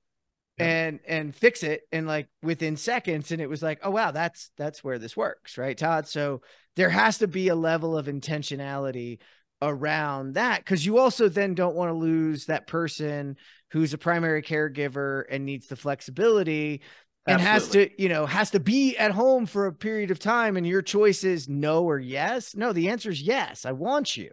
Yeah. 0.58 0.66
And 0.66 1.00
and 1.08 1.36
fix 1.36 1.64
it 1.64 1.82
and 1.92 2.06
like 2.06 2.28
within 2.44 2.78
seconds, 2.78 3.32
and 3.32 3.42
it 3.42 3.50
was 3.50 3.64
like, 3.64 3.80
oh 3.84 3.92
wow, 3.92 4.12
that's 4.12 4.52
that's 4.58 4.84
where 4.84 5.00
this 5.00 5.18
works, 5.18 5.58
right, 5.58 5.78
Todd? 5.78 6.08
So 6.08 6.42
there 6.76 6.90
has 6.90 7.20
to 7.20 7.28
be 7.28 7.48
a 7.48 7.56
level 7.56 7.98
of 7.98 8.06
intentionality 8.06 9.20
around 9.62 10.34
that 10.34 10.60
because 10.60 10.86
you 10.86 10.98
also 10.98 11.30
then 11.30 11.56
don't 11.56 11.76
want 11.76 11.90
to 11.90 11.94
lose 11.94 12.46
that 12.48 12.68
person 12.68 13.38
who's 13.72 13.94
a 13.94 13.98
primary 13.98 14.42
caregiver 14.42 15.24
and 15.30 15.46
needs 15.46 15.68
the 15.68 15.76
flexibility 15.76 16.82
and 17.26 17.40
has 17.40 17.70
to 17.70 17.90
you 18.02 18.10
know 18.10 18.26
has 18.26 18.52
to 18.52 18.60
be 18.60 18.98
at 18.98 19.12
home 19.12 19.46
for 19.46 19.66
a 19.68 19.74
period 19.74 20.12
of 20.12 20.20
time 20.20 20.58
and 20.58 20.68
your 20.68 20.82
choice 20.82 21.24
is 21.24 21.48
no 21.48 21.86
or 21.86 21.98
yes 21.98 22.54
no 22.56 22.74
the 22.74 22.90
answer 22.90 23.10
is 23.10 23.22
yes 23.22 23.66
i 23.66 23.72
want 23.72 24.18
you 24.18 24.30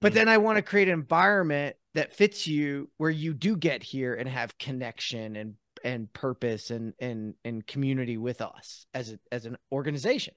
but 0.00 0.12
Mm. 0.12 0.14
then 0.14 0.28
i 0.28 0.38
want 0.38 0.56
to 0.56 0.62
create 0.62 0.86
an 0.86 0.94
environment 0.94 1.74
that 1.94 2.14
fits 2.14 2.46
you 2.46 2.90
where 2.96 3.10
you 3.10 3.34
do 3.34 3.56
get 3.56 3.82
here 3.82 4.14
and 4.14 4.28
have 4.28 4.56
connection 4.58 5.36
and 5.36 5.54
and 5.82 6.12
purpose 6.12 6.70
and 6.70 6.92
and 6.98 7.34
and 7.44 7.66
community 7.66 8.16
with 8.16 8.40
us 8.40 8.86
as 8.94 9.12
a, 9.12 9.18
as 9.32 9.46
an 9.46 9.56
organization. 9.72 10.34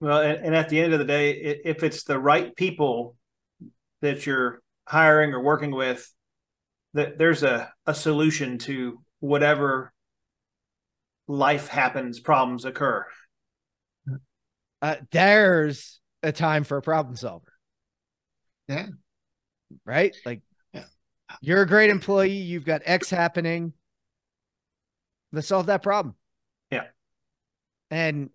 Well, 0.00 0.20
and, 0.20 0.46
and 0.46 0.54
at 0.54 0.68
the 0.68 0.80
end 0.80 0.92
of 0.92 0.98
the 0.98 1.04
day, 1.04 1.30
if 1.30 1.82
it's 1.82 2.04
the 2.04 2.18
right 2.18 2.54
people 2.54 3.16
that 4.02 4.26
you're 4.26 4.60
hiring 4.86 5.32
or 5.32 5.42
working 5.42 5.70
with, 5.70 6.12
that 6.92 7.18
there's 7.18 7.42
a, 7.42 7.72
a 7.86 7.94
solution 7.94 8.58
to 8.58 9.02
whatever 9.20 9.92
life 11.28 11.68
happens, 11.68 12.20
problems 12.20 12.64
occur. 12.64 13.06
Uh, 14.82 14.96
there's 15.10 16.00
a 16.22 16.30
time 16.30 16.64
for 16.64 16.76
a 16.76 16.82
problem 16.82 17.16
solver. 17.16 17.52
Yeah. 18.68 18.86
Right? 19.84 20.14
Like 20.24 20.42
Yeah. 20.72 20.84
you're 21.40 21.62
a 21.62 21.66
great 21.66 21.90
employee, 21.90 22.30
you've 22.30 22.64
got 22.64 22.82
X 22.84 23.10
happening. 23.10 23.72
Let's 25.32 25.48
solve 25.48 25.66
that 25.66 25.82
problem. 25.82 26.14
Yeah. 26.70 26.84
And 27.90 28.30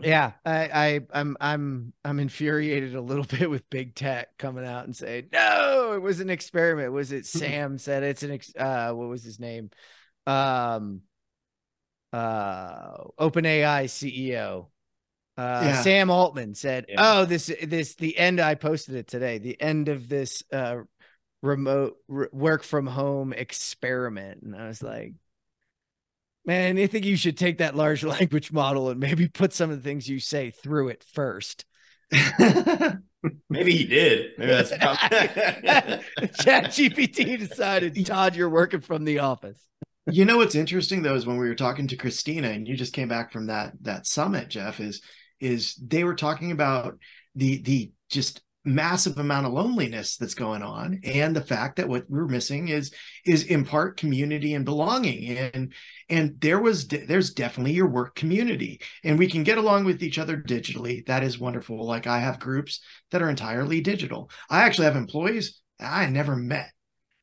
yeah, 0.00 0.32
I, 0.44 0.68
I 0.68 1.00
I'm 1.12 1.36
I'm 1.40 1.92
I'm 2.04 2.18
infuriated 2.18 2.94
a 2.94 3.00
little 3.00 3.24
bit 3.38 3.48
with 3.48 3.68
big 3.70 3.94
tech 3.94 4.36
coming 4.36 4.64
out 4.66 4.84
and 4.84 4.96
saying, 4.96 5.28
no, 5.32 5.92
it 5.94 6.02
was 6.02 6.20
an 6.20 6.30
experiment. 6.30 6.92
Was 6.92 7.12
it 7.12 7.26
Sam 7.26 7.78
said 7.78 8.02
it's 8.02 8.22
an 8.22 8.32
ex 8.32 8.52
uh 8.56 8.92
what 8.92 9.08
was 9.08 9.22
his 9.22 9.38
name? 9.38 9.70
Um 10.26 11.02
uh 12.12 13.04
OpenAI 13.18 13.84
CEO. 13.88 14.71
Uh, 15.36 15.62
Yeah. 15.64 15.82
Sam 15.82 16.10
Altman 16.10 16.54
said, 16.54 16.86
Yeah. 16.88 16.96
"Oh, 17.20 17.24
this 17.24 17.50
this 17.62 17.94
the 17.94 18.16
end." 18.18 18.40
I 18.40 18.54
posted 18.54 18.94
it 18.96 19.06
today. 19.08 19.38
The 19.38 19.60
end 19.60 19.88
of 19.88 20.08
this 20.08 20.42
uh, 20.52 20.78
remote 21.42 21.96
r- 22.10 22.28
work 22.32 22.62
from 22.62 22.86
home 22.86 23.32
experiment, 23.32 24.42
and 24.42 24.54
I 24.54 24.66
was 24.68 24.82
like, 24.82 25.14
"Man, 26.44 26.78
I 26.78 26.86
think 26.86 27.04
you 27.06 27.16
should 27.16 27.38
take 27.38 27.58
that 27.58 27.74
large 27.74 28.04
language 28.18 28.52
model 28.52 28.90
and 28.90 29.00
maybe 29.00 29.26
put 29.28 29.52
some 29.54 29.70
of 29.70 29.76
the 29.76 29.82
things 29.82 30.08
you 30.08 30.18
say 30.20 30.50
through 30.50 30.88
it 30.88 31.04
first. 31.12 31.64
Maybe 33.48 33.72
he 33.76 33.84
did. 33.84 34.32
Maybe 34.36 34.50
that's 34.50 34.70
Chat 36.42 36.64
GPT 36.72 37.38
decided, 37.38 38.04
Todd, 38.04 38.34
you're 38.36 38.50
working 38.50 38.80
from 38.80 39.04
the 39.04 39.20
office. 39.20 39.58
you 40.10 40.24
know 40.24 40.36
what's 40.36 40.56
interesting 40.56 41.02
though 41.02 41.14
is 41.14 41.24
when 41.24 41.38
we 41.38 41.48
were 41.48 41.54
talking 41.54 41.86
to 41.88 41.96
Christina 41.96 42.48
and 42.48 42.66
you 42.66 42.76
just 42.76 42.92
came 42.92 43.08
back 43.08 43.32
from 43.32 43.46
that 43.46 43.72
that 43.82 44.06
summit, 44.06 44.48
Jeff, 44.48 44.80
is 44.80 45.00
is 45.42 45.74
they 45.76 46.04
were 46.04 46.14
talking 46.14 46.52
about 46.52 46.98
the 47.34 47.62
the 47.62 47.92
just 48.10 48.42
massive 48.64 49.18
amount 49.18 49.46
of 49.46 49.52
loneliness 49.52 50.16
that's 50.16 50.34
going 50.34 50.62
on 50.62 51.00
and 51.02 51.34
the 51.34 51.40
fact 51.40 51.76
that 51.76 51.88
what 51.88 52.08
we're 52.08 52.28
missing 52.28 52.68
is 52.68 52.92
is 53.26 53.44
in 53.44 53.64
part 53.64 53.96
community 53.96 54.54
and 54.54 54.64
belonging. 54.64 55.36
And 55.36 55.72
and 56.08 56.40
there 56.40 56.60
was 56.60 56.84
de- 56.84 57.04
there's 57.04 57.32
definitely 57.32 57.72
your 57.72 57.88
work 57.88 58.14
community 58.14 58.80
and 59.02 59.18
we 59.18 59.28
can 59.28 59.42
get 59.42 59.58
along 59.58 59.84
with 59.84 60.02
each 60.02 60.18
other 60.18 60.36
digitally. 60.36 61.04
That 61.06 61.24
is 61.24 61.40
wonderful. 61.40 61.84
Like 61.84 62.06
i 62.06 62.20
have 62.20 62.38
groups 62.38 62.80
that 63.10 63.20
are 63.20 63.30
entirely 63.30 63.80
digital. 63.80 64.30
I 64.48 64.62
actually 64.62 64.84
have 64.84 64.96
employees 64.96 65.60
i 65.80 66.06
never 66.06 66.36
met. 66.36 66.70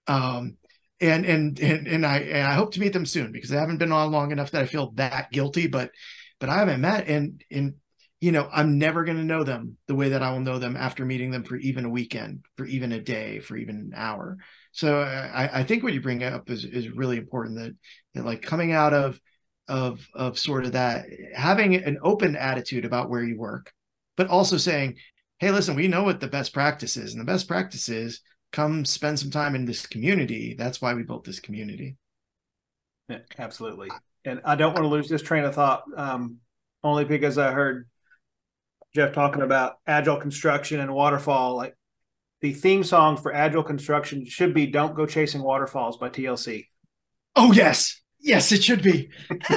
Um 0.08 0.58
and 1.00 1.26
and 1.26 1.58
and 1.60 1.88
and 1.88 2.06
I 2.06 2.18
and 2.18 2.48
I 2.48 2.56
hope 2.56 2.74
to 2.74 2.82
meet 2.82 2.92
them 2.92 3.06
soon 3.06 3.32
because 3.32 3.54
I 3.54 3.60
haven't 3.60 3.78
been 3.78 3.94
on 3.94 4.12
long 4.12 4.32
enough 4.32 4.52
that 4.52 4.64
I 4.64 4.66
feel 4.66 4.92
that 4.96 5.32
guilty. 5.32 5.68
But 5.68 5.92
but 6.40 6.50
I 6.50 6.58
haven't 6.58 6.82
met. 6.82 7.08
And 7.08 7.42
and 7.50 7.76
you 8.22 8.32
know 8.32 8.50
I'm 8.52 8.78
never 8.78 9.04
going 9.04 9.18
to 9.18 9.24
know 9.24 9.44
them 9.44 9.78
the 9.88 9.96
way 9.96 10.10
that 10.10 10.22
I 10.22 10.32
will 10.32 10.42
know 10.42 10.60
them 10.60 10.76
after 10.76 11.06
meeting 11.06 11.32
them 11.32 11.44
for 11.44 11.56
even 11.58 11.86
a 11.86 11.90
weekend, 11.90 12.46
for 12.58 12.66
even 12.66 12.92
a 12.92 13.00
day, 13.00 13.40
for 13.40 13.56
even 13.56 13.76
an 13.76 13.94
hour. 13.96 14.38
So 14.72 15.00
I, 15.00 15.60
I 15.60 15.64
think 15.64 15.84
what 15.84 15.94
you 15.94 16.02
bring 16.02 16.24
up 16.24 16.50
is 16.50 16.66
is 16.66 16.90
really 16.90 17.18
important 17.18 17.58
that 17.58 17.76
that 18.14 18.26
like 18.26 18.42
coming 18.42 18.72
out 18.72 18.94
of 18.94 19.20
of 19.68 20.06
of 20.14 20.38
sort 20.38 20.66
of 20.66 20.74
that 20.74 21.06
having 21.36 21.76
an 21.76 22.00
open 22.02 22.36
attitude 22.36 22.86
about 22.86 23.10
where 23.10 23.24
you 23.24 23.38
work, 23.38 23.72
but 24.18 24.28
also 24.28 24.58
saying, 24.58 24.98
hey, 25.38 25.52
listen, 25.52 25.76
we 25.76 25.88
know 25.88 26.04
what 26.04 26.20
the 26.20 26.28
best 26.28 26.54
practice 26.54 26.98
is, 26.98 27.14
and 27.14 27.22
the 27.22 27.32
best 27.32 27.48
practice 27.48 27.88
is 27.88 28.22
come 28.52 28.84
spend 28.84 29.20
some 29.20 29.32
time 29.32 29.56
in 29.56 29.66
this 29.66 29.86
community. 29.86 30.56
That's 30.58 30.82
why 30.82 30.94
we 30.94 31.04
built 31.04 31.24
this 31.24 31.40
community. 31.40 31.98
Yeah, 33.08 33.20
absolutely. 33.38 33.90
And 34.26 34.42
I 34.44 34.56
don't 34.56 34.74
want 34.74 34.84
to 34.84 34.90
lose 34.90 35.08
this 35.08 35.22
train 35.22 35.46
of 35.46 35.56
thought, 35.56 35.84
um, 35.96 36.38
only 36.84 37.06
because 37.06 37.38
I 37.38 37.52
heard 37.52 37.88
Jeff 38.96 39.14
talking 39.14 39.42
about 39.42 39.78
agile 39.86 40.18
construction 40.18 40.80
and 40.80 40.94
waterfall. 40.94 41.56
Like 41.56 41.76
the 42.42 42.54
theme 42.54 42.84
song 42.84 43.18
for 43.18 43.34
agile 43.34 43.64
construction 43.64 44.26
should 44.26 44.54
be 44.54 44.68
"Don't 44.68 44.96
Go 44.96 45.06
Chasing 45.06 45.42
Waterfalls" 45.44 45.98
by 45.98 46.10
TLC. 46.10 46.68
Oh 47.36 47.52
yes, 47.52 48.02
yes, 48.20 48.52
it 48.52 48.64
should 48.64 48.82
be. 48.84 49.10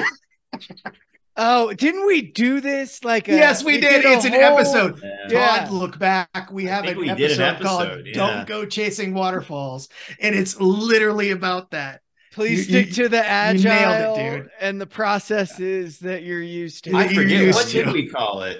Oh, 1.34 1.72
didn't 1.72 2.06
we 2.06 2.20
do 2.30 2.60
this? 2.60 3.02
Like, 3.04 3.26
a- 3.26 3.32
yes, 3.32 3.64
we, 3.64 3.80
did. 3.80 4.04
a 4.04 4.12
It's 4.12 4.26
an 4.26 4.32
whole- 4.32 4.42
episode. 4.42 5.00
Yeah. 5.30 5.60
Todd, 5.64 5.70
look 5.70 5.98
back. 5.98 6.50
We 6.52 6.66
have 6.66 6.84
think 6.84 6.96
an 6.96 7.00
we 7.02 7.08
episode, 7.08 7.26
did 7.28 7.40
an 7.40 7.62
called 7.62 8.06
yeah. 8.06 8.12
"Don't 8.12 8.46
Go 8.46 8.66
Chasing 8.66 9.14
Waterfalls," 9.14 9.88
and 10.20 10.34
it's 10.34 10.60
literally 10.60 11.30
about 11.30 11.70
that. 11.70 12.02
Please 12.34 12.58
You- 12.58 12.64
stick 12.82 12.86
you- 12.98 13.04
to 13.04 13.08
the 13.08 13.26
agile 13.26 14.14
it, 14.14 14.30
dude. 14.40 14.50
and 14.60 14.78
the 14.78 14.86
processes 14.86 16.00
that 16.00 16.22
you're 16.22 16.42
used 16.42 16.84
to. 16.84 16.94
I 16.94 17.08
forget 17.08 17.40
used 17.40 17.56
what 17.56 17.66
to. 17.68 17.84
did 17.84 17.92
we 17.94 18.08
call 18.10 18.42
it? 18.42 18.58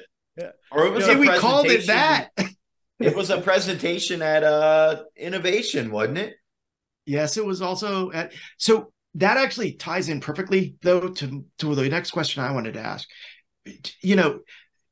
Or 0.74 0.86
it 0.86 0.92
was 0.92 1.04
See, 1.04 1.16
we 1.16 1.28
called 1.28 1.66
it 1.66 1.86
that. 1.86 2.30
It 2.98 3.16
was 3.16 3.30
a 3.30 3.40
presentation 3.40 4.22
at 4.22 4.44
uh 4.44 5.02
innovation, 5.16 5.90
wasn't 5.90 6.18
it? 6.18 6.34
Yes, 7.04 7.36
it 7.36 7.44
was 7.44 7.60
also 7.60 8.12
at 8.12 8.32
so 8.58 8.92
that 9.16 9.36
actually 9.36 9.72
ties 9.72 10.08
in 10.08 10.20
perfectly 10.20 10.76
though 10.82 11.08
to 11.08 11.44
to 11.58 11.74
the 11.74 11.88
next 11.88 12.12
question 12.12 12.42
I 12.42 12.52
wanted 12.52 12.74
to 12.74 12.80
ask. 12.80 13.08
You 14.00 14.16
know, 14.16 14.40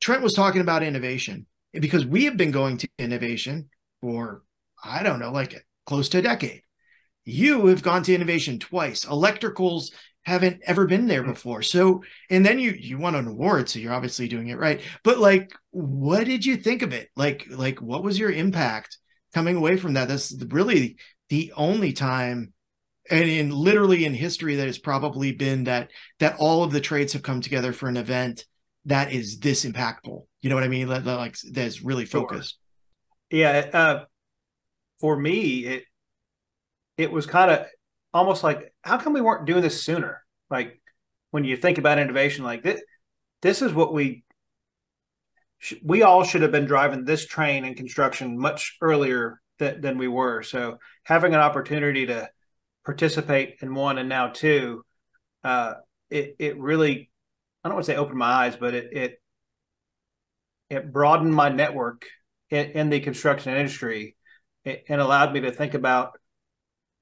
Trent 0.01 0.23
was 0.23 0.33
talking 0.33 0.61
about 0.61 0.83
innovation 0.83 1.45
because 1.73 2.05
we 2.05 2.25
have 2.25 2.37
been 2.37 2.51
going 2.51 2.77
to 2.77 2.89
innovation 2.99 3.69
for 4.01 4.43
I 4.83 5.03
don't 5.03 5.19
know, 5.19 5.31
like 5.31 5.65
close 5.85 6.09
to 6.09 6.19
a 6.19 6.21
decade. 6.21 6.63
You 7.23 7.67
have 7.67 7.83
gone 7.83 8.03
to 8.03 8.15
innovation 8.15 8.59
twice. 8.59 9.05
Electricals 9.05 9.91
haven't 10.23 10.61
ever 10.65 10.85
been 10.87 11.07
there 11.07 11.23
before. 11.23 11.61
So, 11.61 12.03
and 12.29 12.45
then 12.45 12.59
you 12.59 12.71
you 12.71 12.97
won 12.97 13.15
an 13.15 13.27
award, 13.27 13.69
so 13.69 13.79
you're 13.79 13.93
obviously 13.93 14.27
doing 14.27 14.47
it 14.49 14.57
right. 14.59 14.81
But 15.03 15.19
like, 15.19 15.51
what 15.71 16.25
did 16.25 16.45
you 16.45 16.57
think 16.57 16.81
of 16.81 16.93
it? 16.93 17.09
Like, 17.15 17.45
like 17.49 17.81
what 17.81 18.03
was 18.03 18.19
your 18.19 18.31
impact 18.31 18.97
coming 19.33 19.55
away 19.55 19.77
from 19.77 19.93
that? 19.93 20.07
That's 20.07 20.33
really 20.49 20.97
the 21.29 21.53
only 21.55 21.93
time 21.93 22.53
and 23.09 23.29
in 23.29 23.49
literally 23.51 24.05
in 24.05 24.13
history 24.13 24.55
that 24.55 24.67
has 24.67 24.77
probably 24.77 25.31
been 25.31 25.65
that 25.65 25.91
that 26.19 26.35
all 26.39 26.63
of 26.63 26.71
the 26.71 26.81
trades 26.81 27.13
have 27.13 27.23
come 27.23 27.41
together 27.41 27.73
for 27.73 27.89
an 27.89 27.97
event 27.97 28.45
that 28.85 29.11
is 29.11 29.39
this 29.39 29.65
impactful 29.65 30.23
you 30.41 30.49
know 30.49 30.55
what 30.55 30.63
i 30.63 30.67
mean 30.67 30.87
that, 30.87 31.03
that, 31.05 31.15
like 31.17 31.35
that's 31.51 31.81
really 31.81 32.05
Sure. 32.11 32.45
focused 32.45 32.57
Yeah, 33.31 33.69
uh, 33.73 34.05
for 34.99 35.17
me, 35.17 35.65
it 35.65 35.83
it 36.97 37.11
was 37.11 37.25
kind 37.25 37.51
of 37.51 37.65
almost 38.13 38.43
like, 38.43 38.73
how 38.83 38.97
come 38.97 39.13
we 39.13 39.21
weren't 39.21 39.45
doing 39.45 39.61
this 39.61 39.83
sooner? 39.83 40.23
Like 40.49 40.81
when 41.31 41.43
you 41.43 41.55
think 41.55 41.77
about 41.77 41.99
innovation, 41.99 42.43
like 42.43 42.63
this, 42.63 42.81
this 43.41 43.61
is 43.61 43.73
what 43.73 43.93
we 43.93 44.23
we 45.83 46.01
all 46.01 46.23
should 46.23 46.41
have 46.41 46.51
been 46.51 46.65
driving 46.65 47.05
this 47.05 47.25
train 47.25 47.65
in 47.65 47.75
construction 47.75 48.37
much 48.37 48.77
earlier 48.81 49.39
than, 49.59 49.79
than 49.81 49.97
we 49.97 50.07
were. 50.07 50.41
So 50.41 50.77
having 51.03 51.33
an 51.33 51.39
opportunity 51.39 52.07
to 52.07 52.29
participate 52.83 53.57
in 53.61 53.75
one 53.75 53.99
and 53.99 54.09
now 54.09 54.29
two, 54.29 54.83
uh, 55.43 55.73
it 56.09 56.35
it 56.39 56.59
really, 56.59 57.11
I 57.63 57.69
don't 57.69 57.75
want 57.75 57.85
to 57.85 57.91
say 57.91 57.97
opened 57.97 58.17
my 58.17 58.31
eyes, 58.31 58.55
but 58.55 58.73
it 58.73 58.89
it 58.91 59.21
it 60.69 60.91
broadened 60.91 61.33
my 61.33 61.49
network 61.49 62.05
in, 62.49 62.71
in 62.71 62.89
the 62.89 62.99
construction 62.99 63.55
industry 63.55 64.15
a- 64.65 64.83
and 64.89 64.99
allowed 64.99 65.33
me 65.33 65.41
to 65.41 65.51
think 65.51 65.73
about 65.73 66.19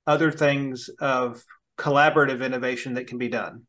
other 0.09 0.31
things 0.31 0.89
of 0.99 1.43
collaborative 1.77 2.43
innovation 2.43 2.95
that 2.95 3.05
can 3.05 3.19
be 3.19 3.29
done. 3.29 3.63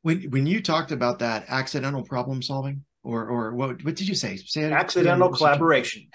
when 0.00 0.22
when 0.30 0.46
you 0.46 0.62
talked 0.62 0.90
about 0.90 1.18
that 1.18 1.44
accidental 1.48 2.02
problem 2.02 2.40
solving 2.42 2.84
or 3.04 3.28
or 3.28 3.54
what 3.54 3.84
what 3.84 3.94
did 3.94 4.08
you 4.08 4.14
say? 4.14 4.36
Say 4.36 4.64
Accidental 4.72 5.28
collaboration. 5.28 6.08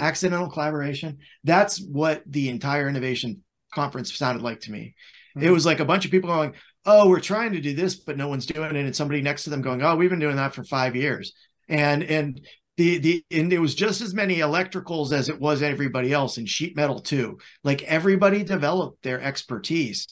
accidental 0.00 0.50
collaboration? 0.50 1.18
That's 1.44 1.80
what 1.80 2.22
the 2.26 2.48
entire 2.48 2.88
innovation 2.88 3.44
conference 3.72 4.12
sounded 4.12 4.42
like 4.42 4.60
to 4.62 4.72
me. 4.72 4.94
It 5.36 5.46
hmm. 5.46 5.52
was 5.52 5.64
like 5.64 5.80
a 5.80 5.84
bunch 5.84 6.04
of 6.04 6.10
people 6.10 6.28
going 6.28 6.54
oh 6.84 7.08
we're 7.08 7.20
trying 7.20 7.52
to 7.52 7.60
do 7.60 7.74
this 7.74 7.94
but 7.94 8.16
no 8.16 8.26
one's 8.26 8.44
doing 8.44 8.74
it 8.74 8.84
and 8.84 8.96
somebody 8.96 9.22
next 9.22 9.44
to 9.44 9.50
them 9.50 9.62
going 9.62 9.80
oh 9.82 9.94
we've 9.94 10.10
been 10.10 10.18
doing 10.26 10.36
that 10.36 10.52
for 10.54 10.64
five 10.64 10.96
years. 10.96 11.32
And 11.68 12.02
and 12.02 12.40
the 12.76 12.98
the 12.98 13.24
and 13.30 13.52
it 13.52 13.58
was 13.58 13.74
just 13.74 14.00
as 14.00 14.14
many 14.14 14.38
electricals 14.38 15.12
as 15.12 15.28
it 15.28 15.40
was 15.40 15.62
everybody 15.62 16.12
else 16.12 16.38
and 16.38 16.48
sheet 16.48 16.76
metal 16.76 17.00
too. 17.00 17.38
Like 17.64 17.82
everybody 17.82 18.44
developed 18.44 19.02
their 19.02 19.20
expertise. 19.20 20.06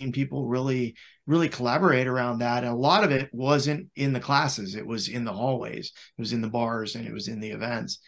And 0.00 0.12
people 0.12 0.46
really 0.46 0.96
really 1.26 1.48
collaborate 1.48 2.06
around 2.06 2.40
that. 2.40 2.64
And 2.64 2.72
a 2.72 2.76
lot 2.76 3.04
of 3.04 3.10
it 3.10 3.30
wasn't 3.32 3.88
in 3.96 4.12
the 4.12 4.20
classes. 4.20 4.74
It 4.74 4.86
was 4.86 5.08
in 5.08 5.24
the 5.24 5.32
hallways. 5.32 5.92
It 6.18 6.20
was 6.20 6.32
in 6.32 6.42
the 6.42 6.48
bars 6.50 6.94
and 6.94 7.06
it 7.06 7.12
was 7.12 7.28
in 7.28 7.40
the 7.40 7.50
events. 7.50 8.00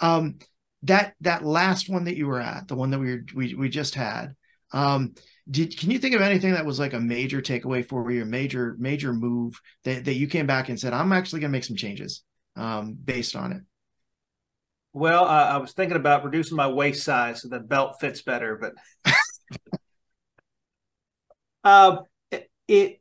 Um 0.00 0.38
that 0.82 1.14
that 1.22 1.44
last 1.44 1.88
one 1.88 2.04
that 2.04 2.16
you 2.16 2.26
were 2.26 2.40
at 2.40 2.68
the 2.68 2.76
one 2.76 2.90
that 2.90 2.98
we 3.00 3.12
were, 3.12 3.24
we 3.34 3.54
we 3.54 3.68
just 3.68 3.94
had 3.94 4.34
Um, 4.72 5.14
did 5.50 5.78
can 5.78 5.90
you 5.90 5.98
think 5.98 6.14
of 6.14 6.20
anything 6.20 6.52
that 6.52 6.66
was 6.66 6.78
like 6.78 6.92
a 6.92 7.00
major 7.00 7.40
takeaway 7.40 7.86
for 7.86 8.10
you, 8.10 8.22
a 8.22 8.26
major 8.26 8.76
major 8.78 9.12
move 9.14 9.58
that 9.84 10.04
that 10.04 10.14
you 10.14 10.26
came 10.28 10.46
back 10.46 10.68
and 10.68 10.78
said, 10.78 10.92
I'm 10.92 11.12
actually 11.12 11.40
going 11.40 11.50
to 11.52 11.56
make 11.56 11.64
some 11.64 11.76
changes 11.76 12.22
um, 12.58 12.92
based 12.92 13.36
on 13.36 13.52
it? 13.52 13.62
Well, 14.92 15.24
uh, 15.24 15.44
I 15.44 15.56
was 15.58 15.72
thinking 15.72 15.96
about 15.96 16.24
reducing 16.24 16.56
my 16.56 16.66
waist 16.66 17.04
size 17.04 17.42
so 17.42 17.48
the 17.48 17.60
belt 17.60 18.00
fits 18.00 18.22
better, 18.22 18.56
but 18.56 19.14
uh, 21.64 21.98
it, 22.30 22.50
it 22.66 23.00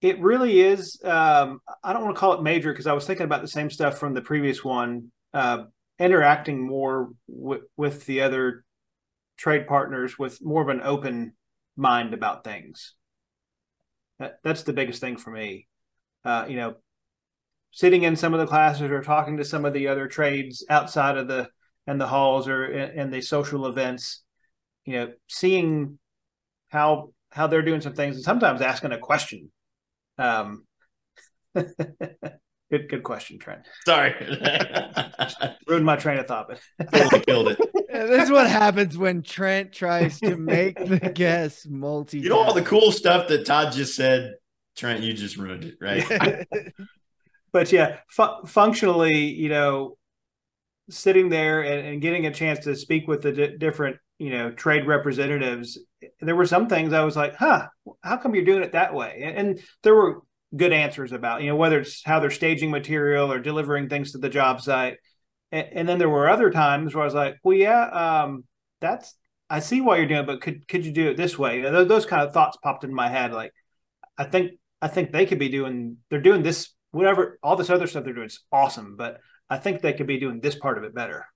it 0.00 0.20
really 0.20 0.60
is. 0.60 1.00
Um, 1.02 1.60
I 1.82 1.92
don't 1.92 2.04
want 2.04 2.14
to 2.14 2.20
call 2.20 2.34
it 2.34 2.42
major 2.42 2.72
because 2.72 2.86
I 2.86 2.92
was 2.92 3.06
thinking 3.06 3.24
about 3.24 3.42
the 3.42 3.48
same 3.48 3.68
stuff 3.68 3.98
from 3.98 4.14
the 4.14 4.22
previous 4.22 4.64
one. 4.64 5.10
Uh, 5.34 5.64
interacting 5.98 6.64
more 6.66 7.10
w- 7.28 7.66
with 7.76 8.06
the 8.06 8.22
other 8.22 8.64
trade 9.36 9.66
partners 9.66 10.18
with 10.18 10.42
more 10.42 10.62
of 10.62 10.68
an 10.68 10.80
open 10.82 11.34
mind 11.76 12.14
about 12.14 12.44
things. 12.44 12.94
That, 14.18 14.38
that's 14.44 14.62
the 14.62 14.72
biggest 14.72 15.00
thing 15.00 15.16
for 15.16 15.30
me. 15.30 15.66
Uh, 16.24 16.46
you 16.48 16.56
know, 16.56 16.76
sitting 17.70 18.02
in 18.04 18.16
some 18.16 18.34
of 18.34 18.40
the 18.40 18.46
classes 18.46 18.90
or 18.90 19.02
talking 19.02 19.36
to 19.36 19.44
some 19.44 19.64
of 19.64 19.72
the 19.72 19.88
other 19.88 20.08
trades 20.08 20.64
outside 20.68 21.16
of 21.16 21.28
the 21.28 21.48
and 21.86 22.00
the 22.00 22.06
halls 22.06 22.48
or 22.48 22.66
in, 22.66 22.98
in 22.98 23.10
the 23.10 23.20
social 23.20 23.66
events, 23.66 24.22
you 24.84 24.94
know, 24.94 25.12
seeing 25.26 25.98
how 26.68 27.10
how 27.30 27.46
they're 27.46 27.62
doing 27.62 27.80
some 27.80 27.94
things 27.94 28.16
and 28.16 28.24
sometimes 28.24 28.60
asking 28.60 28.92
a 28.92 28.98
question. 28.98 29.50
Um, 30.18 30.64
good 31.54 32.88
good 32.88 33.02
question, 33.02 33.38
Trent. 33.38 33.66
Sorry, 33.86 34.14
ruined 35.66 35.86
my 35.86 35.96
train 35.96 36.18
of 36.18 36.26
thought, 36.26 36.48
but 36.48 36.90
totally 36.92 37.20
killed 37.22 37.48
it. 37.48 37.58
this 37.90 38.24
is 38.24 38.30
what 38.30 38.48
happens 38.48 38.96
when 38.96 39.22
Trent 39.22 39.72
tries 39.72 40.20
to 40.20 40.36
make 40.36 40.76
the 40.84 41.10
guess 41.14 41.66
multi. 41.66 42.20
You 42.20 42.30
know 42.30 42.40
all 42.40 42.54
the 42.54 42.62
cool 42.62 42.92
stuff 42.92 43.28
that 43.28 43.46
Todd 43.46 43.72
just 43.72 43.94
said. 43.94 44.34
Trent, 44.76 45.02
you 45.02 45.12
just 45.12 45.36
ruined 45.36 45.64
it, 45.64 45.74
right? 45.80 46.46
But 47.52 47.72
yeah, 47.72 47.98
fu- 48.08 48.46
functionally, 48.46 49.16
you 49.16 49.48
know, 49.48 49.96
sitting 50.90 51.28
there 51.28 51.62
and, 51.62 51.86
and, 51.86 52.02
getting 52.02 52.26
a 52.26 52.32
chance 52.32 52.60
to 52.60 52.74
speak 52.74 53.06
with 53.06 53.22
the 53.22 53.32
di- 53.32 53.56
different, 53.58 53.96
you 54.18 54.30
know, 54.30 54.50
trade 54.50 54.86
representatives, 54.86 55.78
there 56.20 56.36
were 56.36 56.46
some 56.46 56.68
things 56.68 56.92
I 56.92 57.04
was 57.04 57.16
like, 57.16 57.36
huh, 57.36 57.66
how 58.02 58.16
come 58.16 58.34
you're 58.34 58.44
doing 58.44 58.62
it 58.62 58.72
that 58.72 58.94
way? 58.94 59.22
And, 59.22 59.36
and 59.36 59.60
there 59.82 59.94
were 59.94 60.22
good 60.56 60.72
answers 60.72 61.12
about, 61.12 61.42
you 61.42 61.48
know, 61.48 61.56
whether 61.56 61.80
it's 61.80 62.02
how 62.04 62.20
they're 62.20 62.30
staging 62.30 62.70
material 62.70 63.30
or 63.30 63.38
delivering 63.38 63.88
things 63.88 64.12
to 64.12 64.18
the 64.18 64.30
job 64.30 64.60
site. 64.60 64.96
And, 65.52 65.66
and 65.72 65.88
then 65.88 65.98
there 65.98 66.08
were 66.08 66.28
other 66.28 66.50
times 66.50 66.94
where 66.94 67.02
I 67.02 67.04
was 67.04 67.14
like, 67.14 67.36
well, 67.42 67.56
yeah, 67.56 67.82
um, 68.22 68.44
that's, 68.80 69.14
I 69.50 69.60
see 69.60 69.80
why 69.80 69.96
you're 69.96 70.06
doing 70.06 70.20
it, 70.20 70.26
but 70.26 70.40
could, 70.40 70.66
could 70.68 70.84
you 70.84 70.92
do 70.92 71.08
it 71.10 71.16
this 71.16 71.38
way? 71.38 71.56
You 71.56 71.62
know, 71.62 71.72
those, 71.72 71.88
those 71.88 72.06
kind 72.06 72.22
of 72.22 72.32
thoughts 72.32 72.58
popped 72.62 72.84
in 72.84 72.94
my 72.94 73.08
head. 73.08 73.32
Like, 73.32 73.52
I 74.16 74.24
think, 74.24 74.52
I 74.80 74.88
think 74.88 75.12
they 75.12 75.26
could 75.26 75.38
be 75.38 75.48
doing, 75.48 75.98
they're 76.08 76.20
doing 76.20 76.42
this 76.42 76.70
whatever 76.90 77.38
all 77.42 77.56
this 77.56 77.70
other 77.70 77.86
stuff 77.86 78.04
they're 78.04 78.14
doing 78.14 78.26
is 78.26 78.44
awesome, 78.52 78.96
but 78.96 79.20
I 79.50 79.58
think 79.58 79.80
they 79.80 79.92
could 79.92 80.06
be 80.06 80.18
doing 80.18 80.40
this 80.40 80.54
part 80.54 80.78
of 80.78 80.84
it 80.84 80.94
better. 80.94 81.26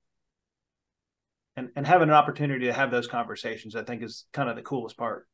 And 1.57 1.71
and 1.77 1.87
having 1.87 2.09
an 2.09 2.15
opportunity 2.15 2.67
to 2.67 2.73
have 2.73 2.91
those 2.91 3.07
conversations, 3.07 3.77
I 3.77 3.83
think, 3.83 4.03
is 4.03 4.25
kind 4.33 4.49
of 4.49 4.57
the 4.57 4.63
coolest 4.63 4.97
part. 4.97 5.27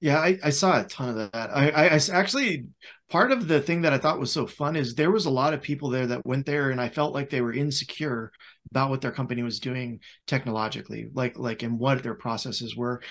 Yeah, 0.00 0.18
I, 0.18 0.38
I 0.44 0.50
saw 0.50 0.80
a 0.80 0.84
ton 0.84 1.08
of 1.08 1.32
that. 1.32 1.50
I, 1.50 1.70
I, 1.70 1.84
I, 1.86 2.00
actually 2.12 2.66
part 3.10 3.32
of 3.32 3.48
the 3.48 3.60
thing 3.60 3.82
that 3.82 3.92
I 3.92 3.98
thought 3.98 4.20
was 4.20 4.30
so 4.30 4.46
fun 4.46 4.76
is 4.76 4.94
there 4.94 5.10
was 5.10 5.26
a 5.26 5.30
lot 5.30 5.54
of 5.54 5.62
people 5.62 5.90
there 5.90 6.06
that 6.06 6.24
went 6.24 6.46
there, 6.46 6.70
and 6.70 6.80
I 6.80 6.88
felt 6.88 7.14
like 7.14 7.30
they 7.30 7.40
were 7.40 7.52
insecure 7.52 8.30
about 8.70 8.90
what 8.90 9.00
their 9.00 9.10
company 9.10 9.42
was 9.42 9.58
doing 9.58 9.98
technologically, 10.28 11.08
like 11.14 11.36
like 11.36 11.64
and 11.64 11.80
what 11.80 12.04
their 12.04 12.14
processes 12.14 12.76
were. 12.76 13.02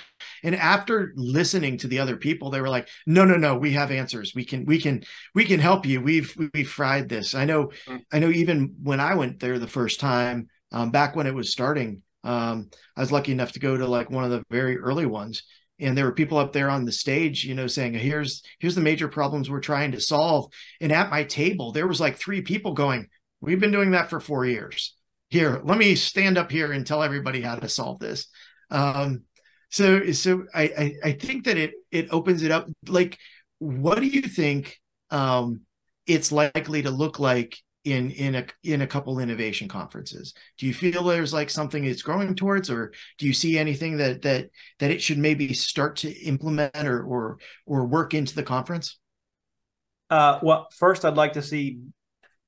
And 0.44 0.56
after 0.56 1.12
listening 1.16 1.78
to 1.80 1.88
the 1.88 2.00
other 2.00 2.16
people, 2.16 2.52
they 2.52 2.62
were 2.62 2.70
like, 2.70 2.88
"No, 3.06 3.26
no, 3.26 3.36
no, 3.36 3.58
we 3.58 3.74
have 3.74 3.92
answers. 3.92 4.34
We 4.34 4.46
can 4.46 4.64
we 4.66 4.80
can 4.80 5.04
we 5.36 5.44
can 5.44 5.60
help 5.60 5.86
you. 5.86 6.00
We've 6.00 6.34
we've 6.54 6.70
fried 6.70 7.10
this." 7.10 7.36
I 7.36 7.44
know 7.44 7.72
mm. 7.88 8.02
I 8.14 8.20
know 8.20 8.30
even 8.30 8.76
when 8.82 9.02
I 9.02 9.16
went 9.16 9.42
there 9.42 9.60
the 9.60 9.68
first 9.68 10.00
time, 10.00 10.48
um, 10.72 10.92
back 10.92 11.18
when 11.18 11.28
it 11.28 11.36
was 11.36 11.52
starting, 11.52 12.02
um, 12.24 12.70
I 12.96 13.02
was 13.02 13.12
lucky 13.12 13.34
enough 13.34 13.54
to 13.54 13.60
go 13.60 13.76
to 13.76 13.88
like 13.88 14.10
one 14.10 14.24
of 14.24 14.32
the 14.32 14.44
very 14.50 14.78
early 14.78 15.06
ones 15.06 15.44
and 15.80 15.98
there 15.98 16.06
were 16.06 16.14
people 16.14 16.38
up 16.38 16.54
there 16.54 16.70
on 16.70 16.86
the 16.86 16.92
stage 16.92 17.44
you 17.44 17.54
know 17.54 17.68
saying 17.68 17.94
here's 17.94 18.44
here's 18.60 18.76
the 18.76 18.82
major 18.82 19.08
problems 19.08 19.50
we're 19.50 19.60
trying 19.60 19.92
to 19.92 20.02
solve. 20.02 20.52
And 20.82 20.92
at 20.92 21.10
my 21.10 21.24
table 21.24 21.72
there 21.72 21.88
was 21.88 22.00
like 22.00 22.18
three 22.18 22.42
people 22.42 22.74
going 22.74 23.08
we've 23.42 23.60
been 23.60 23.72
doing 23.72 23.92
that 23.92 24.10
for 24.10 24.20
four 24.20 24.46
years. 24.46 24.96
Here 25.30 25.62
let 25.64 25.78
me 25.78 25.96
stand 25.96 26.38
up 26.38 26.52
here 26.52 26.72
and 26.72 26.86
tell 26.86 27.04
everybody 27.04 27.42
how 27.42 27.56
to 27.56 27.70
solve 27.70 28.00
this. 28.00 28.28
Um, 28.70 29.24
so 29.70 30.12
so 30.12 30.46
I, 30.54 30.64
I, 30.64 30.94
I 31.04 31.12
think 31.14 31.46
that 31.46 31.58
it 31.58 31.74
it 31.92 32.08
opens 32.12 32.44
it 32.44 32.52
up. 32.52 32.68
Like 32.88 33.18
what 33.60 34.00
do 34.00 34.06
you 34.06 34.22
think 34.22 34.80
um, 35.10 35.62
it's 36.06 36.32
likely 36.32 36.84
to 36.84 36.92
look 36.92 37.20
like 37.20 37.58
in 37.84 38.12
in 38.12 38.36
a 38.36 38.46
in 38.64 38.82
a 38.82 38.88
couple 38.88 39.20
innovation 39.20 39.68
conferences. 39.68 40.34
Do 40.58 40.66
you 40.66 40.74
feel 40.74 41.04
there's 41.04 41.34
like 41.34 41.50
something 41.50 41.86
it's 41.86 42.02
growing 42.02 42.36
towards 42.36 42.70
or 42.70 42.92
do 43.18 43.26
you 43.26 43.34
see 43.34 43.58
anything 43.58 43.98
that 43.98 44.22
that 44.24 44.50
that 44.80 44.92
it 44.92 45.02
should 45.02 45.18
maybe 45.18 45.54
start 45.54 45.98
to 45.98 46.12
implement 46.12 46.76
or 46.76 47.04
or 47.04 47.38
or 47.66 47.86
work 47.86 48.14
into 48.14 48.36
the 48.36 48.44
conference? 48.44 49.00
Uh, 50.10 50.40
well 50.42 50.68
first 50.72 51.04
i'd 51.04 51.18
like 51.18 51.34
to 51.34 51.42
see 51.42 51.80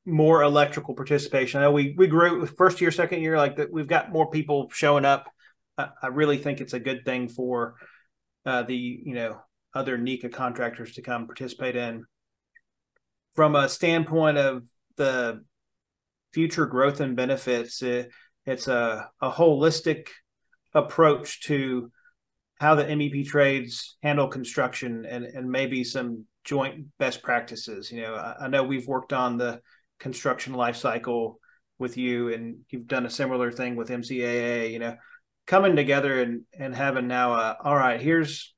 more 0.09 0.43
electrical 0.43 0.95
participation. 0.95 1.59
I 1.59 1.63
know 1.63 1.71
we 1.71 1.93
we 1.97 2.07
grew 2.07 2.45
first 2.45 2.81
year 2.81 2.91
second 2.91 3.21
year 3.21 3.37
like 3.37 3.57
that 3.57 3.71
we've 3.71 3.87
got 3.87 4.11
more 4.11 4.29
people 4.29 4.69
showing 4.73 5.05
up. 5.05 5.31
I, 5.77 5.89
I 6.01 6.07
really 6.07 6.37
think 6.37 6.61
it's 6.61 6.73
a 6.73 6.79
good 6.79 7.05
thing 7.05 7.29
for 7.29 7.75
uh, 8.45 8.63
the 8.63 8.75
you 8.75 9.13
know 9.13 9.39
other 9.73 9.97
NECA 9.97 10.33
contractors 10.33 10.93
to 10.93 11.01
come 11.01 11.27
participate 11.27 11.75
in. 11.75 12.05
From 13.35 13.55
a 13.55 13.69
standpoint 13.69 14.37
of 14.37 14.63
the 14.99 15.43
future 16.33 16.67
growth 16.67 16.99
and 16.99 17.15
benefits. 17.15 17.81
It, 17.81 18.11
it's 18.45 18.67
a, 18.67 19.09
a 19.21 19.31
holistic 19.31 20.09
approach 20.73 21.41
to 21.43 21.91
how 22.59 22.75
the 22.75 22.83
MEP 22.83 23.25
trades 23.25 23.97
handle 24.03 24.27
construction 24.27 25.05
and, 25.05 25.25
and 25.25 25.49
maybe 25.49 25.83
some 25.83 26.25
joint 26.43 26.85
best 26.99 27.23
practices. 27.23 27.91
You 27.91 28.01
know, 28.01 28.15
I, 28.15 28.45
I 28.45 28.47
know 28.47 28.63
we've 28.63 28.87
worked 28.87 29.13
on 29.13 29.37
the 29.37 29.61
construction 29.99 30.53
life 30.53 30.75
cycle 30.75 31.39
with 31.77 31.97
you 31.97 32.33
and 32.33 32.59
you've 32.69 32.87
done 32.87 33.05
a 33.05 33.09
similar 33.09 33.51
thing 33.51 33.75
with 33.75 33.89
MCAA, 33.89 34.71
you 34.71 34.79
know, 34.79 34.97
coming 35.47 35.75
together 35.75 36.21
and, 36.21 36.41
and 36.57 36.75
having 36.75 37.07
now, 37.07 37.33
a, 37.33 37.57
all 37.63 37.75
right, 37.75 38.01
here's, 38.01 38.53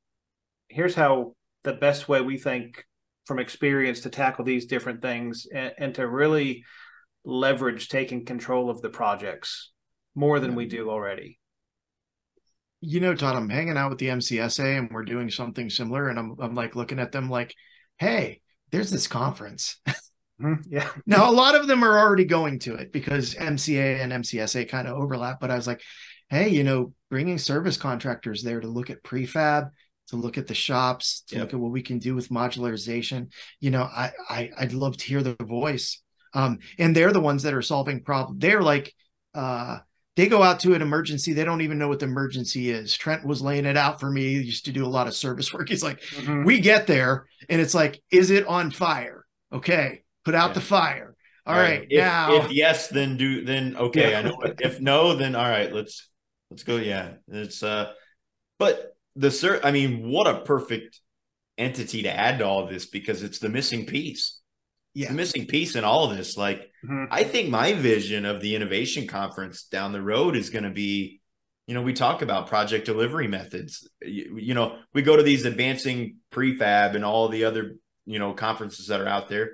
here's 0.67 0.95
how 0.95 1.35
the 1.63 1.73
best 1.73 2.09
way 2.09 2.21
we 2.21 2.37
think 2.37 2.83
from 3.31 3.39
experience 3.39 4.01
to 4.01 4.09
tackle 4.09 4.43
these 4.43 4.65
different 4.65 5.01
things 5.01 5.47
and, 5.53 5.71
and 5.77 5.95
to 5.95 6.05
really 6.05 6.65
leverage 7.23 7.87
taking 7.87 8.25
control 8.25 8.69
of 8.69 8.81
the 8.81 8.89
projects 8.89 9.71
more 10.15 10.41
than 10.41 10.53
we 10.53 10.65
do 10.65 10.89
already. 10.89 11.39
You 12.81 12.99
know 12.99 13.15
todd 13.15 13.37
i'm 13.37 13.47
hanging 13.47 13.77
out 13.77 13.89
with 13.89 13.99
the 13.99 14.07
MSCA 14.07 14.77
and 14.77 14.91
we're 14.91 15.05
doing 15.05 15.29
something 15.29 15.69
similar 15.69 16.09
and 16.09 16.19
i'm, 16.19 16.35
I'm 16.41 16.55
like 16.55 16.75
looking 16.75 16.99
at 16.99 17.13
them 17.13 17.29
like 17.29 17.55
hey 17.99 18.41
there's 18.69 18.91
this 18.91 19.07
conference. 19.07 19.79
Mm-hmm. 20.41 20.53
yeah. 20.69 20.89
Now 21.05 21.29
a 21.29 21.31
lot 21.31 21.55
of 21.55 21.67
them 21.67 21.85
are 21.85 21.99
already 21.99 22.25
going 22.25 22.59
to 22.59 22.75
it 22.75 22.91
because 22.91 23.35
mca 23.35 24.01
and 24.01 24.11
MSCA 24.11 24.67
kind 24.67 24.89
of 24.89 24.97
overlap 24.97 25.39
but 25.39 25.51
i 25.51 25.55
was 25.55 25.67
like 25.67 25.81
hey 26.29 26.49
you 26.49 26.65
know 26.65 26.93
bringing 27.09 27.37
service 27.37 27.77
contractors 27.77 28.43
there 28.43 28.59
to 28.59 28.67
look 28.67 28.89
at 28.89 29.03
prefab 29.03 29.69
to 30.11 30.17
look 30.17 30.37
at 30.37 30.47
the 30.47 30.53
shops, 30.53 31.23
to 31.27 31.35
yep. 31.35 31.43
look 31.43 31.53
at 31.53 31.59
what 31.59 31.71
we 31.71 31.81
can 31.81 31.99
do 31.99 32.15
with 32.15 32.29
modularization. 32.29 33.31
You 33.59 33.71
know, 33.71 33.83
I, 33.83 34.11
I 34.29 34.51
I'd 34.57 34.73
love 34.73 34.97
to 34.97 35.05
hear 35.05 35.23
their 35.23 35.35
voice. 35.41 36.01
Um, 36.33 36.59
and 36.77 36.95
they're 36.95 37.11
the 37.11 37.19
ones 37.19 37.43
that 37.43 37.53
are 37.53 37.61
solving 37.61 38.03
problems. 38.03 38.39
They're 38.39 38.61
like, 38.61 38.93
uh, 39.33 39.79
they 40.15 40.27
go 40.27 40.43
out 40.43 40.59
to 40.61 40.73
an 40.73 40.81
emergency. 40.81 41.33
They 41.33 41.43
don't 41.43 41.61
even 41.61 41.77
know 41.77 41.87
what 41.87 41.99
the 41.99 42.05
emergency 42.05 42.69
is. 42.69 42.93
Trent 42.95 43.25
was 43.25 43.41
laying 43.41 43.65
it 43.65 43.77
out 43.77 43.99
for 43.99 44.09
me. 44.09 44.21
He 44.21 44.41
used 44.41 44.65
to 44.65 44.71
do 44.71 44.85
a 44.85 44.87
lot 44.87 45.07
of 45.07 45.15
service 45.15 45.53
work. 45.53 45.69
He's 45.69 45.83
like, 45.83 46.01
mm-hmm. 46.01 46.43
we 46.43 46.59
get 46.59 46.87
there 46.87 47.25
and 47.49 47.61
it's 47.61 47.73
like, 47.73 48.01
is 48.11 48.29
it 48.29 48.45
on 48.47 48.71
fire? 48.71 49.25
Okay, 49.53 50.03
put 50.23 50.35
out 50.35 50.49
yeah. 50.49 50.53
the 50.53 50.61
fire. 50.61 51.15
All 51.45 51.55
right, 51.55 51.79
right. 51.79 51.87
If, 51.89 51.99
now. 51.99 52.35
If 52.35 52.51
yes, 52.51 52.87
then 52.89 53.17
do 53.17 53.43
then 53.43 53.75
okay. 53.75 54.11
Yeah. 54.11 54.19
I 54.19 54.21
know. 54.21 54.37
if 54.59 54.79
no, 54.79 55.15
then 55.15 55.35
all 55.35 55.49
right. 55.49 55.73
Let's 55.73 56.07
let's 56.49 56.63
go. 56.63 56.75
Yeah, 56.77 57.13
it's 57.27 57.63
uh, 57.63 57.91
but 58.59 58.90
the 59.15 59.31
sir 59.31 59.59
i 59.63 59.71
mean 59.71 60.09
what 60.09 60.27
a 60.27 60.41
perfect 60.41 60.99
entity 61.57 62.03
to 62.03 62.09
add 62.09 62.39
to 62.39 62.45
all 62.45 62.63
of 62.63 62.69
this 62.69 62.85
because 62.85 63.23
it's 63.23 63.39
the 63.39 63.49
missing 63.49 63.85
piece. 63.85 64.39
Yeah. 64.93 65.09
the 65.09 65.13
missing 65.13 65.45
piece 65.45 65.75
in 65.75 65.85
all 65.85 66.09
of 66.11 66.17
this 66.17 66.35
like 66.35 66.69
mm-hmm. 66.83 67.05
i 67.11 67.23
think 67.23 67.49
my 67.49 67.71
vision 67.71 68.25
of 68.25 68.41
the 68.41 68.55
innovation 68.55 69.07
conference 69.07 69.63
down 69.63 69.93
the 69.93 70.01
road 70.01 70.35
is 70.35 70.49
going 70.49 70.65
to 70.65 70.69
be 70.69 71.21
you 71.71 71.75
know 71.75 71.81
we 71.81 71.93
talk 71.93 72.21
about 72.21 72.47
project 72.47 72.85
delivery 72.85 73.29
methods. 73.29 73.87
You, 74.01 74.37
you, 74.37 74.53
know 74.53 74.79
we 74.93 75.03
go 75.03 75.15
to 75.15 75.23
these 75.23 75.45
advancing 75.45 76.17
prefab 76.29 76.95
and 76.95 77.05
all 77.05 77.29
the 77.29 77.45
other 77.45 77.77
you 78.05 78.19
know 78.19 78.33
conferences 78.33 78.87
that 78.87 78.99
are 78.99 79.07
out 79.07 79.29
there. 79.29 79.51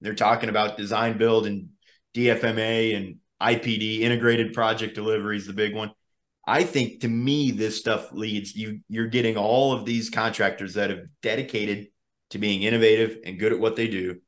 They're 0.00 0.14
talking 0.14 0.48
about 0.48 0.78
design 0.78 1.18
build 1.18 1.46
and 1.46 1.68
dfma 2.14 2.96
and 2.96 3.16
ipd 3.42 4.00
integrated 4.00 4.54
project 4.54 4.94
delivery 4.94 5.36
is 5.36 5.46
the 5.46 5.52
big 5.52 5.74
one 5.74 5.90
I 6.48 6.64
think 6.64 7.02
to 7.02 7.08
me, 7.08 7.50
this 7.50 7.76
stuff 7.76 8.10
leads 8.10 8.56
you, 8.56 8.80
you're 8.88 9.06
getting 9.06 9.36
all 9.36 9.72
of 9.72 9.84
these 9.84 10.08
contractors 10.08 10.74
that 10.74 10.88
have 10.88 11.02
dedicated 11.20 11.88
to 12.30 12.38
being 12.38 12.62
innovative 12.62 13.18
and 13.26 13.38
good 13.38 13.52
at 13.52 13.60
what 13.60 13.76
they 13.76 13.86
do. 13.86 14.20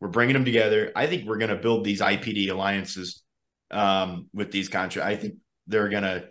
We're 0.00 0.08
bringing 0.08 0.34
them 0.34 0.44
together. 0.44 0.90
I 0.96 1.06
think 1.06 1.28
we're 1.28 1.38
going 1.38 1.50
to 1.50 1.62
build 1.62 1.84
these 1.84 2.00
IPD 2.00 2.50
alliances 2.50 3.22
um, 3.70 4.26
with 4.34 4.50
these 4.50 4.68
contracts. 4.68 5.06
I 5.06 5.14
think 5.14 5.34
they're 5.68 5.88
going 5.88 6.02
to, 6.02 6.24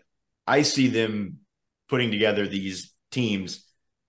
I 0.45 0.63
see 0.63 0.89
them 0.89 1.37
putting 1.87 2.11
together 2.11 2.45
these 2.45 2.93
teams 3.09 3.65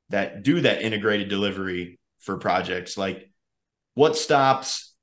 that 0.09 0.43
do 0.43 0.63
that 0.63 0.83
integrated 0.83 1.29
delivery 1.29 2.01
for 2.19 2.39
projects. 2.39 2.99
Like 2.99 3.31
what 3.95 4.17
stops 4.17 4.97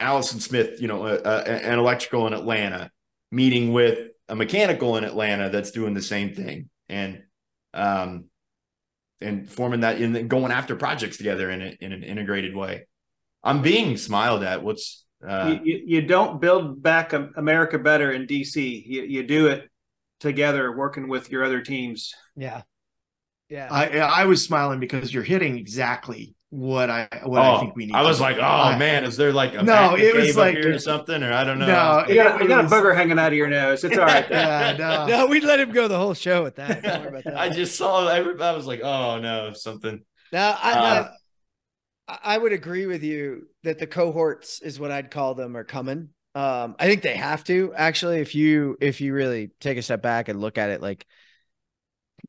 Allison 0.00 0.40
Smith, 0.40 0.80
you 0.80 0.88
know, 0.88 1.04
an 1.04 1.78
electrical 1.78 2.26
in 2.26 2.32
Atlanta 2.32 2.90
meeting 3.30 3.74
with 3.74 4.12
a 4.28 4.36
mechanical 4.36 4.96
in 4.96 5.04
Atlanta 5.04 5.50
that's 5.50 5.70
doing 5.70 5.94
the 5.94 6.02
same 6.02 6.34
thing 6.34 6.68
and 6.88 7.22
um 7.74 8.24
and 9.20 9.48
forming 9.48 9.80
that 9.80 10.00
and 10.00 10.14
then 10.14 10.28
going 10.28 10.52
after 10.52 10.76
projects 10.76 11.16
together 11.16 11.50
in 11.50 11.62
a, 11.62 11.76
in 11.80 11.92
an 11.92 12.02
integrated 12.02 12.54
way. 12.54 12.86
I'm 13.42 13.62
being 13.62 13.96
smiled 13.96 14.42
at. 14.42 14.62
What's 14.62 15.04
uh, 15.26 15.56
you, 15.64 15.82
you 15.86 16.02
don't 16.02 16.40
build 16.40 16.82
back 16.82 17.12
America 17.12 17.78
better 17.78 18.12
in 18.12 18.26
DC. 18.26 18.56
You, 18.86 19.02
you 19.02 19.22
do 19.22 19.46
it 19.46 19.70
together, 20.20 20.76
working 20.76 21.08
with 21.08 21.30
your 21.30 21.44
other 21.44 21.62
teams. 21.62 22.14
Yeah, 22.36 22.62
yeah. 23.48 23.68
I 23.70 23.98
I 23.98 24.24
was 24.26 24.44
smiling 24.44 24.80
because 24.80 25.14
you're 25.14 25.22
hitting 25.22 25.56
exactly 25.56 26.35
what 26.50 26.90
I 26.90 27.08
what 27.24 27.44
oh, 27.44 27.56
I 27.56 27.60
think 27.60 27.74
we 27.74 27.86
need. 27.86 27.94
I 27.94 28.02
was 28.02 28.20
like, 28.20 28.36
oh 28.36 28.40
I, 28.40 28.78
man, 28.78 29.04
is 29.04 29.16
there 29.16 29.32
like 29.32 29.54
a 29.54 29.62
no? 29.62 29.96
It 29.96 30.14
was 30.14 30.36
like 30.36 30.56
or 30.56 30.78
something, 30.78 31.22
or 31.22 31.32
I 31.32 31.42
don't 31.42 31.58
know. 31.58 31.66
No, 31.66 32.04
you 32.08 32.14
got, 32.14 32.40
you 32.40 32.48
got 32.48 32.64
a 32.64 32.68
booger 32.74 32.94
hanging 32.94 33.18
out 33.18 33.32
of 33.32 33.34
your 33.34 33.48
nose. 33.48 33.82
It's 33.82 33.96
all 33.98 34.04
right. 34.04 34.26
yeah, 34.30 34.76
no. 34.78 35.06
no, 35.06 35.26
we'd 35.26 35.44
let 35.44 35.58
him 35.58 35.72
go 35.72 35.88
the 35.88 35.98
whole 35.98 36.14
show 36.14 36.44
with 36.44 36.56
that. 36.56 36.82
that. 36.82 37.36
I 37.36 37.48
just 37.48 37.76
saw. 37.76 38.06
Everybody 38.08 38.44
I 38.44 38.56
was 38.56 38.66
like, 38.66 38.80
oh 38.82 39.18
no, 39.18 39.52
something. 39.54 40.02
Now 40.32 40.56
I, 40.62 40.72
uh, 40.72 41.10
I, 42.06 42.18
I 42.22 42.38
would 42.38 42.52
agree 42.52 42.86
with 42.86 43.02
you 43.02 43.48
that 43.64 43.78
the 43.78 43.86
cohorts 43.86 44.62
is 44.62 44.78
what 44.78 44.92
I'd 44.92 45.10
call 45.10 45.34
them 45.34 45.56
are 45.56 45.64
coming. 45.64 46.10
Um, 46.36 46.76
I 46.78 46.86
think 46.86 47.02
they 47.02 47.16
have 47.16 47.42
to 47.44 47.72
actually. 47.74 48.20
If 48.20 48.34
you 48.36 48.76
if 48.80 49.00
you 49.00 49.14
really 49.14 49.50
take 49.60 49.78
a 49.78 49.82
step 49.82 50.00
back 50.00 50.28
and 50.28 50.40
look 50.40 50.58
at 50.58 50.70
it, 50.70 50.80
like 50.80 51.06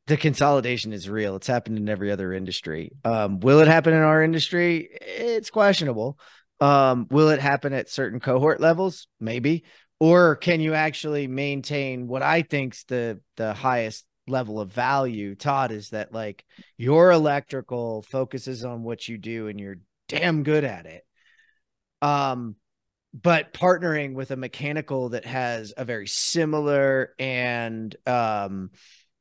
the 0.08 0.16
consolidation 0.16 0.92
is 0.92 1.08
real. 1.08 1.36
It's 1.36 1.46
happened 1.46 1.78
in 1.78 1.88
every 1.88 2.10
other 2.10 2.32
industry. 2.32 2.92
Um, 3.04 3.40
will 3.40 3.60
it 3.60 3.68
happen 3.68 3.92
in 3.92 4.00
our 4.00 4.22
industry? 4.22 4.88
It's 5.00 5.50
questionable. 5.50 6.18
Um, 6.60 7.06
will 7.10 7.28
it 7.28 7.40
happen 7.40 7.72
at 7.72 7.90
certain 7.90 8.18
cohort 8.18 8.60
levels? 8.60 9.06
Maybe. 9.20 9.64
Or 10.00 10.36
can 10.36 10.60
you 10.60 10.74
actually 10.74 11.26
maintain 11.26 12.08
what 12.08 12.22
I 12.22 12.42
think's 12.42 12.84
the 12.84 13.20
the 13.36 13.52
highest 13.52 14.06
level 14.26 14.60
of 14.60 14.72
value, 14.72 15.34
Todd, 15.34 15.72
is 15.72 15.90
that 15.90 16.12
like 16.12 16.44
your 16.76 17.10
electrical 17.10 18.02
focuses 18.02 18.64
on 18.64 18.82
what 18.82 19.08
you 19.08 19.18
do 19.18 19.48
and 19.48 19.60
you're 19.60 19.78
damn 20.08 20.42
good 20.42 20.64
at 20.64 20.86
it. 20.86 21.04
Um, 22.00 22.56
but 23.14 23.52
partnering 23.52 24.14
with 24.14 24.30
a 24.30 24.36
mechanical 24.36 25.10
that 25.10 25.24
has 25.24 25.72
a 25.76 25.84
very 25.84 26.06
similar 26.06 27.14
and 27.18 27.94
um 28.06 28.70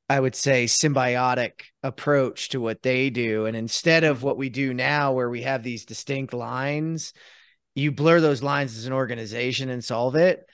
I 0.10 0.20
would 0.20 0.36
say 0.36 0.66
symbiotic 0.66 1.64
approach 1.84 2.50
to 2.50 2.62
what 2.62 2.82
they 2.82 3.10
do. 3.10 3.46
And 3.46 3.58
instead 3.58 4.04
of 4.04 4.24
what 4.24 4.38
we 4.38 4.50
do 4.50 4.74
now, 4.74 5.14
where 5.14 5.30
we 5.30 5.42
have 5.42 5.64
these 5.64 5.86
distinct 5.86 6.34
lines, 6.34 7.14
you 7.76 7.92
blur 7.92 8.22
those 8.22 8.42
lines 8.42 8.78
as 8.78 8.86
an 8.86 8.94
organization 8.94 9.70
and 9.70 9.84
solve 9.84 10.16
it. 10.16 10.46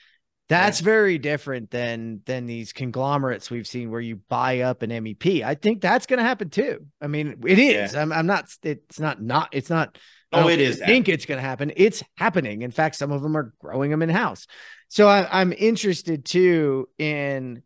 That's 0.49 0.82
yeah. 0.82 0.86
very 0.86 1.18
different 1.20 1.72
than 1.72 2.22
than 2.26 2.45
these 2.47 2.74
conglomerates 2.74 3.49
we've 3.49 3.68
seen 3.68 3.89
where 3.91 4.01
you 4.01 4.18
buy 4.28 4.62
up 4.62 4.82
an 4.82 4.89
MEP. 4.89 5.43
I 5.43 5.56
think 5.56 5.82
that's 5.82 6.06
going 6.06 6.18
to 6.18 6.24
happen 6.24 6.49
too. 6.49 6.86
I 7.01 7.08
mean, 7.08 7.38
it 7.45 7.60
is. 7.60 7.93
Yeah. 7.93 8.01
I'm, 8.01 8.12
I'm 8.12 8.26
not. 8.26 8.45
It's 8.62 8.99
not. 8.99 9.22
Not. 9.22 9.49
It's 9.54 9.70
not. 9.70 9.97
Oh, 10.34 10.49
it 10.49 10.60
is. 10.60 10.82
I 10.82 10.88
think 10.88 11.08
it's 11.10 11.26
going 11.26 11.38
to 11.38 11.47
happen. 11.47 11.72
It's 11.76 12.04
happening. 12.18 12.64
In 12.64 12.72
fact, 12.72 12.95
some 12.95 13.12
of 13.12 13.22
them 13.22 13.38
are 13.38 13.54
growing 13.60 13.91
them 13.91 14.01
in 14.01 14.10
house. 14.10 14.47
So 14.89 15.08
I, 15.08 15.41
I'm 15.41 15.54
interested 15.54 16.26
too 16.26 16.89
in 16.97 17.62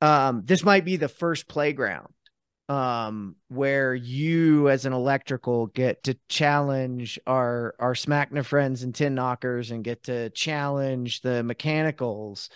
um, 0.00 0.42
this 0.44 0.64
might 0.64 0.84
be 0.84 0.96
the 0.96 1.08
first 1.08 1.48
playground 1.48 2.08
um, 2.70 3.34
where 3.48 3.94
you 3.94 4.68
as 4.68 4.86
an 4.86 4.92
electrical 4.92 5.66
get 5.66 6.04
to 6.04 6.16
challenge 6.28 7.18
our 7.26 7.74
our 7.80 7.94
SMACNA 7.94 8.44
friends 8.44 8.84
and 8.84 8.94
tin 8.94 9.16
knockers 9.16 9.72
and 9.72 9.82
get 9.82 10.04
to 10.04 10.30
challenge 10.30 11.20
the 11.20 11.42
mechanicals 11.42 12.48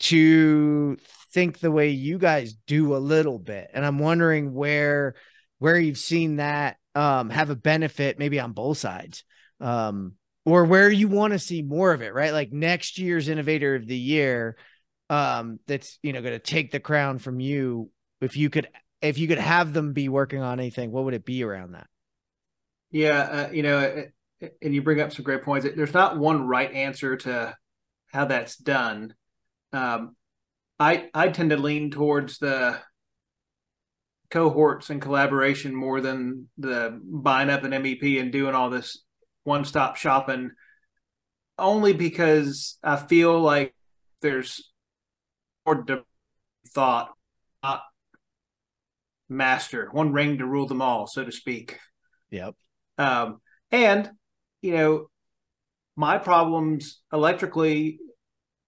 to 0.00 0.96
think 1.32 1.60
the 1.60 1.70
way 1.70 1.90
you 1.90 2.18
guys 2.18 2.54
do 2.66 2.96
a 2.96 2.98
little 2.98 3.38
bit. 3.38 3.70
And 3.72 3.86
i'm 3.86 4.00
wondering 4.00 4.52
where 4.52 5.14
where 5.60 5.78
you've 5.78 5.98
seen 5.98 6.36
that 6.36 6.76
um, 6.96 7.30
have 7.30 7.50
a 7.50 7.56
benefit 7.56 8.18
maybe 8.18 8.40
on 8.40 8.52
both 8.52 8.78
sides 8.78 9.22
um, 9.60 10.14
or 10.44 10.64
where 10.64 10.90
you 10.90 11.06
want 11.06 11.32
to 11.32 11.38
see 11.38 11.62
more 11.62 11.92
of 11.92 12.02
it 12.02 12.12
right? 12.12 12.32
Like 12.32 12.52
next 12.52 12.98
year's 12.98 13.28
innovator 13.28 13.76
of 13.76 13.86
the 13.86 13.96
year 13.96 14.56
um 15.14 15.60
that's 15.66 15.98
you 16.02 16.12
know 16.12 16.20
going 16.22 16.32
to 16.32 16.38
take 16.38 16.70
the 16.70 16.80
crown 16.80 17.18
from 17.18 17.40
you. 17.40 17.90
If 18.20 18.36
you 18.36 18.50
could 18.50 18.68
if 19.00 19.18
you 19.18 19.28
could 19.28 19.38
have 19.38 19.72
them 19.72 19.92
be 19.92 20.08
working 20.08 20.40
on 20.40 20.58
anything 20.58 20.90
what 20.90 21.04
would 21.04 21.14
it 21.14 21.24
be 21.24 21.44
around 21.44 21.72
that? 21.72 21.86
Yeah 22.90 23.20
uh, 23.20 23.50
you 23.52 23.62
know 23.62 24.04
and 24.60 24.74
you 24.74 24.82
bring 24.82 25.00
up 25.00 25.12
some 25.12 25.24
great 25.24 25.42
points. 25.42 25.66
There's 25.74 25.94
not 25.94 26.18
one 26.18 26.46
right 26.46 26.72
answer 26.72 27.16
to 27.16 27.56
how 28.12 28.24
that's 28.26 28.56
done. 28.56 29.14
Um 29.72 30.16
i 30.78 31.08
i 31.14 31.28
tend 31.28 31.50
to 31.50 31.56
lean 31.56 31.90
towards 31.90 32.38
the 32.38 32.78
cohorts 34.30 34.90
and 34.90 35.00
collaboration 35.00 35.74
more 35.74 36.00
than 36.00 36.48
the 36.58 37.00
buying 37.04 37.50
up 37.50 37.62
an 37.62 37.70
mep 37.70 38.02
and 38.02 38.32
doing 38.32 38.54
all 38.54 38.70
this 38.70 39.02
one 39.44 39.64
stop 39.64 39.96
shopping 39.96 40.50
only 41.58 41.92
because 41.92 42.78
i 42.82 42.96
feel 42.96 43.40
like 43.40 43.74
there's 44.22 44.72
more 45.66 45.84
thought, 46.68 47.10
not 47.62 47.82
master, 49.28 49.88
one 49.92 50.12
ring 50.12 50.38
to 50.38 50.46
rule 50.46 50.66
them 50.66 50.82
all, 50.82 51.06
so 51.06 51.24
to 51.24 51.32
speak. 51.32 51.78
Yep. 52.30 52.54
Um, 52.98 53.40
and 53.70 54.10
you 54.62 54.72
know, 54.72 55.10
my 55.96 56.18
problems 56.18 57.00
electrically 57.12 57.98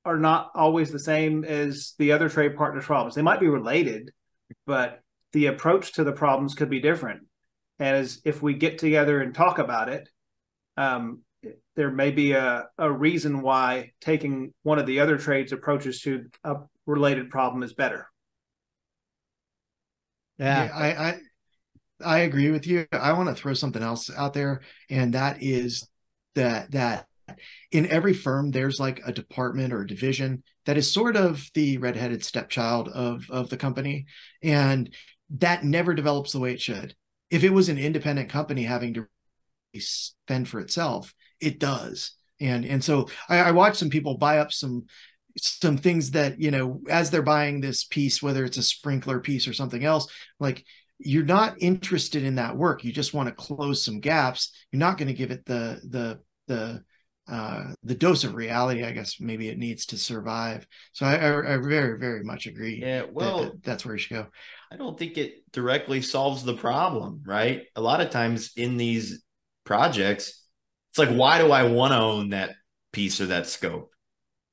are 0.05 0.19
not 0.19 0.51
always 0.55 0.93
the 0.93 1.01
same 1.01 1.45
as 1.45 1.95
the 1.99 2.13
other 2.13 2.29
trade 2.29 2.57
partners' 2.57 2.85
problems. 2.85 3.15
They 3.15 3.23
might 3.23 3.41
be 3.41 3.49
related, 3.49 4.11
but 4.67 5.01
the 5.33 5.47
approach 5.47 5.95
to 5.95 6.05
the 6.05 6.13
problems 6.13 6.55
could 6.55 6.71
be 6.71 6.81
different. 6.81 7.23
And 7.79 7.97
as 7.97 8.21
if 8.25 8.43
we 8.43 8.55
get 8.55 8.79
together 8.79 9.21
and 9.21 9.35
talk 9.35 9.59
about 9.59 9.89
it, 9.89 10.09
um, 10.77 11.23
there 11.75 11.91
may 11.91 12.11
be 12.11 12.33
a, 12.33 12.67
a 12.79 12.91
reason 12.91 13.43
why 13.43 13.93
taking 14.01 14.53
one 14.63 14.79
of 14.79 14.87
the 14.87 15.01
other 15.01 15.19
trades 15.19 15.53
approaches 15.53 16.01
to 16.03 16.27
a 16.45 16.57
related 16.87 17.31
problem 17.31 17.63
is 17.63 17.75
better. 17.75 18.09
Yeah, 20.39 20.65
yeah 20.65 20.77
I, 20.77 21.09
I 21.09 21.19
I 22.05 22.19
agree 22.21 22.51
with 22.51 22.67
you. 22.67 22.87
I 22.93 23.13
want 23.13 23.29
to 23.29 23.35
throw 23.35 23.55
something 23.55 23.83
else 23.83 24.11
out 24.15 24.35
there, 24.35 24.61
and 24.91 25.15
that 25.15 25.43
is 25.43 25.89
that 26.35 26.71
that 26.73 27.07
in 27.73 27.87
every 27.87 28.13
firm 28.15 28.51
there's 28.51 28.79
like 28.79 29.01
a 29.05 29.13
department 29.13 29.73
or 29.73 29.83
a 29.83 29.87
division 29.87 30.43
that 30.65 30.77
is 30.77 30.93
sort 30.93 31.17
of 31.17 31.49
the 31.55 31.79
redheaded 31.79 32.25
stepchild 32.25 32.89
of 32.89 33.25
of 33.31 33.49
the 33.51 33.57
company, 33.57 34.07
and 34.43 34.95
that 35.31 35.65
never 35.65 35.95
develops 35.95 36.33
the 36.33 36.41
way 36.41 36.53
it 36.53 36.61
should. 36.61 36.95
If 37.31 37.43
it 37.43 37.53
was 37.53 37.69
an 37.69 37.79
independent 37.79 38.29
company 38.29 38.63
having 38.63 38.95
to 38.95 39.07
spend 39.79 40.49
for 40.49 40.61
itself, 40.61 41.15
it 41.41 41.59
does. 41.59 42.13
And 42.41 42.65
and 42.65 42.85
so 42.85 43.09
I, 43.29 43.39
I 43.39 43.51
watched 43.53 43.77
some 43.77 43.91
people 43.91 44.19
buy 44.19 44.39
up 44.39 44.53
some 44.53 44.87
some 45.37 45.77
things 45.77 46.13
that 46.13 46.41
you 46.41 46.51
know 46.51 46.81
as 46.89 47.11
they're 47.11 47.23
buying 47.23 47.61
this 47.61 47.85
piece 47.85 48.23
whether 48.23 48.45
it's 48.45 48.57
a 48.57 48.63
sprinkler 48.63 49.21
piece 49.21 49.47
or 49.47 49.53
something 49.53 49.85
else 49.85 50.09
like 50.41 50.65
you're 50.99 51.25
not 51.25 51.61
interested 51.61 52.25
in 52.25 52.37
that 52.37 52.57
work 52.57 52.85
you 52.85 52.93
just 52.93 53.15
want 53.15 53.29
to 53.29 53.35
close 53.35 53.85
some 53.85 54.01
gaps 54.01 54.53
you're 54.73 54.81
not 54.81 54.99
going 54.99 55.09
to 55.09 55.15
give 55.15 55.31
it 55.31 55.45
the 55.45 55.81
the 55.89 56.19
the 56.47 56.83
uh, 57.29 57.73
the 57.83 57.95
dose 57.95 58.23
of 58.23 58.35
reality, 58.35 58.85
I 58.85 58.93
guess 58.93 59.21
maybe 59.21 59.49
it 59.49 59.59
needs 59.59 59.87
to 59.87 59.99
survive. 59.99 60.67
So 60.93 61.07
I, 61.07 61.15
I, 61.15 61.55
I 61.55 61.57
very, 61.57 61.99
very 61.99 62.23
much 62.23 62.47
agree. 62.47 62.81
Yeah, 62.81 63.03
well, 63.11 63.43
that, 63.43 63.53
that, 63.53 63.63
that's 63.65 63.85
where 63.85 63.97
you 63.97 63.99
should 63.99 64.15
go. 64.15 64.27
I 64.71 64.77
don't 64.77 64.97
think 64.97 65.19
it 65.19 65.51
directly 65.53 66.03
solves 66.03 66.45
the 66.45 66.55
problem, 66.55 67.23
right? 67.27 67.65
A 67.75 67.81
lot 67.81 68.01
of 68.01 68.11
times 68.11 68.53
in 68.57 68.77
these 68.77 69.25
projects, 69.65 70.41
it's 70.91 70.99
like, 70.99 71.11
why 71.11 71.39
do 71.39 71.51
I 71.51 71.65
want 71.65 71.93
to 71.93 71.99
own 71.99 72.29
that 72.31 72.55
piece 72.93 73.21
or 73.21 73.27
that 73.27 73.49
scope? 73.49 73.91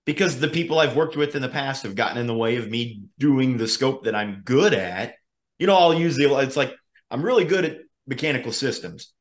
Because 0.06 0.40
the 0.40 0.48
people 0.48 0.80
I've 0.80 0.96
worked 0.96 1.16
with 1.16 1.36
in 1.36 1.42
the 1.42 1.50
past 1.50 1.84
have 1.84 1.96
gotten 1.96 2.18
in 2.18 2.28
the 2.28 2.36
way 2.36 2.58
of 2.58 2.70
me 2.70 3.04
doing 3.18 3.58
the 3.58 3.68
scope 3.68 4.04
that 4.06 4.16
I'm 4.16 4.42
good 4.44 4.74
at. 4.74 5.16
You 5.60 5.68
know, 5.68 5.78
I'll 5.78 5.94
use 5.94 6.16
the, 6.16 6.34
it's 6.40 6.58
like 6.58 6.74
I'm 7.10 7.24
really 7.24 7.46
good 7.46 7.66
at 7.66 7.78
mechanical 8.06 8.52
systems, 8.52 9.14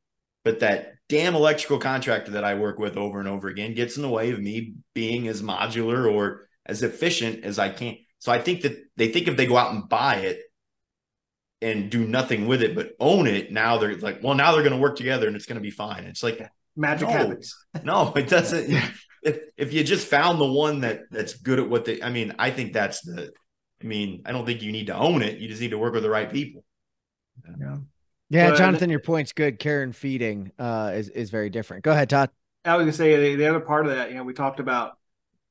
but 0.45 0.61
that 0.61 0.95
damn 1.09 1.35
electrical 1.35 1.79
contractor 1.79 2.33
that 2.33 2.45
I 2.45 2.55
work 2.55 2.79
with 2.79 2.97
over 2.97 3.21
and 3.21 3.29
over 3.29 3.49
again 3.49 3.75
gets 3.75 3.97
in 3.97 4.03
the 4.03 4.09
way 4.09 4.31
of 4.31 4.41
me 4.41 4.75
being 4.95 5.29
as 5.29 5.43
modular 5.43 6.11
or 6.11 6.49
as 6.67 6.83
efficient 6.83 7.45
as 7.45 7.59
I 7.59 7.69
can. 7.69 7.99
So 8.19 8.33
I 8.33 8.41
think 8.41 8.63
that 8.63 8.77
they 8.97 9.09
think 9.09 9.29
if 9.29 9.37
they 9.37 9.47
go 9.47 9.57
out 9.57 9.75
and 9.75 9.89
buy 9.89 10.17
it 10.17 10.41
and 11.61 11.91
do 11.91 12.05
nothing 12.07 12.47
with 12.47 12.63
it 12.63 12.75
but 12.75 12.93
own 12.99 13.27
it, 13.27 13.53
now 13.53 13.79
they're 13.79 13.97
like, 13.97 14.23
well, 14.23 14.35
now 14.35 14.53
they're 14.53 14.63
going 14.63 14.75
to 14.75 14.81
work 14.81 14.97
together 14.97 15.27
and 15.27 15.37
it's 15.37 15.47
going 15.47 15.57
to 15.57 15.63
be 15.63 15.71
fine. 15.71 16.05
It's 16.05 16.23
like 16.23 16.41
magic 16.77 17.09
no, 17.09 17.15
happens. 17.15 17.57
No, 17.85 18.13
it 18.17 18.29
doesn't. 18.29 18.71
If 19.23 19.39
if 19.57 19.73
you 19.73 19.85
just 19.85 20.07
found 20.07 20.41
the 20.41 20.51
one 20.51 20.81
that 20.81 21.03
that's 21.11 21.35
good 21.35 21.59
at 21.59 21.69
what 21.69 21.85
they, 21.85 22.03
I 22.03 22.11
mean, 22.11 22.35
I 22.39 22.51
think 22.51 22.73
that's 22.73 23.01
the. 23.01 23.33
I 23.83 23.85
mean, 23.85 24.23
I 24.25 24.31
don't 24.31 24.47
think 24.47 24.63
you 24.63 24.71
need 24.71 24.87
to 24.87 24.97
own 24.97 25.23
it. 25.23 25.39
You 25.39 25.49
just 25.49 25.61
need 25.61 25.71
to 25.71 25.79
work 25.79 25.93
with 25.95 26.05
the 26.05 26.11
right 26.11 26.31
people. 26.31 26.65
Yeah. 27.61 27.79
Yeah, 28.31 28.51
But- 28.51 28.59
Jonathan, 28.59 28.91
your 28.91 29.01
point's 29.01 29.33
good. 29.33 29.59
Care 29.59 29.83
and 29.83 29.95
feeding 29.95 30.53
uh, 30.59 30.93
is 30.95 31.09
is 31.09 31.31
very 31.31 31.51
different. 31.51 31.85
Go 31.85 31.93
ahead, 31.93 32.09
Todd. 32.11 32.31
I 32.65 32.77
was 32.77 32.85
gonna 32.85 32.93
say 32.93 33.17
the, 33.17 33.37
the 33.37 33.47
other 33.49 33.61
part 33.61 33.87
of 33.87 33.93
that, 33.93 34.11
you 34.11 34.17
know, 34.17 34.23
we 34.23 34.35
talked 34.35 34.61
about 34.61 34.93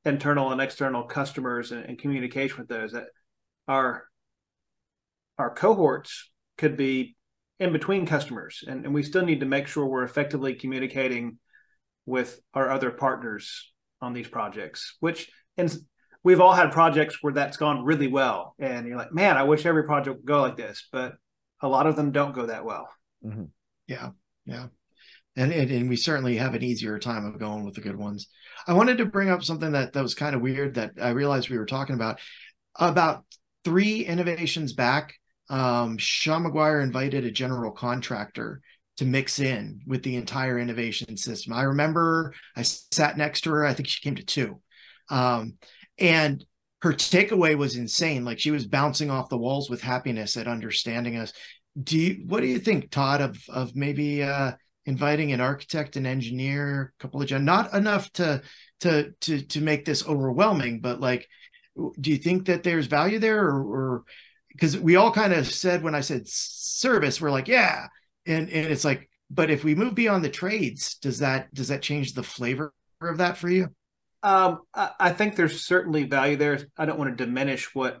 internal 0.04 0.50
and 0.50 0.60
external 0.60 1.04
customers 1.04 1.70
and, 1.72 1.84
and 1.84 1.98
communication 1.98 2.56
with 2.58 2.68
those 2.68 2.92
that 2.92 3.04
our 3.68 4.04
our 5.38 5.54
cohorts 5.54 6.30
could 6.58 6.76
be 6.76 7.16
in 7.60 7.72
between 7.72 8.06
customers 8.06 8.64
and, 8.66 8.84
and 8.84 8.94
we 8.94 9.02
still 9.02 9.24
need 9.24 9.40
to 9.40 9.46
make 9.46 9.66
sure 9.66 9.86
we're 9.86 10.02
effectively 10.02 10.54
communicating 10.54 11.38
with 12.06 12.40
our 12.54 12.70
other 12.70 12.90
partners 12.90 13.72
on 14.00 14.12
these 14.12 14.28
projects, 14.28 14.96
which 15.00 15.30
and 15.56 15.74
we've 16.24 16.40
all 16.40 16.52
had 16.52 16.72
projects 16.72 17.18
where 17.22 17.32
that's 17.32 17.56
gone 17.56 17.84
really 17.84 18.08
well. 18.08 18.54
And 18.58 18.86
you're 18.86 18.96
like, 18.96 19.12
man, 19.12 19.36
I 19.36 19.44
wish 19.44 19.66
every 19.66 19.84
project 19.84 20.18
would 20.18 20.26
go 20.26 20.40
like 20.40 20.56
this, 20.56 20.88
but 20.92 21.14
a 21.60 21.68
lot 21.68 21.86
of 21.86 21.96
them 21.96 22.12
don't 22.12 22.34
go 22.34 22.46
that 22.46 22.64
well. 22.64 22.88
Yeah, 23.86 24.10
yeah, 24.46 24.66
and, 25.36 25.52
and 25.52 25.70
and 25.70 25.88
we 25.88 25.96
certainly 25.96 26.36
have 26.36 26.54
an 26.54 26.62
easier 26.62 26.98
time 26.98 27.24
of 27.24 27.38
going 27.38 27.64
with 27.64 27.74
the 27.74 27.80
good 27.80 27.96
ones. 27.96 28.28
I 28.66 28.74
wanted 28.74 28.98
to 28.98 29.06
bring 29.06 29.30
up 29.30 29.44
something 29.44 29.72
that 29.72 29.92
that 29.92 30.02
was 30.02 30.14
kind 30.14 30.34
of 30.34 30.42
weird 30.42 30.74
that 30.74 30.92
I 31.00 31.10
realized 31.10 31.48
we 31.48 31.58
were 31.58 31.66
talking 31.66 31.94
about 31.94 32.20
about 32.76 33.24
three 33.64 34.04
innovations 34.04 34.72
back. 34.72 35.14
Um, 35.50 35.98
Sean 35.98 36.44
McGuire 36.44 36.82
invited 36.82 37.24
a 37.24 37.30
general 37.30 37.70
contractor 37.70 38.60
to 38.98 39.04
mix 39.04 39.38
in 39.38 39.80
with 39.86 40.02
the 40.02 40.16
entire 40.16 40.58
innovation 40.58 41.16
system. 41.16 41.52
I 41.52 41.62
remember 41.62 42.34
I 42.56 42.62
sat 42.62 43.16
next 43.16 43.42
to 43.42 43.50
her. 43.50 43.64
I 43.64 43.74
think 43.74 43.88
she 43.88 44.00
came 44.00 44.16
to 44.16 44.24
two, 44.24 44.60
um, 45.08 45.54
and 45.98 46.44
her 46.82 46.92
takeaway 46.92 47.56
was 47.56 47.76
insane. 47.76 48.24
Like 48.24 48.38
she 48.38 48.50
was 48.50 48.66
bouncing 48.66 49.10
off 49.10 49.28
the 49.28 49.38
walls 49.38 49.70
with 49.70 49.80
happiness 49.80 50.36
at 50.36 50.48
understanding 50.48 51.16
us 51.16 51.32
do 51.80 51.98
you 51.98 52.24
what 52.26 52.40
do 52.40 52.46
you 52.46 52.58
think 52.58 52.90
todd 52.90 53.20
of 53.20 53.38
of 53.48 53.74
maybe 53.74 54.22
uh 54.22 54.52
inviting 54.84 55.32
an 55.32 55.40
architect 55.40 55.96
an 55.96 56.06
engineer 56.06 56.92
a 56.98 57.02
couple 57.02 57.22
of 57.22 57.28
gen 57.28 57.44
not 57.44 57.72
enough 57.72 58.12
to 58.12 58.42
to 58.80 59.12
to 59.20 59.40
to 59.42 59.60
make 59.60 59.84
this 59.84 60.06
overwhelming 60.06 60.80
but 60.80 61.00
like 61.00 61.26
do 62.00 62.10
you 62.10 62.18
think 62.18 62.46
that 62.46 62.62
there's 62.62 62.86
value 62.86 63.18
there 63.18 63.44
or 63.44 63.62
or 63.62 64.04
because 64.48 64.76
we 64.76 64.96
all 64.96 65.12
kind 65.12 65.32
of 65.32 65.46
said 65.46 65.82
when 65.82 65.94
i 65.94 66.00
said 66.00 66.26
service 66.26 67.20
we're 67.20 67.30
like 67.30 67.48
yeah 67.48 67.86
and 68.26 68.48
and 68.50 68.72
it's 68.72 68.84
like 68.84 69.08
but 69.30 69.50
if 69.50 69.64
we 69.64 69.74
move 69.74 69.94
beyond 69.94 70.24
the 70.24 70.30
trades 70.30 70.96
does 70.96 71.18
that 71.18 71.52
does 71.54 71.68
that 71.68 71.82
change 71.82 72.14
the 72.14 72.22
flavor 72.22 72.72
of 73.00 73.18
that 73.18 73.36
for 73.36 73.48
you 73.48 73.68
Um, 74.22 74.60
I, 74.72 75.10
think 75.10 75.34
there's 75.34 75.64
certainly 75.66 76.04
value 76.04 76.36
there. 76.36 76.60
I 76.78 76.86
don't 76.86 76.98
want 76.98 77.16
to 77.16 77.24
diminish 77.24 77.74
what 77.74 78.00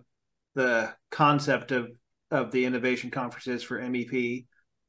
the 0.54 0.94
concept 1.10 1.72
of 1.72 1.90
of 2.30 2.52
the 2.52 2.64
innovation 2.64 3.10
conference 3.10 3.48
is 3.48 3.62
for 3.62 3.80
MEP, 3.80 4.46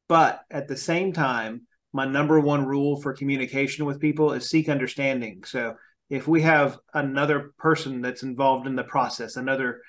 but 0.08 0.42
at 0.52 0.68
the 0.68 0.78
same 0.78 1.12
time, 1.12 1.68
my 1.92 2.06
number 2.06 2.40
one 2.40 2.66
rule 2.66 3.02
for 3.02 3.14
communication 3.14 3.86
with 3.86 4.00
people 4.00 4.34
is 4.34 4.50
seek 4.50 4.70
understanding. 4.70 5.44
So 5.44 5.76
if 6.10 6.28
we 6.28 6.42
have 6.44 6.78
another 6.94 7.52
person 7.58 8.02
that's 8.02 8.24
involved 8.24 8.68
in 8.68 8.76
the 8.76 8.84
process, 8.84 9.36
another 9.36 9.82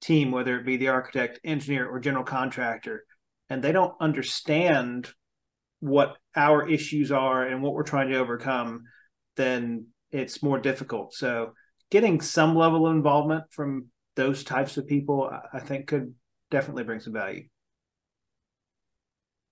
team, 0.00 0.30
whether 0.30 0.58
it 0.58 0.64
be 0.64 0.76
the 0.76 0.88
architect, 0.88 1.40
engineer, 1.44 1.88
or 1.88 2.00
general 2.00 2.24
contractor, 2.24 3.04
and 3.52 3.62
they 3.62 3.70
don't 3.70 3.94
understand 4.00 5.10
what 5.80 6.16
our 6.34 6.66
issues 6.66 7.12
are 7.12 7.46
and 7.46 7.62
what 7.62 7.74
we're 7.74 7.82
trying 7.82 8.08
to 8.08 8.16
overcome, 8.16 8.84
then 9.36 9.88
it's 10.10 10.42
more 10.42 10.58
difficult. 10.58 11.12
So 11.12 11.52
getting 11.90 12.22
some 12.22 12.56
level 12.56 12.86
of 12.86 12.96
involvement 12.96 13.44
from 13.50 13.88
those 14.16 14.42
types 14.42 14.78
of 14.78 14.86
people, 14.86 15.30
I- 15.52 15.60
think 15.60 15.86
could 15.86 16.14
definitely 16.50 16.84
bring 16.84 17.00
some 17.00 17.12
value. 17.12 17.44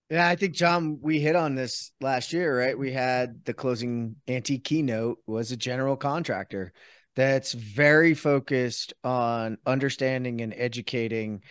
Yeah, 0.08 0.26
I 0.26 0.34
think 0.34 0.54
John, 0.54 0.98
we 1.02 1.20
hit 1.20 1.36
on 1.36 1.54
this 1.54 1.92
last 2.00 2.32
year, 2.32 2.58
right? 2.58 2.78
We 2.78 2.92
had 2.92 3.44
the 3.44 3.52
closing 3.52 4.16
anti 4.26 4.58
keynote 4.58 5.18
was 5.26 5.52
a 5.52 5.58
general 5.58 5.98
contractor 5.98 6.72
that's 7.16 7.52
very 7.52 8.14
focused 8.14 8.94
on 9.04 9.58
understanding 9.66 10.40
and 10.40 10.54
educating 10.56 11.42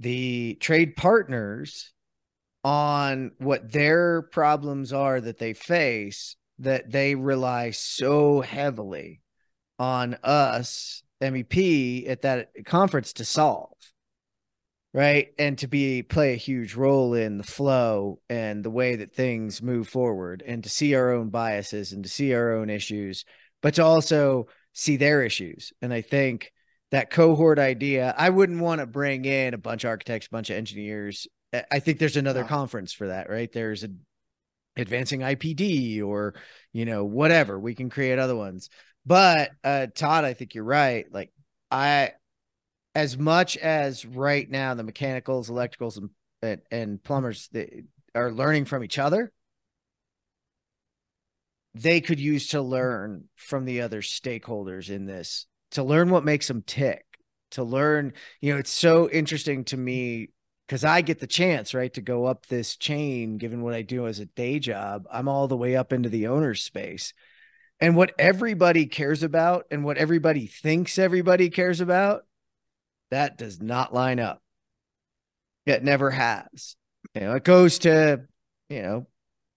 the 0.00 0.56
trade 0.60 0.96
partners 0.96 1.92
on 2.64 3.30
what 3.38 3.70
their 3.70 4.22
problems 4.22 4.92
are 4.92 5.20
that 5.20 5.38
they 5.38 5.52
face 5.52 6.36
that 6.58 6.90
they 6.90 7.14
rely 7.14 7.70
so 7.70 8.40
heavily 8.40 9.22
on 9.78 10.14
us 10.22 11.02
MEP 11.22 12.08
at 12.08 12.22
that 12.22 12.50
conference 12.66 13.14
to 13.14 13.24
solve 13.24 13.70
right? 14.92 15.28
And 15.38 15.56
to 15.58 15.68
be 15.68 16.02
play 16.02 16.32
a 16.32 16.36
huge 16.36 16.74
role 16.74 17.14
in 17.14 17.38
the 17.38 17.44
flow 17.44 18.20
and 18.28 18.64
the 18.64 18.70
way 18.70 18.96
that 18.96 19.14
things 19.14 19.62
move 19.62 19.88
forward 19.88 20.42
and 20.44 20.64
to 20.64 20.68
see 20.68 20.94
our 20.94 21.12
own 21.12 21.28
biases 21.28 21.92
and 21.92 22.02
to 22.02 22.10
see 22.10 22.34
our 22.34 22.52
own 22.52 22.70
issues 22.70 23.24
but 23.62 23.74
to 23.74 23.84
also 23.84 24.46
see 24.72 24.96
their 24.96 25.22
issues. 25.22 25.72
And 25.82 25.92
i 25.92 26.00
think 26.00 26.52
that 26.90 27.10
cohort 27.10 27.58
idea 27.58 28.14
i 28.16 28.28
wouldn't 28.30 28.60
want 28.60 28.80
to 28.80 28.86
bring 28.86 29.24
in 29.24 29.54
a 29.54 29.58
bunch 29.58 29.84
of 29.84 29.88
architects 29.88 30.26
a 30.26 30.30
bunch 30.30 30.50
of 30.50 30.56
engineers. 30.56 31.26
I- 31.52 31.80
think 31.80 31.98
there's 31.98 32.16
another 32.16 32.44
conference 32.44 32.92
for 32.92 33.08
that 33.08 33.28
right? 33.28 33.50
There's 33.52 33.84
a 33.84 33.88
advancing 34.76 35.20
ipd 35.20 36.02
or 36.04 36.34
you 36.72 36.84
know 36.84 37.04
whatever. 37.04 37.58
We 37.58 37.74
can 37.74 37.90
create 37.90 38.18
other 38.18 38.36
ones. 38.36 38.70
But 39.04 39.50
uh 39.64 39.88
todd 39.94 40.24
i 40.24 40.34
think 40.34 40.54
you're 40.54 40.64
right. 40.64 41.06
Like 41.10 41.32
i 41.70 42.12
as 42.94 43.16
much 43.16 43.56
as 43.56 44.04
right 44.04 44.48
now 44.48 44.74
the 44.74 44.82
mechanicals, 44.82 45.50
electricals, 45.50 45.96
and 45.96 46.10
and, 46.42 46.60
and 46.70 47.02
plumbers 47.02 47.48
they 47.52 47.84
are 48.14 48.32
learning 48.32 48.64
from 48.64 48.82
each 48.82 48.98
other, 48.98 49.30
they 51.74 52.00
could 52.00 52.18
use 52.18 52.48
to 52.48 52.62
learn 52.62 53.28
from 53.36 53.64
the 53.64 53.82
other 53.82 54.02
stakeholders 54.02 54.90
in 54.90 55.06
this 55.06 55.46
to 55.72 55.82
learn 55.82 56.10
what 56.10 56.24
makes 56.24 56.48
them 56.48 56.62
tick. 56.62 57.04
To 57.52 57.64
learn, 57.64 58.12
you 58.40 58.52
know, 58.52 58.60
it's 58.60 58.70
so 58.70 59.10
interesting 59.10 59.64
to 59.66 59.76
me 59.76 60.30
because 60.66 60.84
I 60.84 61.00
get 61.00 61.18
the 61.18 61.26
chance, 61.26 61.74
right, 61.74 61.92
to 61.94 62.00
go 62.00 62.26
up 62.26 62.46
this 62.46 62.76
chain, 62.76 63.38
given 63.38 63.62
what 63.62 63.74
I 63.74 63.82
do 63.82 64.06
as 64.06 64.20
a 64.20 64.26
day 64.26 64.60
job. 64.60 65.08
I'm 65.10 65.26
all 65.26 65.48
the 65.48 65.56
way 65.56 65.74
up 65.74 65.92
into 65.92 66.08
the 66.08 66.28
owner's 66.28 66.62
space. 66.62 67.12
And 67.80 67.96
what 67.96 68.12
everybody 68.20 68.86
cares 68.86 69.24
about 69.24 69.66
and 69.72 69.84
what 69.84 69.96
everybody 69.96 70.46
thinks 70.46 70.96
everybody 70.96 71.50
cares 71.50 71.80
about 71.80 72.22
that 73.10 73.36
does 73.36 73.60
not 73.60 73.92
line 73.92 74.20
up. 74.20 74.40
It 75.66 75.82
never 75.82 76.10
has. 76.10 76.76
You 77.14 77.22
know, 77.22 77.34
it 77.34 77.44
goes 77.44 77.80
to, 77.80 78.22
you 78.68 78.82
know, 78.82 79.06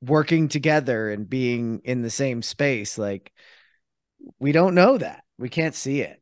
working 0.01 0.47
together 0.47 1.11
and 1.11 1.30
being 1.30 1.82
in 1.84 2.01
the 2.01 2.09
same 2.09 2.41
space. 2.41 2.97
Like 2.97 3.32
we 4.39 4.51
don't 4.51 4.76
know 4.76 4.97
that. 4.97 5.22
We 5.38 5.49
can't 5.49 5.75
see 5.75 6.01
it. 6.01 6.21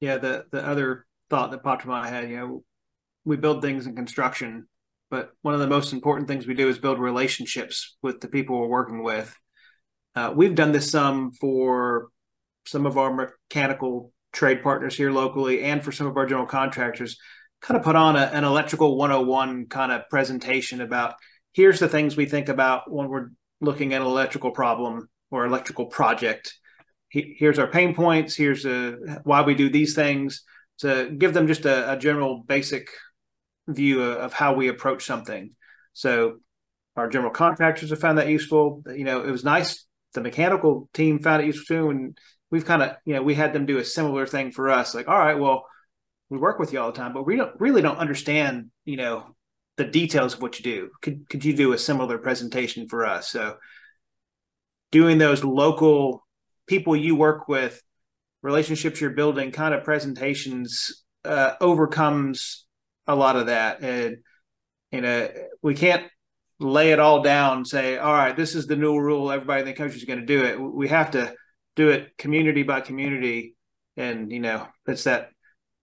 Yeah, 0.00 0.18
the 0.18 0.46
the 0.50 0.66
other 0.66 1.06
thought 1.30 1.50
that 1.52 1.62
popped 1.62 1.84
in 1.84 1.90
my 1.90 2.08
head, 2.08 2.28
you 2.28 2.36
know, 2.36 2.64
we 3.24 3.36
build 3.36 3.62
things 3.62 3.86
in 3.86 3.94
construction, 3.94 4.66
but 5.10 5.30
one 5.42 5.54
of 5.54 5.60
the 5.60 5.66
most 5.66 5.92
important 5.92 6.28
things 6.28 6.46
we 6.46 6.54
do 6.54 6.68
is 6.68 6.78
build 6.78 6.98
relationships 6.98 7.96
with 8.02 8.20
the 8.20 8.28
people 8.28 8.58
we're 8.58 8.66
working 8.66 9.02
with. 9.02 9.34
Uh, 10.14 10.32
we've 10.34 10.54
done 10.54 10.72
this 10.72 10.90
some 10.90 11.30
for 11.32 12.08
some 12.66 12.86
of 12.86 12.98
our 12.98 13.14
mechanical 13.14 14.12
trade 14.32 14.62
partners 14.62 14.96
here 14.96 15.12
locally 15.12 15.62
and 15.62 15.84
for 15.84 15.92
some 15.92 16.06
of 16.06 16.16
our 16.16 16.26
general 16.26 16.46
contractors 16.46 17.18
kind 17.60 17.78
of 17.78 17.84
put 17.84 17.96
on 17.96 18.16
a, 18.16 18.30
an 18.32 18.44
electrical 18.44 18.96
101 18.96 19.66
kind 19.66 19.92
of 19.92 20.08
presentation 20.08 20.80
about 20.80 21.14
here's 21.52 21.78
the 21.78 21.88
things 21.88 22.16
we 22.16 22.26
think 22.26 22.48
about 22.48 22.90
when 22.90 23.08
we're 23.08 23.28
looking 23.60 23.94
at 23.94 24.00
an 24.00 24.06
electrical 24.06 24.50
problem 24.50 25.08
or 25.30 25.46
electrical 25.46 25.86
project 25.86 26.54
here's 27.12 27.58
our 27.58 27.66
pain 27.66 27.94
points 27.94 28.34
here's 28.34 28.64
uh 28.64 28.92
why 29.24 29.42
we 29.42 29.54
do 29.54 29.68
these 29.68 29.94
things 29.94 30.42
to 30.78 31.10
give 31.16 31.34
them 31.34 31.46
just 31.46 31.64
a, 31.64 31.92
a 31.92 31.96
general 31.96 32.42
basic 32.46 32.88
view 33.68 34.02
of, 34.02 34.16
of 34.18 34.32
how 34.32 34.54
we 34.54 34.68
approach 34.68 35.04
something. 35.04 35.52
So 35.92 36.38
our 36.96 37.08
general 37.08 37.30
contractors 37.30 37.90
have 37.90 38.00
found 38.00 38.18
that 38.18 38.28
useful. 38.28 38.82
You 38.86 39.04
know 39.04 39.22
it 39.22 39.30
was 39.30 39.44
nice 39.44 39.86
the 40.14 40.20
mechanical 40.20 40.90
team 40.92 41.20
found 41.20 41.42
it 41.42 41.46
useful 41.46 41.76
too 41.76 41.90
and 41.90 42.18
we've 42.50 42.66
kind 42.66 42.82
of 42.82 42.96
you 43.06 43.14
know 43.14 43.22
we 43.22 43.34
had 43.34 43.52
them 43.54 43.64
do 43.64 43.78
a 43.78 43.84
similar 43.84 44.26
thing 44.26 44.52
for 44.52 44.68
us 44.68 44.94
like 44.94 45.08
all 45.08 45.18
right 45.18 45.38
well 45.38 45.64
we 46.28 46.36
work 46.36 46.58
with 46.58 46.70
you 46.70 46.78
all 46.78 46.92
the 46.92 46.98
time 46.98 47.14
but 47.14 47.24
we 47.24 47.34
don't 47.34 47.58
really 47.58 47.80
don't 47.80 47.96
understand 47.96 48.70
you 48.84 48.98
know 48.98 49.34
the 49.76 49.84
details 49.84 50.34
of 50.34 50.42
what 50.42 50.58
you 50.58 50.64
do. 50.64 50.90
Could 51.00 51.28
could 51.28 51.44
you 51.44 51.54
do 51.54 51.72
a 51.72 51.78
similar 51.78 52.18
presentation 52.18 52.88
for 52.88 53.06
us? 53.06 53.28
So 53.28 53.56
doing 54.90 55.18
those 55.18 55.42
local 55.42 56.26
people 56.66 56.96
you 56.96 57.16
work 57.16 57.48
with 57.48 57.82
relationships 58.42 59.00
you're 59.00 59.10
building, 59.10 59.50
kind 59.52 59.74
of 59.74 59.84
presentations 59.84 61.04
uh, 61.24 61.54
overcomes 61.60 62.66
a 63.06 63.14
lot 63.14 63.36
of 63.36 63.46
that. 63.46 63.82
And 63.82 64.18
you 64.92 65.00
know, 65.00 65.28
we 65.62 65.74
can't 65.74 66.06
lay 66.60 66.92
it 66.92 67.00
all 67.00 67.22
down 67.22 67.58
and 67.58 67.66
say, 67.66 67.96
all 67.96 68.12
right, 68.12 68.36
this 68.36 68.54
is 68.54 68.66
the 68.66 68.76
new 68.76 68.98
rule. 68.98 69.32
Everybody 69.32 69.62
in 69.62 69.66
the 69.66 69.72
country 69.72 69.96
is 69.96 70.04
going 70.04 70.20
to 70.20 70.26
do 70.26 70.44
it. 70.44 70.60
We 70.60 70.88
have 70.88 71.12
to 71.12 71.34
do 71.74 71.88
it 71.88 72.16
community 72.18 72.62
by 72.62 72.82
community. 72.82 73.56
And, 73.96 74.30
you 74.30 74.40
know, 74.40 74.68
it's 74.86 75.04
that 75.04 75.30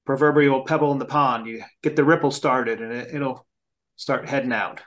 proverbial 0.05 0.63
pebble 0.63 0.91
in 0.91 0.99
the 0.99 1.05
pond. 1.05 1.47
You 1.47 1.63
get 1.81 1.95
the 1.95 2.03
ripple 2.03 2.31
started 2.31 2.81
and 2.81 2.93
it, 2.93 3.15
it'll 3.15 3.45
start 3.95 4.29
heading 4.29 4.53
out. 4.53 4.81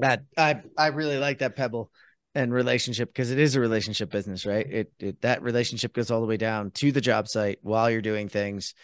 That 0.00 0.24
I, 0.36 0.62
I 0.76 0.88
really 0.88 1.18
like 1.18 1.38
that 1.38 1.56
pebble 1.56 1.90
and 2.34 2.52
relationship 2.52 3.08
because 3.08 3.30
it 3.30 3.38
is 3.38 3.56
a 3.56 3.60
relationship 3.60 4.10
business, 4.10 4.46
right? 4.46 4.66
It, 4.66 4.92
it 4.98 5.20
that 5.22 5.42
relationship 5.42 5.92
goes 5.92 6.10
all 6.10 6.20
the 6.20 6.26
way 6.26 6.36
down 6.36 6.70
to 6.72 6.92
the 6.92 7.00
job 7.00 7.28
site 7.28 7.58
while 7.62 7.90
you're 7.90 8.02
doing 8.02 8.28
things 8.28 8.74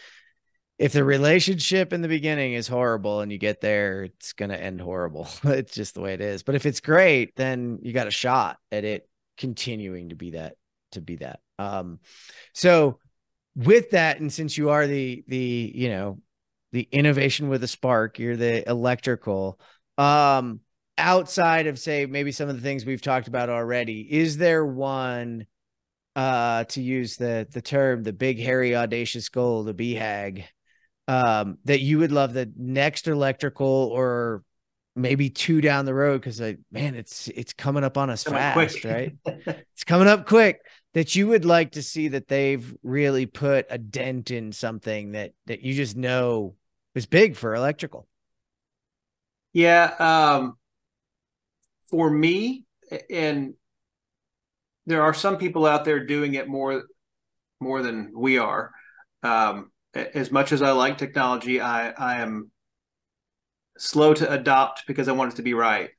if 0.79 0.93
the 0.93 1.05
relationship 1.05 1.93
in 1.93 2.03
the 2.03 2.09
beginning 2.09 2.55
is 2.55 2.67
horrible 2.67 3.21
and 3.21 3.31
you 3.31 3.39
get 3.39 3.61
there, 3.61 4.05
it's 4.05 4.33
going 4.33 4.51
to 4.51 4.61
end 4.61 4.81
horrible. 4.81 5.29
it's 5.45 5.75
just 5.75 5.95
the 5.95 6.01
way 6.01 6.15
it 6.15 6.21
is. 6.21 6.43
But 6.43 6.57
if 6.57 6.67
it's 6.67 6.81
great, 6.81 7.37
then 7.37 7.79
you 7.83 7.93
got 7.93 8.09
a 8.09 8.13
shot 8.13 8.59
at 8.73 8.85
it 8.85 9.09
continuing 9.39 10.09
to 10.09 10.17
be 10.17 10.33
that, 10.33 10.57
to 10.93 11.01
be 11.01 11.17
that. 11.17 11.41
Um, 11.59 12.01
so 12.53 12.99
with 13.55 13.91
that, 13.91 14.19
and 14.19 14.33
since 14.33 14.59
you 14.59 14.71
are 14.71 14.87
the, 14.87 15.23
the, 15.29 15.73
you 15.75 15.89
know, 15.91 16.19
the 16.73 16.89
innovation 16.91 17.49
with 17.49 17.63
a 17.63 17.69
spark, 17.69 18.19
you're 18.19 18.37
the 18.37 18.69
electrical, 18.69 19.61
um, 19.97 20.59
outside 20.99 21.67
of 21.67 21.79
say, 21.79 22.07
maybe 22.07 22.33
some 22.33 22.49
of 22.49 22.57
the 22.57 22.63
things 22.63 22.85
we've 22.85 23.03
talked 23.03 23.29
about 23.29 23.51
already, 23.51 24.01
is 24.01 24.37
there 24.37 24.65
one, 24.65 25.47
uh, 26.17 26.65
to 26.65 26.81
use 26.81 27.17
the, 27.17 27.47
the 27.51 27.63
term, 27.63 28.03
the 28.03 28.13
big, 28.13 28.39
hairy, 28.39 28.77
audacious 28.77 29.29
goal, 29.29 29.65
the 29.65 29.75
BHAG, 29.75 30.45
um, 31.09 31.59
that 31.65 31.81
you 31.81 31.99
would 31.99 32.13
love 32.13 32.33
the 32.33 32.51
next 32.57 33.09
electrical 33.09 33.67
or 33.67 34.43
maybe 34.97 35.29
two 35.29 35.61
down 35.61 35.85
the 35.85 35.95
road 35.95 36.21
because 36.21 36.41
I 36.41 36.57
man, 36.71 36.95
it's 36.95 37.29
it's 37.29 37.53
coming 37.53 37.85
up 37.85 37.99
on 37.99 38.11
us 38.11 38.25
coming 38.25 38.39
fast, 38.39 38.85
right? 38.85 39.15
it's 39.27 39.85
coming 39.85 40.09
up 40.09 40.27
quick. 40.27 40.61
That 40.95 41.17
you 41.17 41.27
would 41.29 41.45
like 41.45 41.73
to 41.73 41.83
see 41.83 42.09
that 42.09 42.29
they've 42.29 42.73
really 42.85 43.27
put 43.27 43.67
a 43.69 43.79
dent 43.79 44.31
in 44.31 44.53
something 44.53 45.13
that 45.13 45.33
that 45.47 45.63
you 45.63 45.75
just 45.75 45.97
know 45.97 46.55
is 46.95 47.07
big 47.07 47.37
for 47.37 47.55
electrical. 47.55 48.07
Yeah, 49.53 49.95
um, 49.99 50.57
for 51.91 52.11
me, 52.11 52.64
and 53.11 53.55
there 54.87 55.03
are 55.03 55.14
some 55.14 55.39
people 55.39 55.66
out 55.66 55.85
there 55.85 56.05
doing 56.07 56.35
it 56.35 56.49
more 56.49 56.85
more 57.61 57.82
than 57.82 58.12
we 58.14 58.39
are. 58.39 58.70
Um, 59.22 59.70
as 59.95 60.30
much 60.30 60.53
as 60.53 60.61
I 60.61 60.72
like 60.72 60.99
technology, 60.99 61.61
I, 61.61 61.91
I 61.91 62.20
am 62.20 62.51
slow 63.78 64.14
to 64.14 64.30
adopt 64.30 64.87
because 64.87 65.09
I 65.09 65.12
want 65.12 65.32
it 65.32 65.37
to 65.37 65.43
be 65.43 65.55
right. 65.55 65.91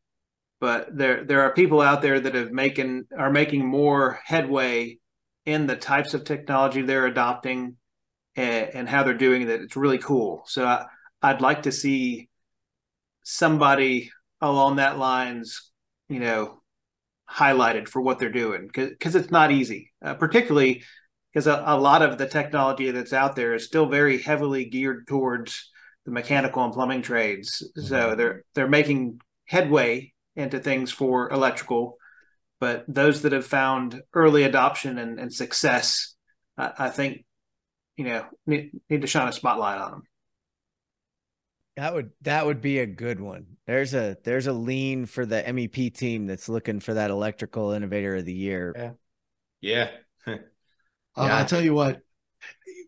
But 0.59 0.95
there 0.95 1.23
there 1.23 1.41
are 1.41 1.53
people 1.53 1.81
out 1.81 2.01
there 2.01 2.19
that 2.19 2.35
have 2.35 2.51
making 2.51 3.05
are 3.17 3.31
making 3.31 3.65
more 3.65 4.19
headway 4.23 4.99
in 5.45 5.67
the 5.67 5.75
types 5.75 6.13
of 6.13 6.23
technology 6.23 6.81
they're 6.81 7.05
adopting 7.05 7.75
and, 8.35 8.69
and 8.73 8.89
how 8.89 9.03
they're 9.03 9.13
doing 9.13 9.47
that. 9.47 9.61
It's 9.61 9.75
really 9.75 9.97
cool. 9.97 10.43
So 10.47 10.65
I, 10.65 10.85
I'd 11.21 11.41
like 11.41 11.63
to 11.63 11.71
see 11.71 12.29
somebody 13.23 14.11
along 14.41 14.77
that 14.77 14.97
lines, 14.97 15.71
you 16.09 16.19
know, 16.19 16.61
highlighted 17.29 17.87
for 17.87 18.01
what 18.01 18.19
they're 18.19 18.31
doing 18.31 18.69
because 18.71 19.15
it's 19.15 19.31
not 19.31 19.51
easy, 19.51 19.91
uh, 20.03 20.13
particularly 20.13 20.83
because 21.33 21.47
a, 21.47 21.63
a, 21.65 21.77
lot 21.77 22.01
of 22.01 22.17
the 22.17 22.27
technology 22.27 22.91
that's 22.91 23.13
out 23.13 23.35
there 23.35 23.55
is 23.55 23.65
still 23.65 23.87
very 23.87 24.21
heavily 24.21 24.65
geared 24.65 25.07
towards 25.07 25.71
the 26.05 26.11
mechanical 26.11 26.63
and 26.63 26.73
plumbing 26.73 27.01
trades. 27.01 27.67
Mm-hmm. 27.77 27.87
So 27.87 28.15
they're 28.15 28.43
they're 28.53 28.67
making 28.67 29.19
headway 29.45 30.13
into 30.35 30.59
things 30.59 30.91
for 30.91 31.31
electrical, 31.31 31.97
but 32.59 32.85
those 32.87 33.21
that 33.23 33.31
have 33.31 33.45
found 33.45 34.01
early 34.13 34.43
adoption 34.43 34.97
and, 34.97 35.19
and 35.19 35.33
success, 35.33 36.15
I, 36.57 36.71
I, 36.77 36.89
think, 36.89 37.25
you 37.95 38.05
know, 38.05 38.25
need, 38.45 38.71
need 38.89 39.01
to 39.01 39.07
shine 39.07 39.27
a 39.27 39.33
spotlight 39.33 39.79
on 39.79 39.91
them. 39.91 40.03
That 41.77 41.93
would 41.93 42.11
that 42.21 42.45
would 42.45 42.61
be 42.61 42.79
a 42.79 42.85
good 42.85 43.19
one. 43.19 43.57
There's 43.67 43.93
a 43.93 44.17
there's 44.23 44.47
a 44.47 44.53
lean 44.53 45.05
for 45.05 45.25
the 45.25 45.43
MEP 45.43 45.93
team 45.93 46.25
that's 46.25 46.47
looking 46.47 46.79
for 46.79 46.93
that 46.93 47.11
electrical 47.11 47.71
innovator 47.71 48.15
of 48.15 48.25
the 48.25 48.33
year. 48.33 48.97
Yeah. 49.61 49.89
Yeah. 50.27 50.37
Um, 51.17 51.29
yeah. 51.29 51.39
I 51.39 51.43
tell 51.45 51.61
you 51.61 51.73
what, 51.73 52.01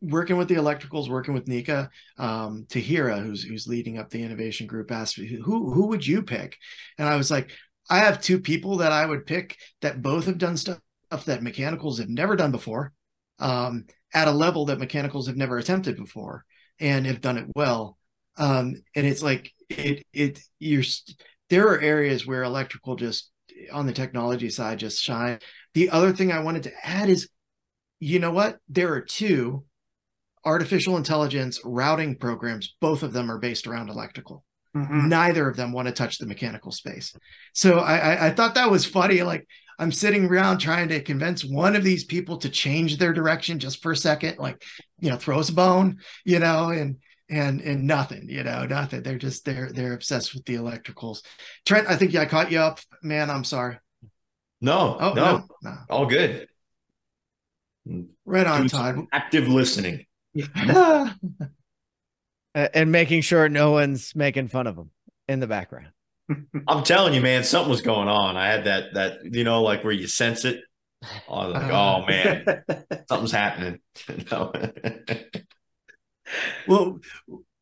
working 0.02 0.36
with 0.36 0.48
the 0.48 0.56
electricals, 0.56 1.10
working 1.10 1.34
with 1.34 1.46
NECA, 1.46 1.90
um, 2.18 2.66
Tahira, 2.70 3.24
who's 3.24 3.44
who's 3.44 3.68
leading 3.68 3.98
up 3.98 4.10
the 4.10 4.22
innovation 4.22 4.68
group, 4.68 4.92
asked 4.92 5.18
me 5.18 5.28
who 5.28 5.72
who 5.72 5.88
would 5.88 6.06
you 6.06 6.24
pick, 6.24 6.58
and 6.98 7.08
I 7.08 7.16
was 7.16 7.32
like, 7.32 7.52
I 7.90 8.00
have 8.00 8.22
two 8.22 8.40
people 8.40 8.78
that 8.78 8.92
I 8.92 9.06
would 9.06 9.26
pick 9.26 9.58
that 9.82 10.02
both 10.02 10.26
have 10.26 10.38
done 10.38 10.58
stuff 10.58 10.80
that 11.26 11.42
mechanicals 11.42 12.00
have 12.00 12.10
never 12.10 12.36
done 12.36 12.52
before, 12.52 12.92
um, 13.40 13.86
at 14.14 14.28
a 14.28 14.32
level 14.32 14.66
that 14.66 14.80
mechanicals 14.80 15.28
have 15.28 15.38
never 15.38 15.58
attempted 15.58 15.96
before, 15.96 16.44
and 16.80 17.06
have 17.06 17.22
done 17.22 17.38
it 17.38 17.48
well. 17.56 17.97
Um, 18.38 18.76
and 18.96 19.06
it's 19.06 19.24
like 19.24 19.52
it 19.70 20.06
it 20.14 20.40
you're 20.60 20.84
there 21.50 21.68
are 21.68 21.80
areas 21.80 22.26
where 22.26 22.44
electrical 22.44 22.96
just 22.96 23.32
on 23.72 23.86
the 23.86 23.94
technology 23.94 24.50
side 24.50 24.80
just 24.80 25.02
shine. 25.02 25.40
The 25.74 25.90
other 25.90 26.14
thing 26.14 26.32
I 26.32 26.40
wanted 26.40 26.64
to 26.64 26.74
add 26.84 27.10
is 27.10 27.30
you 28.00 28.20
know 28.20 28.32
what? 28.32 28.60
There 28.70 28.94
are 28.94 29.02
two 29.02 29.64
artificial 30.46 30.98
intelligence 30.98 31.60
routing 31.66 32.16
programs. 32.16 32.76
Both 32.80 33.04
of 33.04 33.12
them 33.12 33.32
are 33.32 33.40
based 33.40 33.68
around 33.68 33.90
electrical. 33.90 34.44
Mm-hmm. 34.76 35.10
Neither 35.10 35.50
of 35.50 35.58
them 35.58 35.72
want 35.72 35.88
to 35.88 35.94
touch 35.94 36.20
the 36.20 36.28
mechanical 36.28 36.72
space. 36.72 37.14
So 37.54 37.80
I, 37.80 37.98
I, 37.98 38.28
I 38.28 38.30
thought 38.32 38.56
that 38.56 38.70
was 38.70 38.86
funny. 38.86 39.24
Like 39.24 39.48
I'm 39.80 39.92
sitting 39.92 40.26
around 40.26 40.60
trying 40.60 40.90
to 40.90 41.02
convince 41.02 41.44
one 41.44 41.76
of 41.76 41.84
these 41.84 42.06
people 42.06 42.38
to 42.38 42.50
change 42.50 42.98
their 42.98 43.14
direction 43.14 43.60
just 43.60 43.82
for 43.82 43.92
a 43.92 43.98
second, 43.98 44.38
like 44.38 44.64
you 45.00 45.10
know, 45.10 45.18
throws 45.18 45.50
a 45.50 45.54
bone, 45.54 45.98
you 46.26 46.40
know, 46.40 46.70
and 46.70 46.98
and 47.30 47.62
and 47.62 47.86
nothing, 47.86 48.30
you 48.30 48.44
know, 48.44 48.66
nothing. 48.66 49.04
They're 49.04 49.18
just 49.18 49.46
they're 49.46 49.72
they're 49.72 49.94
obsessed 49.94 50.34
with 50.34 50.46
the 50.46 50.56
electricals. 50.56 51.24
Trent, 51.66 51.90
I 51.90 51.96
think 51.96 52.16
I 52.16 52.26
caught 52.26 52.52
you 52.52 52.60
up, 52.60 52.80
man. 53.02 53.30
I'm 53.30 53.44
sorry. 53.44 53.78
No, 54.62 54.98
oh, 55.00 55.14
no, 55.14 55.38
no, 55.38 55.48
no. 55.62 55.78
all 55.90 56.06
good. 56.06 56.48
Right 58.26 58.48
on, 58.48 58.68
Todd. 58.68 59.06
Active 59.14 59.48
listening. 59.48 60.06
and 62.56 62.92
making 62.92 63.22
sure 63.22 63.48
no 63.50 63.72
one's 63.72 64.16
making 64.16 64.48
fun 64.48 64.68
of 64.68 64.76
them 64.76 64.92
in 65.28 65.40
the 65.40 65.48
background. 65.48 65.92
I'm 66.68 66.84
telling 66.84 67.14
you, 67.14 67.22
man, 67.22 67.44
something 67.44 67.70
was 67.70 67.82
going 67.82 68.08
on. 68.08 68.36
I 68.36 68.48
had 68.48 68.66
that 68.66 68.94
that 68.94 69.20
you 69.34 69.44
know, 69.44 69.62
like 69.64 69.84
where 69.84 69.94
you 69.94 70.08
sense 70.08 70.46
it. 70.46 70.62
I 71.04 71.46
was 71.46 71.54
like, 71.54 71.72
uh, 71.72 71.76
oh 71.76 72.06
man, 72.06 72.64
something's 73.10 73.32
happening. 73.32 73.80
Well, 76.68 77.00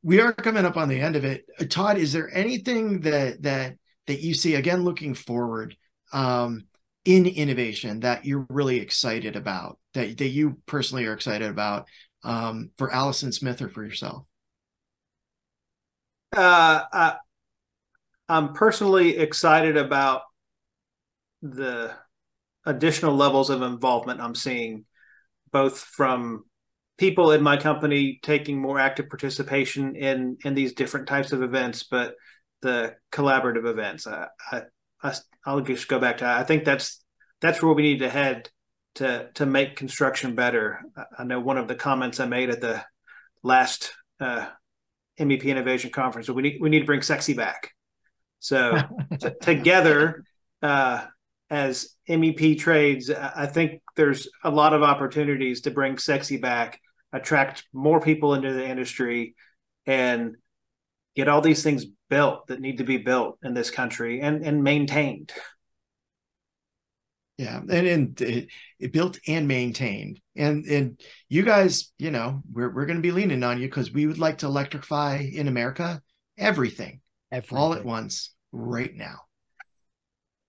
we 0.04 0.20
are 0.20 0.34
coming 0.34 0.66
up 0.66 0.78
on 0.78 0.90
the 0.90 1.00
end 1.00 1.16
of 1.16 1.26
it. 1.26 1.46
Todd, 1.70 1.98
is 1.98 2.14
there 2.14 2.34
anything 2.34 3.02
that 3.02 3.42
that 3.44 3.76
that 4.08 4.22
you 4.22 4.34
see 4.34 4.56
again 4.56 4.84
looking 4.84 5.14
forward? 5.14 5.76
Um, 6.14 6.66
in 7.06 7.28
innovation 7.28 8.00
that 8.00 8.26
you're 8.26 8.48
really 8.50 8.80
excited 8.80 9.36
about 9.36 9.78
that, 9.94 10.18
that 10.18 10.30
you 10.30 10.58
personally 10.66 11.06
are 11.06 11.14
excited 11.14 11.50
about 11.50 11.88
um, 12.24 12.72
for 12.78 12.92
Allison 12.92 13.32
Smith 13.32 13.62
or 13.62 13.70
for 13.70 13.84
yourself? 13.84 14.26
Uh, 16.36 16.82
I, 16.92 17.16
I'm 18.28 18.54
personally 18.54 19.18
excited 19.18 19.78
about 19.78 20.24
the 21.44 21.94
additional 22.66 23.16
levels 23.16 23.52
of 23.52 23.62
involvement 23.62 24.20
I'm 24.20 24.36
seeing, 24.36 24.86
both 25.52 25.78
from 25.78 26.46
people 26.98 27.32
in 27.32 27.44
my 27.44 27.58
company 27.58 28.20
taking 28.24 28.60
more 28.60 28.80
active 28.80 29.10
participation 29.10 29.96
in 29.96 30.38
in 30.44 30.54
these 30.54 30.74
different 30.74 31.08
types 31.08 31.32
of 31.32 31.42
events, 31.42 31.84
but 31.84 32.16
the 32.62 32.96
collaborative 33.12 33.70
events. 33.70 34.08
I, 34.08 34.28
I 34.52 34.64
I, 35.46 35.54
will 35.54 35.62
just 35.62 35.88
go 35.88 36.00
back 36.00 36.18
to. 36.20 36.26
I 36.26 36.44
think 36.44 36.66
that's 36.66 37.04
that's 37.42 37.62
where 37.62 37.74
we 37.74 37.84
need 37.84 38.00
to 38.00 38.10
head 38.10 38.50
to 38.96 39.30
to 39.36 39.46
make 39.46 39.76
construction 39.76 40.36
better. 40.36 40.82
I 41.18 41.24
know 41.24 41.40
one 41.40 41.58
of 41.58 41.68
the 41.68 41.76
comments 41.76 42.20
I 42.20 42.26
made 42.26 42.50
at 42.50 42.62
the 42.62 42.84
last 43.44 43.94
uh, 44.20 44.48
MEP 45.20 45.44
Innovation 45.44 45.92
Conference. 45.92 46.30
We 46.30 46.42
need 46.42 46.58
we 46.60 46.70
need 46.70 46.80
to 46.80 46.86
bring 46.86 47.02
sexy 47.02 47.34
back. 47.34 47.72
So 48.40 48.78
t- 49.20 49.30
together 49.42 50.24
uh, 50.62 51.06
as 51.50 51.96
MEP 52.10 52.58
trades, 52.58 53.12
I 53.12 53.46
think 53.46 53.82
there's 53.96 54.28
a 54.44 54.50
lot 54.50 54.74
of 54.74 54.84
opportunities 54.84 55.62
to 55.62 55.72
bring 55.72 55.98
sexy 55.98 56.38
back, 56.38 56.80
attract 57.16 57.64
more 57.74 58.00
people 58.00 58.34
into 58.34 58.54
the 58.54 58.68
industry, 58.68 59.36
and 59.86 60.36
get 61.16 61.28
all 61.28 61.42
these 61.42 61.64
things 61.64 61.86
built 62.10 62.48
that 62.48 62.60
need 62.62 62.78
to 62.80 62.84
be 62.84 62.98
built 62.98 63.40
in 63.44 63.54
this 63.54 63.72
country 63.72 64.22
and 64.22 64.44
and 64.46 64.64
maintained. 64.64 65.32
Yeah, 67.38 67.58
and, 67.58 67.88
and 67.88 68.22
it, 68.22 68.48
it 68.80 68.94
built 68.94 69.20
and 69.28 69.48
maintained, 69.48 70.22
and 70.38 70.66
and 70.66 71.02
you 71.28 71.44
guys, 71.44 71.92
you 71.98 72.10
know, 72.12 72.42
we're 72.52 72.74
we're 72.74 72.86
going 72.86 72.98
to 72.98 73.02
be 73.02 73.12
leaning 73.12 73.44
on 73.44 73.60
you 73.60 73.68
because 73.68 73.92
we 73.92 74.06
would 74.08 74.20
like 74.20 74.38
to 74.40 74.46
electrify 74.46 75.18
in 75.18 75.50
America 75.50 76.02
everything, 76.38 77.02
Everything. 77.32 77.58
all 77.58 77.74
at 77.74 77.84
once 77.84 78.34
right 78.54 78.94
now. 78.96 79.20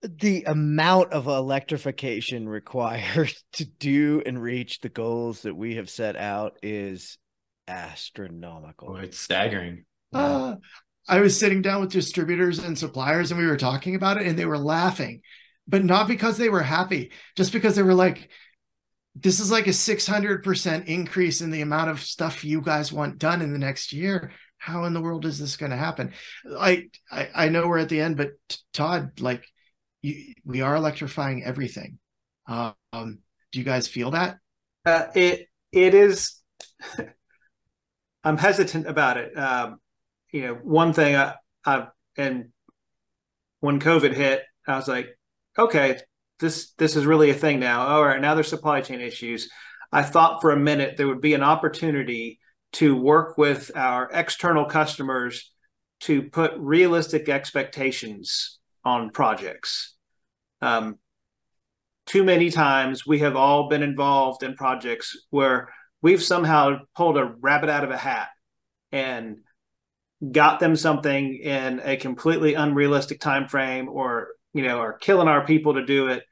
The 0.01 0.43
amount 0.43 1.13
of 1.13 1.27
electrification 1.27 2.47
required 2.49 3.33
to 3.53 3.65
do 3.65 4.21
and 4.25 4.41
reach 4.41 4.79
the 4.79 4.89
goals 4.89 5.43
that 5.43 5.55
we 5.55 5.75
have 5.75 5.89
set 5.89 6.15
out 6.15 6.57
is 6.61 7.17
astronomical. 7.67 8.89
Boy, 8.89 9.01
it's 9.01 9.19
staggering. 9.19 9.85
Uh, 10.13 10.55
I 11.07 11.19
was 11.19 11.37
sitting 11.37 11.61
down 11.61 11.81
with 11.81 11.91
distributors 11.91 12.59
and 12.59 12.77
suppliers, 12.77 13.31
and 13.31 13.39
we 13.39 13.47
were 13.47 13.57
talking 13.57 13.95
about 13.95 14.17
it, 14.17 14.27
and 14.27 14.37
they 14.37 14.45
were 14.45 14.57
laughing, 14.57 15.21
but 15.67 15.83
not 15.83 16.07
because 16.07 16.37
they 16.37 16.49
were 16.49 16.63
happy, 16.63 17.11
just 17.35 17.53
because 17.53 17.75
they 17.75 17.83
were 17.83 17.93
like, 17.93 18.29
"This 19.15 19.39
is 19.39 19.51
like 19.51 19.67
a 19.67 19.73
six 19.73 20.05
hundred 20.07 20.43
percent 20.43 20.87
increase 20.87 21.41
in 21.41 21.51
the 21.51 21.61
amount 21.61 21.91
of 21.91 22.01
stuff 22.01 22.43
you 22.43 22.61
guys 22.61 22.91
want 22.91 23.19
done 23.19 23.41
in 23.41 23.53
the 23.53 23.59
next 23.59 23.93
year. 23.93 24.31
How 24.57 24.85
in 24.85 24.93
the 24.93 25.01
world 25.01 25.25
is 25.25 25.39
this 25.39 25.57
going 25.57 25.71
to 25.71 25.77
happen?" 25.77 26.13
I, 26.57 26.89
I 27.11 27.29
I 27.35 27.49
know 27.49 27.67
we're 27.67 27.79
at 27.79 27.89
the 27.89 28.01
end, 28.01 28.17
but 28.17 28.31
Todd, 28.73 29.19
like, 29.21 29.45
you, 30.07 30.33
we 30.45 30.61
are 30.61 30.75
electrifying 30.75 31.43
everything. 31.43 31.99
Um, 32.47 32.75
do 33.51 33.59
you 33.59 33.63
guys 33.63 33.87
feel 33.87 34.11
that? 34.11 34.37
Uh, 34.85 35.07
it 35.15 35.47
it 35.71 35.93
is. 35.93 36.41
I'm 38.23 38.37
hesitant 38.37 38.87
about 38.87 39.17
it. 39.17 39.37
Um, 39.37 39.79
you 40.31 40.41
know, 40.41 40.53
one 40.55 40.93
thing 40.93 41.15
I, 41.15 41.35
I 41.65 41.87
and 42.17 42.49
when 43.59 43.79
COVID 43.79 44.13
hit, 44.13 44.43
I 44.67 44.75
was 44.75 44.87
like, 44.87 45.17
okay, 45.57 45.99
this 46.39 46.71
this 46.77 46.95
is 46.95 47.05
really 47.05 47.29
a 47.29 47.33
thing 47.35 47.59
now. 47.59 47.87
All 47.87 48.05
right, 48.05 48.21
now 48.21 48.33
there's 48.33 48.47
supply 48.47 48.81
chain 48.81 49.01
issues. 49.01 49.49
I 49.91 50.03
thought 50.03 50.41
for 50.41 50.51
a 50.51 50.57
minute 50.57 50.97
there 50.97 51.07
would 51.07 51.21
be 51.21 51.33
an 51.33 51.43
opportunity 51.43 52.39
to 52.73 52.95
work 52.95 53.37
with 53.37 53.71
our 53.75 54.09
external 54.13 54.65
customers 54.65 55.51
to 56.01 56.21
put 56.21 56.53
realistic 56.57 57.29
expectations 57.29 58.59
on 58.83 59.09
projects. 59.09 59.96
Um, 60.61 60.97
too 62.07 62.23
many 62.23 62.49
times 62.49 63.05
we 63.05 63.19
have 63.19 63.35
all 63.35 63.67
been 63.67 63.83
involved 63.83 64.41
in 64.41 64.55
projects 64.55 65.15
where 65.29 65.69
we've 66.01 66.23
somehow 66.23 66.79
pulled 66.95 67.17
a 67.17 67.25
rabbit 67.25 67.69
out 67.69 67.83
of 67.83 67.91
a 67.91 67.97
hat 67.97 68.29
and 68.91 69.37
got 70.31 70.59
them 70.59 70.75
something 70.75 71.35
in 71.35 71.81
a 71.83 71.97
completely 71.97 72.55
unrealistic 72.55 73.19
time 73.19 73.47
frame 73.47 73.87
or 73.89 74.29
you 74.53 74.63
know 74.63 74.79
are 74.79 74.97
killing 74.97 75.27
our 75.27 75.45
people 75.45 75.75
to 75.75 75.85
do 75.85 76.07
it. 76.07 76.23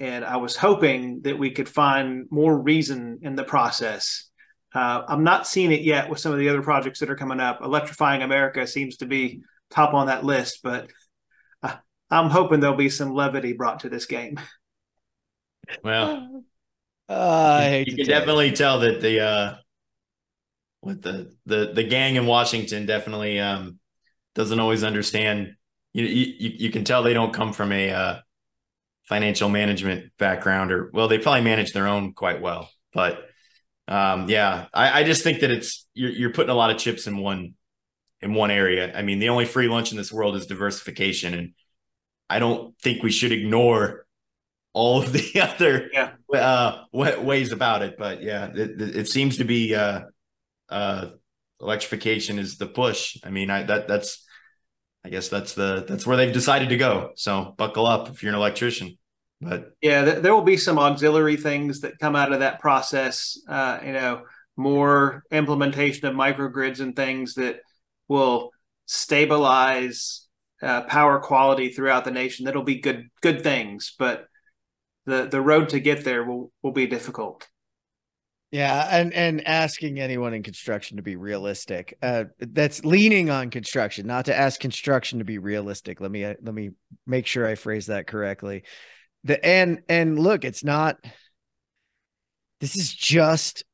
And 0.00 0.24
i 0.24 0.38
was 0.38 0.56
hoping 0.56 1.20
that 1.22 1.38
we 1.38 1.50
could 1.50 1.68
find 1.68 2.26
more 2.30 2.58
reason 2.58 3.20
in 3.22 3.36
the 3.36 3.44
process. 3.44 4.28
Uh, 4.74 5.02
i'm 5.06 5.22
not 5.24 5.46
seeing 5.46 5.70
it 5.72 5.82
yet 5.82 6.08
with 6.08 6.18
some 6.18 6.32
of 6.32 6.38
the 6.38 6.48
other 6.48 6.62
projects 6.62 7.00
that 7.00 7.10
are 7.10 7.16
coming 7.16 7.40
up. 7.40 7.60
Electrifying 7.62 8.22
america 8.22 8.66
seems 8.66 8.96
to 8.96 9.06
be 9.06 9.42
top 9.70 9.94
on 9.94 10.06
that 10.06 10.24
list 10.24 10.60
but 10.62 10.90
i'm 12.12 12.30
hoping 12.30 12.60
there'll 12.60 12.76
be 12.76 12.88
some 12.88 13.12
levity 13.14 13.52
brought 13.52 13.80
to 13.80 13.88
this 13.88 14.06
game. 14.06 14.38
Well, 15.82 16.44
Uh, 17.08 17.68
you, 17.72 17.78
you 17.78 17.96
can 17.96 18.06
tell 18.06 18.20
definitely 18.20 18.52
tell 18.52 18.80
that 18.80 19.00
the 19.02 19.20
uh 19.20 19.54
what 20.80 21.02
the 21.02 21.34
the 21.44 21.72
the 21.74 21.82
gang 21.82 22.16
in 22.16 22.24
Washington 22.24 22.86
definitely 22.86 23.38
um 23.38 23.78
doesn't 24.34 24.60
always 24.60 24.82
understand. 24.82 25.54
You 25.92 26.04
you 26.04 26.50
you 26.58 26.70
can 26.70 26.84
tell 26.84 27.02
they 27.02 27.12
don't 27.12 27.34
come 27.34 27.52
from 27.52 27.70
a 27.72 27.90
uh 27.90 28.18
financial 29.04 29.50
management 29.50 30.12
background 30.18 30.72
or 30.72 30.90
well 30.94 31.08
they 31.08 31.18
probably 31.18 31.42
manage 31.42 31.72
their 31.72 31.88
own 31.88 32.14
quite 32.14 32.40
well 32.40 32.70
but 32.94 33.28
um 33.88 34.30
yeah 34.30 34.66
I, 34.72 35.00
I 35.00 35.04
just 35.04 35.22
think 35.22 35.40
that 35.40 35.50
it's 35.50 35.86
you're 35.92 36.12
you're 36.12 36.32
putting 36.32 36.50
a 36.50 36.54
lot 36.54 36.70
of 36.70 36.78
chips 36.78 37.06
in 37.06 37.18
one 37.18 37.54
in 38.22 38.32
one 38.32 38.50
area. 38.50 38.96
I 38.96 39.02
mean 39.02 39.18
the 39.18 39.28
only 39.28 39.44
free 39.44 39.68
lunch 39.68 39.90
in 39.90 39.98
this 39.98 40.12
world 40.12 40.36
is 40.36 40.46
diversification 40.46 41.34
and 41.34 41.52
I 42.36 42.38
don't 42.38 42.76
think 42.80 43.02
we 43.02 43.10
should 43.12 43.32
ignore 43.32 44.06
all 44.72 45.02
of 45.02 45.12
the 45.12 45.40
other 45.48 45.90
Yeah. 45.92 46.12
uh 46.34 46.84
ways 46.92 47.52
about 47.52 47.82
it 47.82 47.96
but 47.98 48.22
yeah 48.22 48.50
it, 48.54 48.80
it 49.00 49.08
seems 49.08 49.36
to 49.38 49.44
be 49.44 49.74
uh 49.74 50.00
uh 50.70 51.06
electrification 51.60 52.38
is 52.38 52.56
the 52.58 52.66
push 52.66 53.18
i 53.24 53.30
mean 53.30 53.50
i 53.50 53.62
that 53.64 53.86
that's 53.86 54.24
i 55.04 55.08
guess 55.10 55.28
that's 55.28 55.52
the 55.54 55.84
that's 55.88 56.06
where 56.06 56.16
they've 56.16 56.32
decided 56.32 56.70
to 56.70 56.76
go 56.78 57.10
so 57.16 57.54
buckle 57.58 57.86
up 57.86 58.08
if 58.08 58.22
you're 58.22 58.32
an 58.32 58.38
electrician 58.38 58.96
but 59.40 59.72
Yeah, 59.82 60.04
th- 60.04 60.22
there 60.22 60.32
will 60.34 60.42
be 60.54 60.56
some 60.56 60.78
auxiliary 60.78 61.36
things 61.36 61.80
that 61.80 61.98
come 61.98 62.14
out 62.14 62.32
of 62.32 62.38
that 62.40 62.60
process. 62.60 63.36
Uh, 63.48 63.80
you 63.84 63.92
know, 63.92 64.22
more 64.56 65.24
implementation 65.32 66.06
of 66.06 66.14
microgrids 66.14 66.78
and 66.78 66.94
things 66.94 67.34
that 67.34 67.56
will 68.06 68.52
stabilize 68.86 70.21
uh, 70.62 70.82
power 70.82 71.18
quality 71.18 71.70
throughout 71.70 72.04
the 72.04 72.10
nation. 72.10 72.44
That'll 72.44 72.62
be 72.62 72.80
good 72.80 73.08
good 73.20 73.42
things, 73.42 73.94
but 73.98 74.26
the 75.06 75.26
the 75.26 75.40
road 75.40 75.70
to 75.70 75.80
get 75.80 76.04
there 76.04 76.24
will 76.24 76.52
will 76.62 76.72
be 76.72 76.86
difficult. 76.86 77.48
Yeah, 78.52 78.86
and 78.90 79.14
and 79.14 79.46
asking 79.46 79.98
anyone 79.98 80.34
in 80.34 80.42
construction 80.42 80.98
to 80.98 81.02
be 81.02 81.16
realistic. 81.16 81.96
Uh, 82.02 82.24
that's 82.38 82.84
leaning 82.84 83.30
on 83.30 83.48
construction, 83.50 84.06
not 84.06 84.26
to 84.26 84.36
ask 84.36 84.60
construction 84.60 85.20
to 85.20 85.24
be 85.24 85.38
realistic. 85.38 86.00
Let 86.00 86.10
me 86.10 86.24
uh, 86.24 86.34
let 86.42 86.54
me 86.54 86.70
make 87.06 87.26
sure 87.26 87.46
I 87.46 87.54
phrase 87.54 87.86
that 87.86 88.06
correctly. 88.06 88.64
The 89.24 89.42
and 89.44 89.82
and 89.88 90.18
look, 90.18 90.44
it's 90.44 90.62
not. 90.62 90.98
This 92.60 92.76
is 92.76 92.92
just 92.94 93.64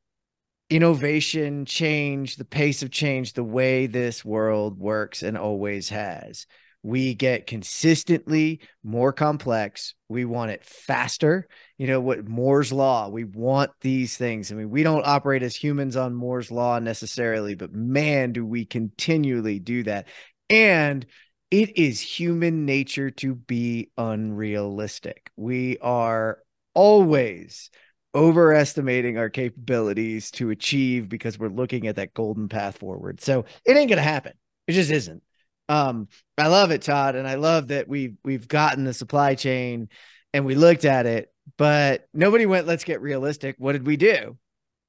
innovation, 0.70 1.64
change, 1.64 2.36
the 2.36 2.45
pace 2.45 2.82
of 2.82 2.91
change, 2.91 3.32
the 3.32 3.45
way 3.45 3.86
this 3.86 4.24
world 4.24 4.78
works 4.78 5.22
and 5.22 5.36
always 5.36 5.89
has. 5.89 6.47
We 6.83 7.14
get 7.14 7.47
consistently 7.47 8.61
more 8.83 9.12
complex. 9.12 9.95
We 10.09 10.24
want 10.24 10.53
it 10.53 10.64
faster 10.64 11.49
you 11.79 11.87
know 11.87 12.01
what 12.01 12.29
Moore's 12.29 12.72
law. 12.72 13.09
We 13.09 13.22
want 13.22 13.70
these 13.81 14.16
things. 14.16 14.51
I 14.51 14.57
mean, 14.57 14.68
we 14.68 14.83
don't 14.83 15.07
operate 15.07 15.45
as 15.45 15.55
humans 15.55 15.97
on 15.97 16.12
Moore's 16.12 16.51
law 16.51 16.81
necessarily, 16.81 17.55
but 17.55 17.72
man, 17.72 18.33
do 18.33 18.45
we 18.45 18.64
continually 18.64 19.61
do 19.61 19.85
that. 19.85 20.09
And 20.51 21.07
it 21.53 21.79
is 21.79 22.01
human 22.01 22.66
nature 22.66 23.11
to 23.11 23.37
be 23.37 23.91
unrealistic. 23.97 25.31
We 25.37 25.79
are 25.79 26.39
always 26.74 27.70
overestimating 28.12 29.18
our 29.18 29.31
capabilities 29.31 30.33
to 30.33 30.51
achieve 30.51 31.09
because 31.09 31.39
we're 31.39 31.49
looking 31.49 31.87
at 31.87 31.97
that 31.97 32.12
golden 32.12 32.49
path 32.49 32.79
forward. 32.79 33.20
So 33.20 33.45
it 33.64 33.76
ain't 33.76 33.89
gonna 33.89 34.03
happen. 34.03 34.33
It 34.66 34.72
just 34.72 34.91
isn't. 34.91 35.22
Um, 35.68 36.08
I 36.36 36.48
love 36.48 36.70
it, 36.70 36.82
Todd, 36.82 37.14
and 37.14 37.26
I 37.28 37.34
love 37.34 37.68
that 37.68 37.88
we've 37.88 38.16
we've 38.24 38.48
gotten 38.48 38.84
the 38.84 38.94
supply 38.94 39.34
chain 39.34 39.88
and 40.32 40.44
we 40.44 40.54
looked 40.54 40.84
at 40.84 41.06
it 41.06 41.32
but 41.56 42.06
nobody 42.12 42.46
went, 42.46 42.66
let's 42.66 42.84
get 42.84 43.00
realistic. 43.00 43.56
What 43.58 43.72
did 43.72 43.86
we 43.86 43.96
do? 43.96 44.36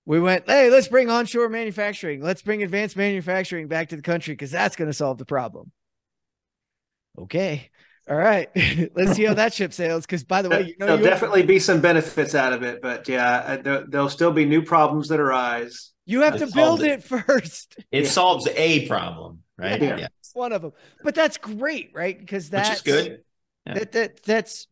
We 0.05 0.19
went, 0.19 0.45
hey, 0.47 0.69
let's 0.69 0.87
bring 0.87 1.09
onshore 1.09 1.49
manufacturing. 1.49 2.21
Let's 2.21 2.41
bring 2.41 2.63
advanced 2.63 2.97
manufacturing 2.97 3.67
back 3.67 3.89
to 3.89 3.95
the 3.95 4.01
country 4.01 4.33
because 4.33 4.51
that's 4.51 4.75
going 4.75 4.89
to 4.89 4.93
solve 4.93 5.17
the 5.17 5.25
problem. 5.25 5.71
Okay. 7.17 7.69
All 8.09 8.15
right. 8.15 8.49
let's 8.95 9.13
see 9.13 9.23
how 9.23 9.35
that 9.35 9.53
ship 9.53 9.73
sails. 9.73 10.05
Because 10.05 10.23
by 10.23 10.41
the 10.41 10.49
way, 10.49 10.61
you 10.67 10.75
know, 10.79 10.87
There'll 10.87 11.03
definitely 11.03 11.43
be 11.43 11.59
some 11.59 11.79
benefits 11.79 12.33
out 12.33 12.53
of 12.53 12.63
it, 12.63 12.81
but 12.81 13.07
yeah, 13.07 13.37
uh, 13.37 13.57
there, 13.57 13.85
there'll 13.87 14.09
still 14.09 14.31
be 14.31 14.45
new 14.45 14.63
problems 14.63 15.09
that 15.09 15.19
arise. 15.19 15.91
you 16.05 16.21
have 16.21 16.37
to 16.37 16.47
build 16.47 16.79
all 16.79 16.85
it 16.85 17.03
first. 17.03 17.75
it 17.91 18.03
Yeah. 18.05 18.09
solves 18.09 18.47
a 18.47 18.87
problem 18.87 19.43
right 19.59 19.81
Yeah. 19.81 19.97
yeah, 19.97 20.07
One 20.33 20.53
of 20.53 20.61
them. 20.61 20.71
But 21.03 21.15
that's 21.15 21.37
great, 21.37 21.91
right? 21.93 22.17
Because 22.19 22.49
that's 22.49 22.69
which 22.69 22.77
is 22.77 23.03
good 23.03 23.23
Yeah. 23.67 23.73
that, 23.75 23.91
that 23.91 24.23
that's 24.23 24.67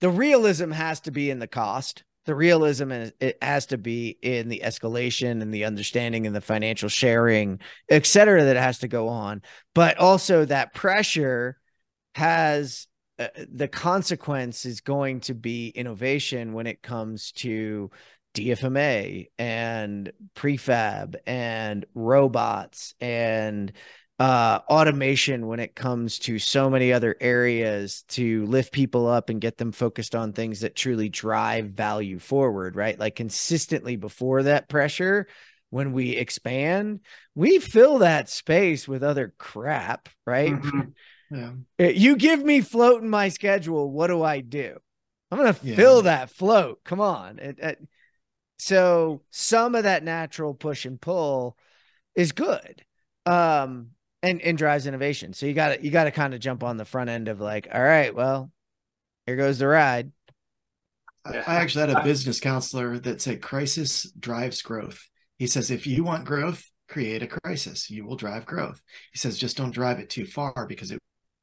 the 0.00 0.10
realism 0.10 0.70
has 0.70 1.00
to 1.00 1.10
be 1.10 1.30
in 1.30 1.38
the 1.38 1.46
cost 1.46 2.04
the 2.26 2.34
realism 2.34 2.90
is 2.90 3.12
it 3.20 3.38
has 3.40 3.66
to 3.66 3.78
be 3.78 4.18
in 4.20 4.48
the 4.48 4.62
escalation 4.64 5.42
and 5.42 5.54
the 5.54 5.64
understanding 5.64 6.26
and 6.26 6.34
the 6.34 6.40
financial 6.40 6.88
sharing 6.88 7.60
et 7.88 8.04
cetera 8.04 8.44
that 8.44 8.56
has 8.56 8.78
to 8.80 8.88
go 8.88 9.08
on 9.08 9.42
but 9.74 9.96
also 9.98 10.44
that 10.44 10.74
pressure 10.74 11.56
has 12.14 12.88
uh, 13.18 13.28
the 13.50 13.68
consequence 13.68 14.66
is 14.66 14.80
going 14.82 15.20
to 15.20 15.34
be 15.34 15.68
innovation 15.68 16.52
when 16.52 16.66
it 16.66 16.82
comes 16.82 17.32
to 17.32 17.90
DFMA 18.36 19.28
and 19.38 20.12
prefab 20.34 21.16
and 21.26 21.86
robots 21.94 22.94
and 23.00 23.72
uh, 24.18 24.60
automation 24.68 25.46
when 25.46 25.60
it 25.60 25.74
comes 25.74 26.18
to 26.20 26.38
so 26.38 26.70
many 26.70 26.92
other 26.92 27.16
areas 27.20 28.02
to 28.08 28.44
lift 28.46 28.72
people 28.72 29.06
up 29.06 29.28
and 29.30 29.40
get 29.40 29.56
them 29.58 29.72
focused 29.72 30.14
on 30.14 30.32
things 30.32 30.60
that 30.60 30.74
truly 30.76 31.08
drive 31.08 31.66
value 31.66 32.18
forward, 32.18 32.76
right? 32.76 32.98
Like 32.98 33.16
consistently 33.16 33.96
before 33.96 34.44
that 34.44 34.68
pressure, 34.68 35.26
when 35.70 35.92
we 35.92 36.10
expand, 36.10 37.00
we 37.34 37.58
fill 37.58 37.98
that 37.98 38.28
space 38.30 38.86
with 38.86 39.02
other 39.02 39.34
crap, 39.38 40.08
right? 40.26 40.52
Mhm. 40.52 40.92
Yeah. 41.30 41.52
Uh, 41.80 41.88
You 41.90 42.16
give 42.16 42.42
me 42.42 42.60
float 42.60 43.02
in 43.02 43.08
my 43.10 43.28
schedule. 43.30 43.90
What 43.90 44.06
do 44.06 44.22
I 44.22 44.40
do? 44.40 44.78
I'm 45.30 45.38
gonna 45.38 45.56
Yeah. 45.62 45.74
fill 45.76 46.02
that 46.02 46.30
float. 46.30 46.84
Come 46.84 47.00
on. 47.00 47.38
It- 47.38 47.58
it- 47.58 47.88
so 48.58 49.22
some 49.30 49.74
of 49.74 49.84
that 49.84 50.02
natural 50.04 50.54
push 50.54 50.84
and 50.84 51.00
pull 51.00 51.56
is 52.14 52.32
good. 52.32 52.84
Um 53.24 53.90
and 54.22 54.40
and 54.40 54.58
drives 54.58 54.86
innovation. 54.86 55.32
So 55.32 55.46
you 55.46 55.54
gotta 55.54 55.82
you 55.82 55.90
gotta 55.90 56.10
kind 56.10 56.34
of 56.34 56.40
jump 56.40 56.62
on 56.64 56.76
the 56.76 56.84
front 56.84 57.10
end 57.10 57.28
of 57.28 57.40
like, 57.40 57.68
all 57.72 57.82
right, 57.82 58.14
well, 58.14 58.50
here 59.26 59.36
goes 59.36 59.58
the 59.58 59.68
ride. 59.68 60.12
I 61.24 61.38
I 61.38 61.54
actually 61.56 61.88
had 61.88 61.98
a 61.98 62.04
business 62.04 62.40
counselor 62.40 62.98
that 63.00 63.20
said 63.20 63.42
crisis 63.42 64.10
drives 64.18 64.62
growth. 64.62 65.00
He 65.38 65.46
says 65.46 65.70
if 65.70 65.86
you 65.86 66.04
want 66.04 66.24
growth, 66.24 66.64
create 66.88 67.22
a 67.22 67.26
crisis. 67.26 67.90
You 67.90 68.06
will 68.06 68.16
drive 68.16 68.46
growth. 68.46 68.80
He 69.12 69.18
says 69.18 69.38
just 69.38 69.56
don't 69.56 69.72
drive 69.72 69.98
it 69.98 70.10
too 70.10 70.24
far 70.24 70.66
because 70.68 70.90
it 70.90 70.98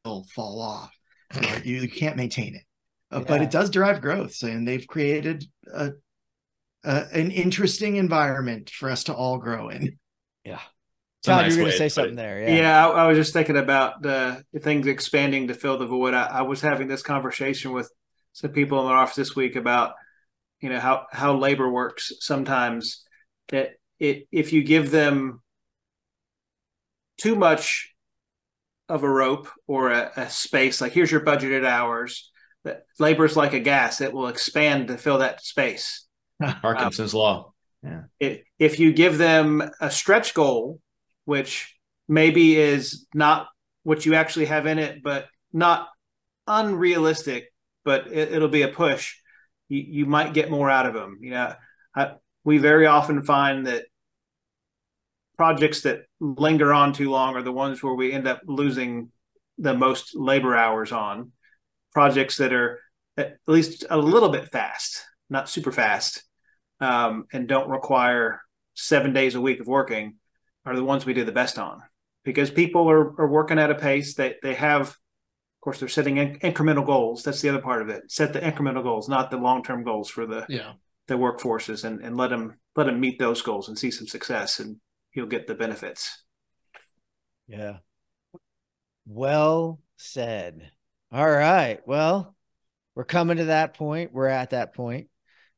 will 0.06 0.26
fall 0.36 0.62
off. 0.62 0.92
You, 1.64 1.78
you 1.78 1.90
can't 1.90 2.16
maintain 2.16 2.56
it. 2.56 2.64
Uh, 3.10 3.22
But 3.22 3.42
it 3.42 3.50
does 3.50 3.72
drive 3.72 4.02
growth. 4.02 4.36
So, 4.36 4.48
and 4.48 4.68
they've 4.68 4.86
created 4.86 5.46
a, 5.74 5.92
a 6.84 7.08
an 7.14 7.32
interesting 7.32 7.96
environment 7.96 8.70
for 8.70 8.90
us 8.90 9.06
to 9.06 9.14
all 9.14 9.38
grow 9.38 9.70
in. 9.70 9.98
Yeah. 10.44 10.60
It's 11.20 11.28
Todd, 11.28 11.44
nice 11.44 11.56
you're 11.56 11.66
gonna 11.66 11.78
say 11.78 11.90
something 11.90 12.14
it. 12.14 12.18
there. 12.18 12.42
Yeah, 12.42 12.56
Yeah. 12.56 12.88
I, 12.88 13.04
I 13.04 13.08
was 13.08 13.18
just 13.18 13.32
thinking 13.32 13.58
about 13.58 14.02
the 14.02 14.44
things 14.60 14.88
expanding 14.88 15.48
to 15.48 15.54
fill 15.54 15.78
the 15.78 15.86
void. 15.86 16.14
I, 16.14 16.26
I 16.26 16.42
was 16.42 16.62
having 16.62 16.88
this 16.88 17.02
conversation 17.02 17.72
with 17.72 17.90
some 18.34 18.52
people 18.52 18.80
in 18.82 18.88
my 18.88 18.96
office 18.96 19.16
this 19.16 19.36
week 19.36 19.56
about, 19.56 19.94
you 20.60 20.70
know, 20.70 20.80
how 20.80 21.06
how 21.12 21.38
labor 21.38 21.70
works. 21.70 22.12
Sometimes 22.20 23.06
that 23.50 23.72
it 24.00 24.28
if 24.32 24.52
you 24.52 24.64
give 24.64 24.92
them 24.92 25.42
too 27.18 27.36
much 27.36 27.94
of 28.90 29.04
a 29.04 29.10
rope 29.10 29.48
or 29.66 29.92
a, 29.92 30.12
a 30.18 30.30
space, 30.30 30.82
like 30.82 30.92
here's 30.92 31.12
your 31.12 31.22
budgeted 31.22 31.66
hours, 31.66 32.32
that 32.66 32.84
labor 33.00 33.24
is 33.24 33.38
like 33.38 33.54
a 33.54 33.60
gas; 33.60 34.02
it 34.02 34.12
will 34.12 34.28
expand 34.28 34.90
to 34.90 34.98
fill 34.98 35.20
that 35.20 35.42
space. 35.42 36.06
Parkinson's 36.62 37.14
law. 37.14 37.54
It, 38.20 38.46
if 38.60 38.80
you 38.80 38.94
give 38.94 39.18
them 39.18 39.62
a 39.82 39.92
stretch 39.92 40.34
goal, 40.34 40.80
which 41.26 41.76
maybe 42.08 42.56
is 42.56 43.06
not 43.14 43.48
what 43.84 44.06
you 44.06 44.16
actually 44.16 44.46
have 44.46 44.66
in 44.66 44.80
it, 44.80 45.04
but 45.04 45.28
not 45.52 45.90
unrealistic, 46.48 47.52
but 47.84 48.08
it, 48.08 48.34
it'll 48.34 48.48
be 48.48 48.62
a 48.62 48.70
push. 48.70 49.16
You, 49.70 49.80
you 49.80 50.06
might 50.06 50.34
get 50.34 50.50
more 50.50 50.70
out 50.70 50.86
of 50.86 50.94
them. 50.94 51.20
You 51.22 51.32
know, 51.32 51.54
I, 51.96 52.14
we 52.44 52.58
very 52.58 52.86
often 52.86 53.24
find 53.24 53.68
that 53.68 53.86
projects 55.38 55.82
that 55.82 56.04
linger 56.20 56.74
on 56.74 56.94
too 56.94 57.10
long 57.10 57.36
are 57.36 57.44
the 57.44 57.52
ones 57.52 57.82
where 57.82 57.94
we 57.94 58.12
end 58.12 58.28
up 58.28 58.42
losing 58.46 59.12
the 59.58 59.74
most 59.74 60.16
labor 60.16 60.56
hours 60.56 60.92
on. 60.92 61.32
Projects 61.92 62.38
that 62.38 62.54
are 62.54 62.80
at 63.18 63.38
least 63.46 63.86
a 63.90 63.98
little 63.98 64.30
bit 64.30 64.52
fast, 64.52 65.04
not 65.34 65.50
super 65.50 65.72
fast, 65.74 66.24
um, 66.80 67.26
and 67.34 67.48
don't 67.48 67.70
require 67.70 68.42
seven 68.76 69.12
days 69.12 69.36
a 69.36 69.42
week 69.42 69.60
of 69.60 69.68
working 69.68 70.16
are 70.66 70.76
the 70.76 70.84
ones 70.84 71.06
we 71.06 71.14
do 71.14 71.26
the 71.26 71.32
best 71.32 71.60
on 71.60 71.82
because 72.24 72.50
people 72.50 72.90
are, 72.90 73.20
are 73.22 73.28
working 73.28 73.60
at 73.60 73.70
a 73.70 73.76
pace 73.76 74.16
that 74.16 74.38
they 74.42 74.54
have 74.54 74.88
of 74.90 74.98
course 75.62 75.80
they're 75.80 75.88
setting 75.90 76.18
in- 76.18 76.40
incremental 76.40 76.86
goals 76.86 77.22
that's 77.24 77.42
the 77.42 77.50
other 77.50 77.62
part 77.62 77.82
of 77.84 77.90
it 77.90 78.02
set 78.10 78.34
the 78.34 78.40
incremental 78.40 78.82
goals 78.82 79.08
not 79.08 79.30
the 79.30 79.38
long-term 79.38 79.84
goals 79.84 80.10
for 80.10 80.26
the 80.26 80.44
Yeah. 80.50 80.74
the 81.08 81.14
workforces 81.16 81.84
and, 81.84 82.02
and 82.02 82.18
let 82.18 82.30
them 82.32 82.58
let 82.76 82.86
them 82.86 83.00
meet 83.00 83.20
those 83.20 83.42
goals 83.44 83.68
and 83.68 83.78
see 83.78 83.92
some 83.92 84.08
success 84.08 84.60
and 84.60 84.78
you'll 85.14 85.28
get 85.28 85.46
the 85.48 85.54
benefits 85.56 86.24
Yeah. 87.48 87.78
Well 89.06 89.80
said. 89.98 90.72
All 91.12 91.30
right. 91.30 91.80
Well, 91.86 92.36
we're 92.96 93.04
coming 93.04 93.38
to 93.38 93.46
that 93.46 93.76
point. 93.76 94.14
We're 94.14 94.28
at 94.28 94.52
that 94.52 94.74
point. 94.74 95.10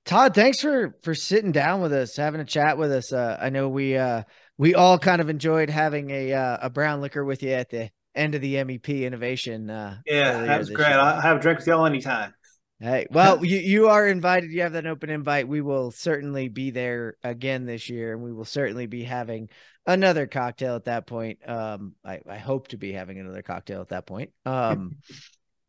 Todd, 0.06 0.36
thanks 0.36 0.62
for 0.62 0.96
for 1.04 1.16
sitting 1.16 1.52
down 1.52 1.82
with 1.82 1.92
us, 1.92 2.16
having 2.16 2.42
a 2.42 2.46
chat 2.46 2.78
with 2.78 2.92
us. 2.92 3.12
Uh, 3.12 3.38
I 3.42 3.50
know 3.50 3.70
we 3.70 3.98
uh 3.98 4.24
we 4.58 4.76
all 4.76 5.00
kind 5.00 5.20
of 5.20 5.30
enjoyed 5.30 5.70
having 5.70 6.12
a 6.12 6.34
uh, 6.34 6.58
a 6.62 6.70
brown 6.70 7.02
liquor 7.02 7.26
with 7.26 7.42
you 7.42 7.52
at 7.52 7.70
the 7.70 7.90
end 8.14 8.36
of 8.36 8.42
the 8.42 8.56
MEP 8.56 9.04
innovation. 9.04 9.70
Uh, 9.70 9.98
yeah 10.06 10.46
that 10.46 10.60
was 10.60 10.70
great 10.70 10.90
year. 10.90 11.00
i'll 11.00 11.20
have 11.20 11.38
a 11.38 11.40
drink 11.40 11.60
with 11.60 11.68
y'all 11.68 11.86
anytime 11.86 12.34
Hey, 12.80 13.08
well, 13.10 13.44
you, 13.46 13.58
you 13.58 13.88
are 13.88 14.08
invited. 14.08 14.52
You 14.52 14.64
have 14.64 14.74
that 14.74 14.86
open 14.86 15.10
invite. 15.10 15.48
We 15.48 15.62
will 15.62 15.92
certainly 15.92 16.50
be 16.50 16.72
there 16.72 17.16
again 17.24 17.66
this 17.66 17.90
year, 17.90 18.14
and 18.14 18.22
we 18.22 18.34
will 18.34 18.46
certainly 18.46 18.86
be 18.86 19.04
having 19.04 19.50
another 19.86 20.28
cocktail 20.28 20.76
at 20.76 20.86
that 20.86 21.08
point. 21.08 21.40
Um, 21.48 21.96
I, 22.04 22.20
I 22.30 22.38
hope 22.38 22.70
to 22.70 22.78
be 22.78 22.92
having 22.92 23.20
another 23.20 23.42
cocktail 23.42 23.82
at 23.82 23.90
that 23.90 24.06
point. 24.06 24.32
Um, 24.46 24.98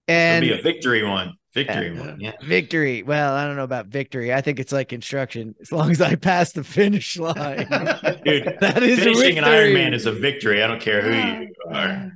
It'll 0.09 0.21
and 0.21 0.43
be 0.43 0.53
a 0.53 0.63
victory 0.63 1.03
one. 1.03 1.35
Victory 1.57 1.93
Yeah. 1.95 2.01
one. 2.01 2.21
Yeah. 2.21 2.33
victory. 2.45 3.03
Well, 3.03 3.35
I 3.35 3.47
don't 3.47 3.57
know 3.57 3.65
about 3.65 3.87
victory. 3.87 4.33
I 4.33 4.41
think 4.43 4.61
it's 4.61 4.73
like 4.73 4.93
instruction. 4.93 5.55
As 5.61 5.73
long 5.73 5.91
as 5.91 6.01
I 6.01 6.15
pass 6.15 6.53
the 6.53 6.63
finish 6.63 7.17
line, 7.19 7.67
Dude, 8.25 8.57
that 8.61 8.83
is 8.83 8.99
a 8.99 9.03
finishing 9.03 9.39
an 9.39 9.45
victory. 9.45 9.75
Ironman 9.75 9.95
is 9.95 10.07
a 10.07 10.13
victory. 10.13 10.63
I 10.63 10.67
don't 10.69 10.81
care 10.81 11.01
who 11.03 11.13
you 11.45 11.55
are. 11.75 12.13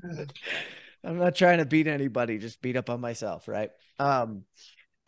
I'm 1.02 1.18
not 1.18 1.34
trying 1.34 1.58
to 1.58 1.64
beat 1.64 1.86
anybody, 1.86 2.36
just 2.38 2.60
beat 2.60 2.76
up 2.76 2.90
on 2.90 3.00
myself, 3.00 3.48
right? 3.48 3.70
Um 3.98 4.44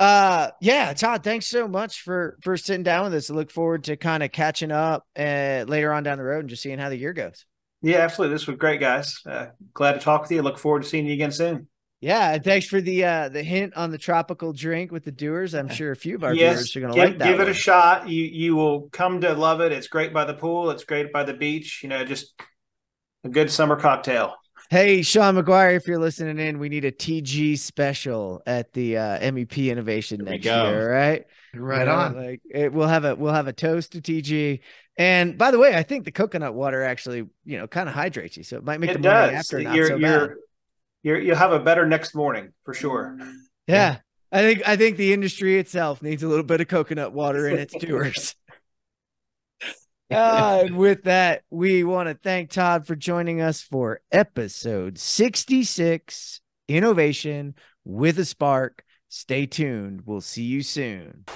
uh 0.00 0.50
yeah, 0.60 0.92
Todd, 0.94 1.22
thanks 1.22 1.46
so 1.46 1.68
much 1.68 2.00
for 2.00 2.38
for 2.42 2.56
sitting 2.56 2.82
down 2.82 3.04
with 3.04 3.14
us. 3.14 3.30
I 3.30 3.34
look 3.34 3.50
forward 3.50 3.84
to 3.84 3.96
kind 3.96 4.22
of 4.22 4.32
catching 4.32 4.72
up 4.72 5.04
uh 5.18 5.64
later 5.68 5.92
on 5.92 6.02
down 6.02 6.18
the 6.18 6.24
road 6.24 6.40
and 6.40 6.48
just 6.48 6.62
seeing 6.62 6.78
how 6.78 6.88
the 6.88 6.96
year 6.96 7.12
goes. 7.12 7.44
yeah 7.82 7.98
absolutely 7.98 8.34
this 8.34 8.46
was 8.46 8.56
great 8.56 8.80
guys 8.80 9.20
uh, 9.26 9.46
glad 9.74 9.92
to 9.92 9.98
talk 9.98 10.22
with 10.22 10.30
you 10.30 10.40
look 10.42 10.58
forward 10.58 10.82
to 10.82 10.88
seeing 10.88 11.04
you 11.06 11.12
again 11.12 11.30
soon 11.32 11.68
Yeah, 12.02 12.34
and 12.34 12.44
thanks 12.44 12.66
for 12.66 12.80
the 12.80 13.04
uh 13.04 13.28
the 13.28 13.42
hint 13.42 13.74
on 13.76 13.90
the 13.92 13.96
tropical 13.98 14.52
drink 14.52 14.90
with 14.90 15.04
the 15.04 15.12
Dewar's. 15.12 15.54
I'm 15.54 15.68
sure 15.68 15.92
a 15.92 15.96
few 15.96 16.16
of 16.16 16.24
our 16.24 16.34
yes 16.34 16.54
viewers 16.54 16.76
are 16.76 16.80
gonna 16.80 16.96
like 16.96 17.18
that. 17.18 17.28
give 17.28 17.40
it 17.40 17.48
a 17.48 17.54
shot 17.54 18.08
you 18.08 18.24
you 18.24 18.56
will 18.56 18.88
come 18.90 19.20
to 19.20 19.32
love 19.34 19.60
it 19.60 19.70
it's 19.70 19.86
great 19.86 20.12
by 20.12 20.24
the 20.24 20.34
pool 20.34 20.70
it's 20.70 20.84
great 20.84 21.12
by 21.12 21.22
the 21.22 21.32
beach 21.32 21.80
you 21.82 21.88
know 21.88 22.04
just 22.04 22.34
a 23.24 23.28
good 23.28 23.50
summer 23.50 23.76
cocktail 23.76 24.34
Hey, 24.70 25.02
Sean 25.02 25.36
McGuire, 25.36 25.76
if 25.76 25.86
you're 25.86 25.98
listening 25.98 26.38
in, 26.38 26.58
we 26.58 26.70
need 26.70 26.86
a 26.86 26.92
TG 26.92 27.58
special 27.58 28.42
at 28.46 28.72
the 28.72 28.96
uh, 28.96 29.18
MEP 29.18 29.70
Innovation 29.70 30.24
There 30.24 30.32
we 30.32 30.38
next 30.38 30.44
go. 30.46 30.64
year, 30.64 30.90
right? 30.90 31.26
Right 31.54 31.80
You 31.80 31.84
know, 31.84 31.92
on. 31.92 32.16
Like 32.16 32.40
it, 32.50 32.72
we'll 32.72 32.88
have 32.88 33.04
a 33.04 33.14
we'll 33.14 33.34
have 33.34 33.48
a 33.48 33.52
toast 33.52 33.92
to 33.92 34.00
TG. 34.00 34.60
And 34.96 35.36
by 35.36 35.50
the 35.50 35.58
way, 35.58 35.74
I 35.74 35.82
think 35.82 36.06
the 36.06 36.10
coconut 36.10 36.54
water 36.54 36.82
actually, 36.82 37.28
you 37.44 37.58
know, 37.58 37.66
kind 37.66 37.86
of 37.86 37.94
hydrates 37.94 38.38
you, 38.38 38.44
so 38.44 38.56
it 38.56 38.64
might 38.64 38.80
make 38.80 38.90
it 38.90 38.94
the 38.94 38.98
morning 39.00 39.34
does 39.34 39.44
after 39.44 39.60
not 39.60 39.76
you're 39.76 39.88
so 39.88 39.98
bad. 39.98 40.30
You're 41.02 41.20
you'll 41.20 41.36
have 41.36 41.52
a 41.52 41.60
better 41.60 41.86
next 41.86 42.14
morning 42.14 42.52
for 42.64 42.74
sure 42.74 43.18
Yeah. 43.66 43.98
I 44.30 44.40
think 44.40 44.62
I 44.66 44.76
think 44.76 44.96
the 44.96 45.12
industry 45.12 45.58
itself 45.58 46.00
needs 46.00 46.22
a 46.22 46.28
little 46.28 46.44
bit 46.44 46.62
of 46.62 46.68
coconut 46.68 47.12
water 47.12 47.46
in 47.48 47.58
its 47.58 47.74
Dewar's. 47.74 48.34
Uh, 50.10 50.62
and 50.64 50.78
with 50.78 51.02
that, 51.04 51.42
we 51.50 51.84
want 51.84 52.08
to 52.08 52.14
thank 52.14 52.50
Todd 52.50 52.86
for 52.86 52.96
joining 52.96 53.42
us 53.42 53.60
for 53.60 54.00
episode 54.10 54.96
66 54.98 56.40
Innovation 56.66 57.54
with 57.84 58.18
a 58.18 58.24
Spark. 58.24 58.82
Stay 59.10 59.44
tuned. 59.44 60.02
We'll 60.06 60.22
see 60.22 60.44
you 60.44 60.62
soon. 60.62 61.26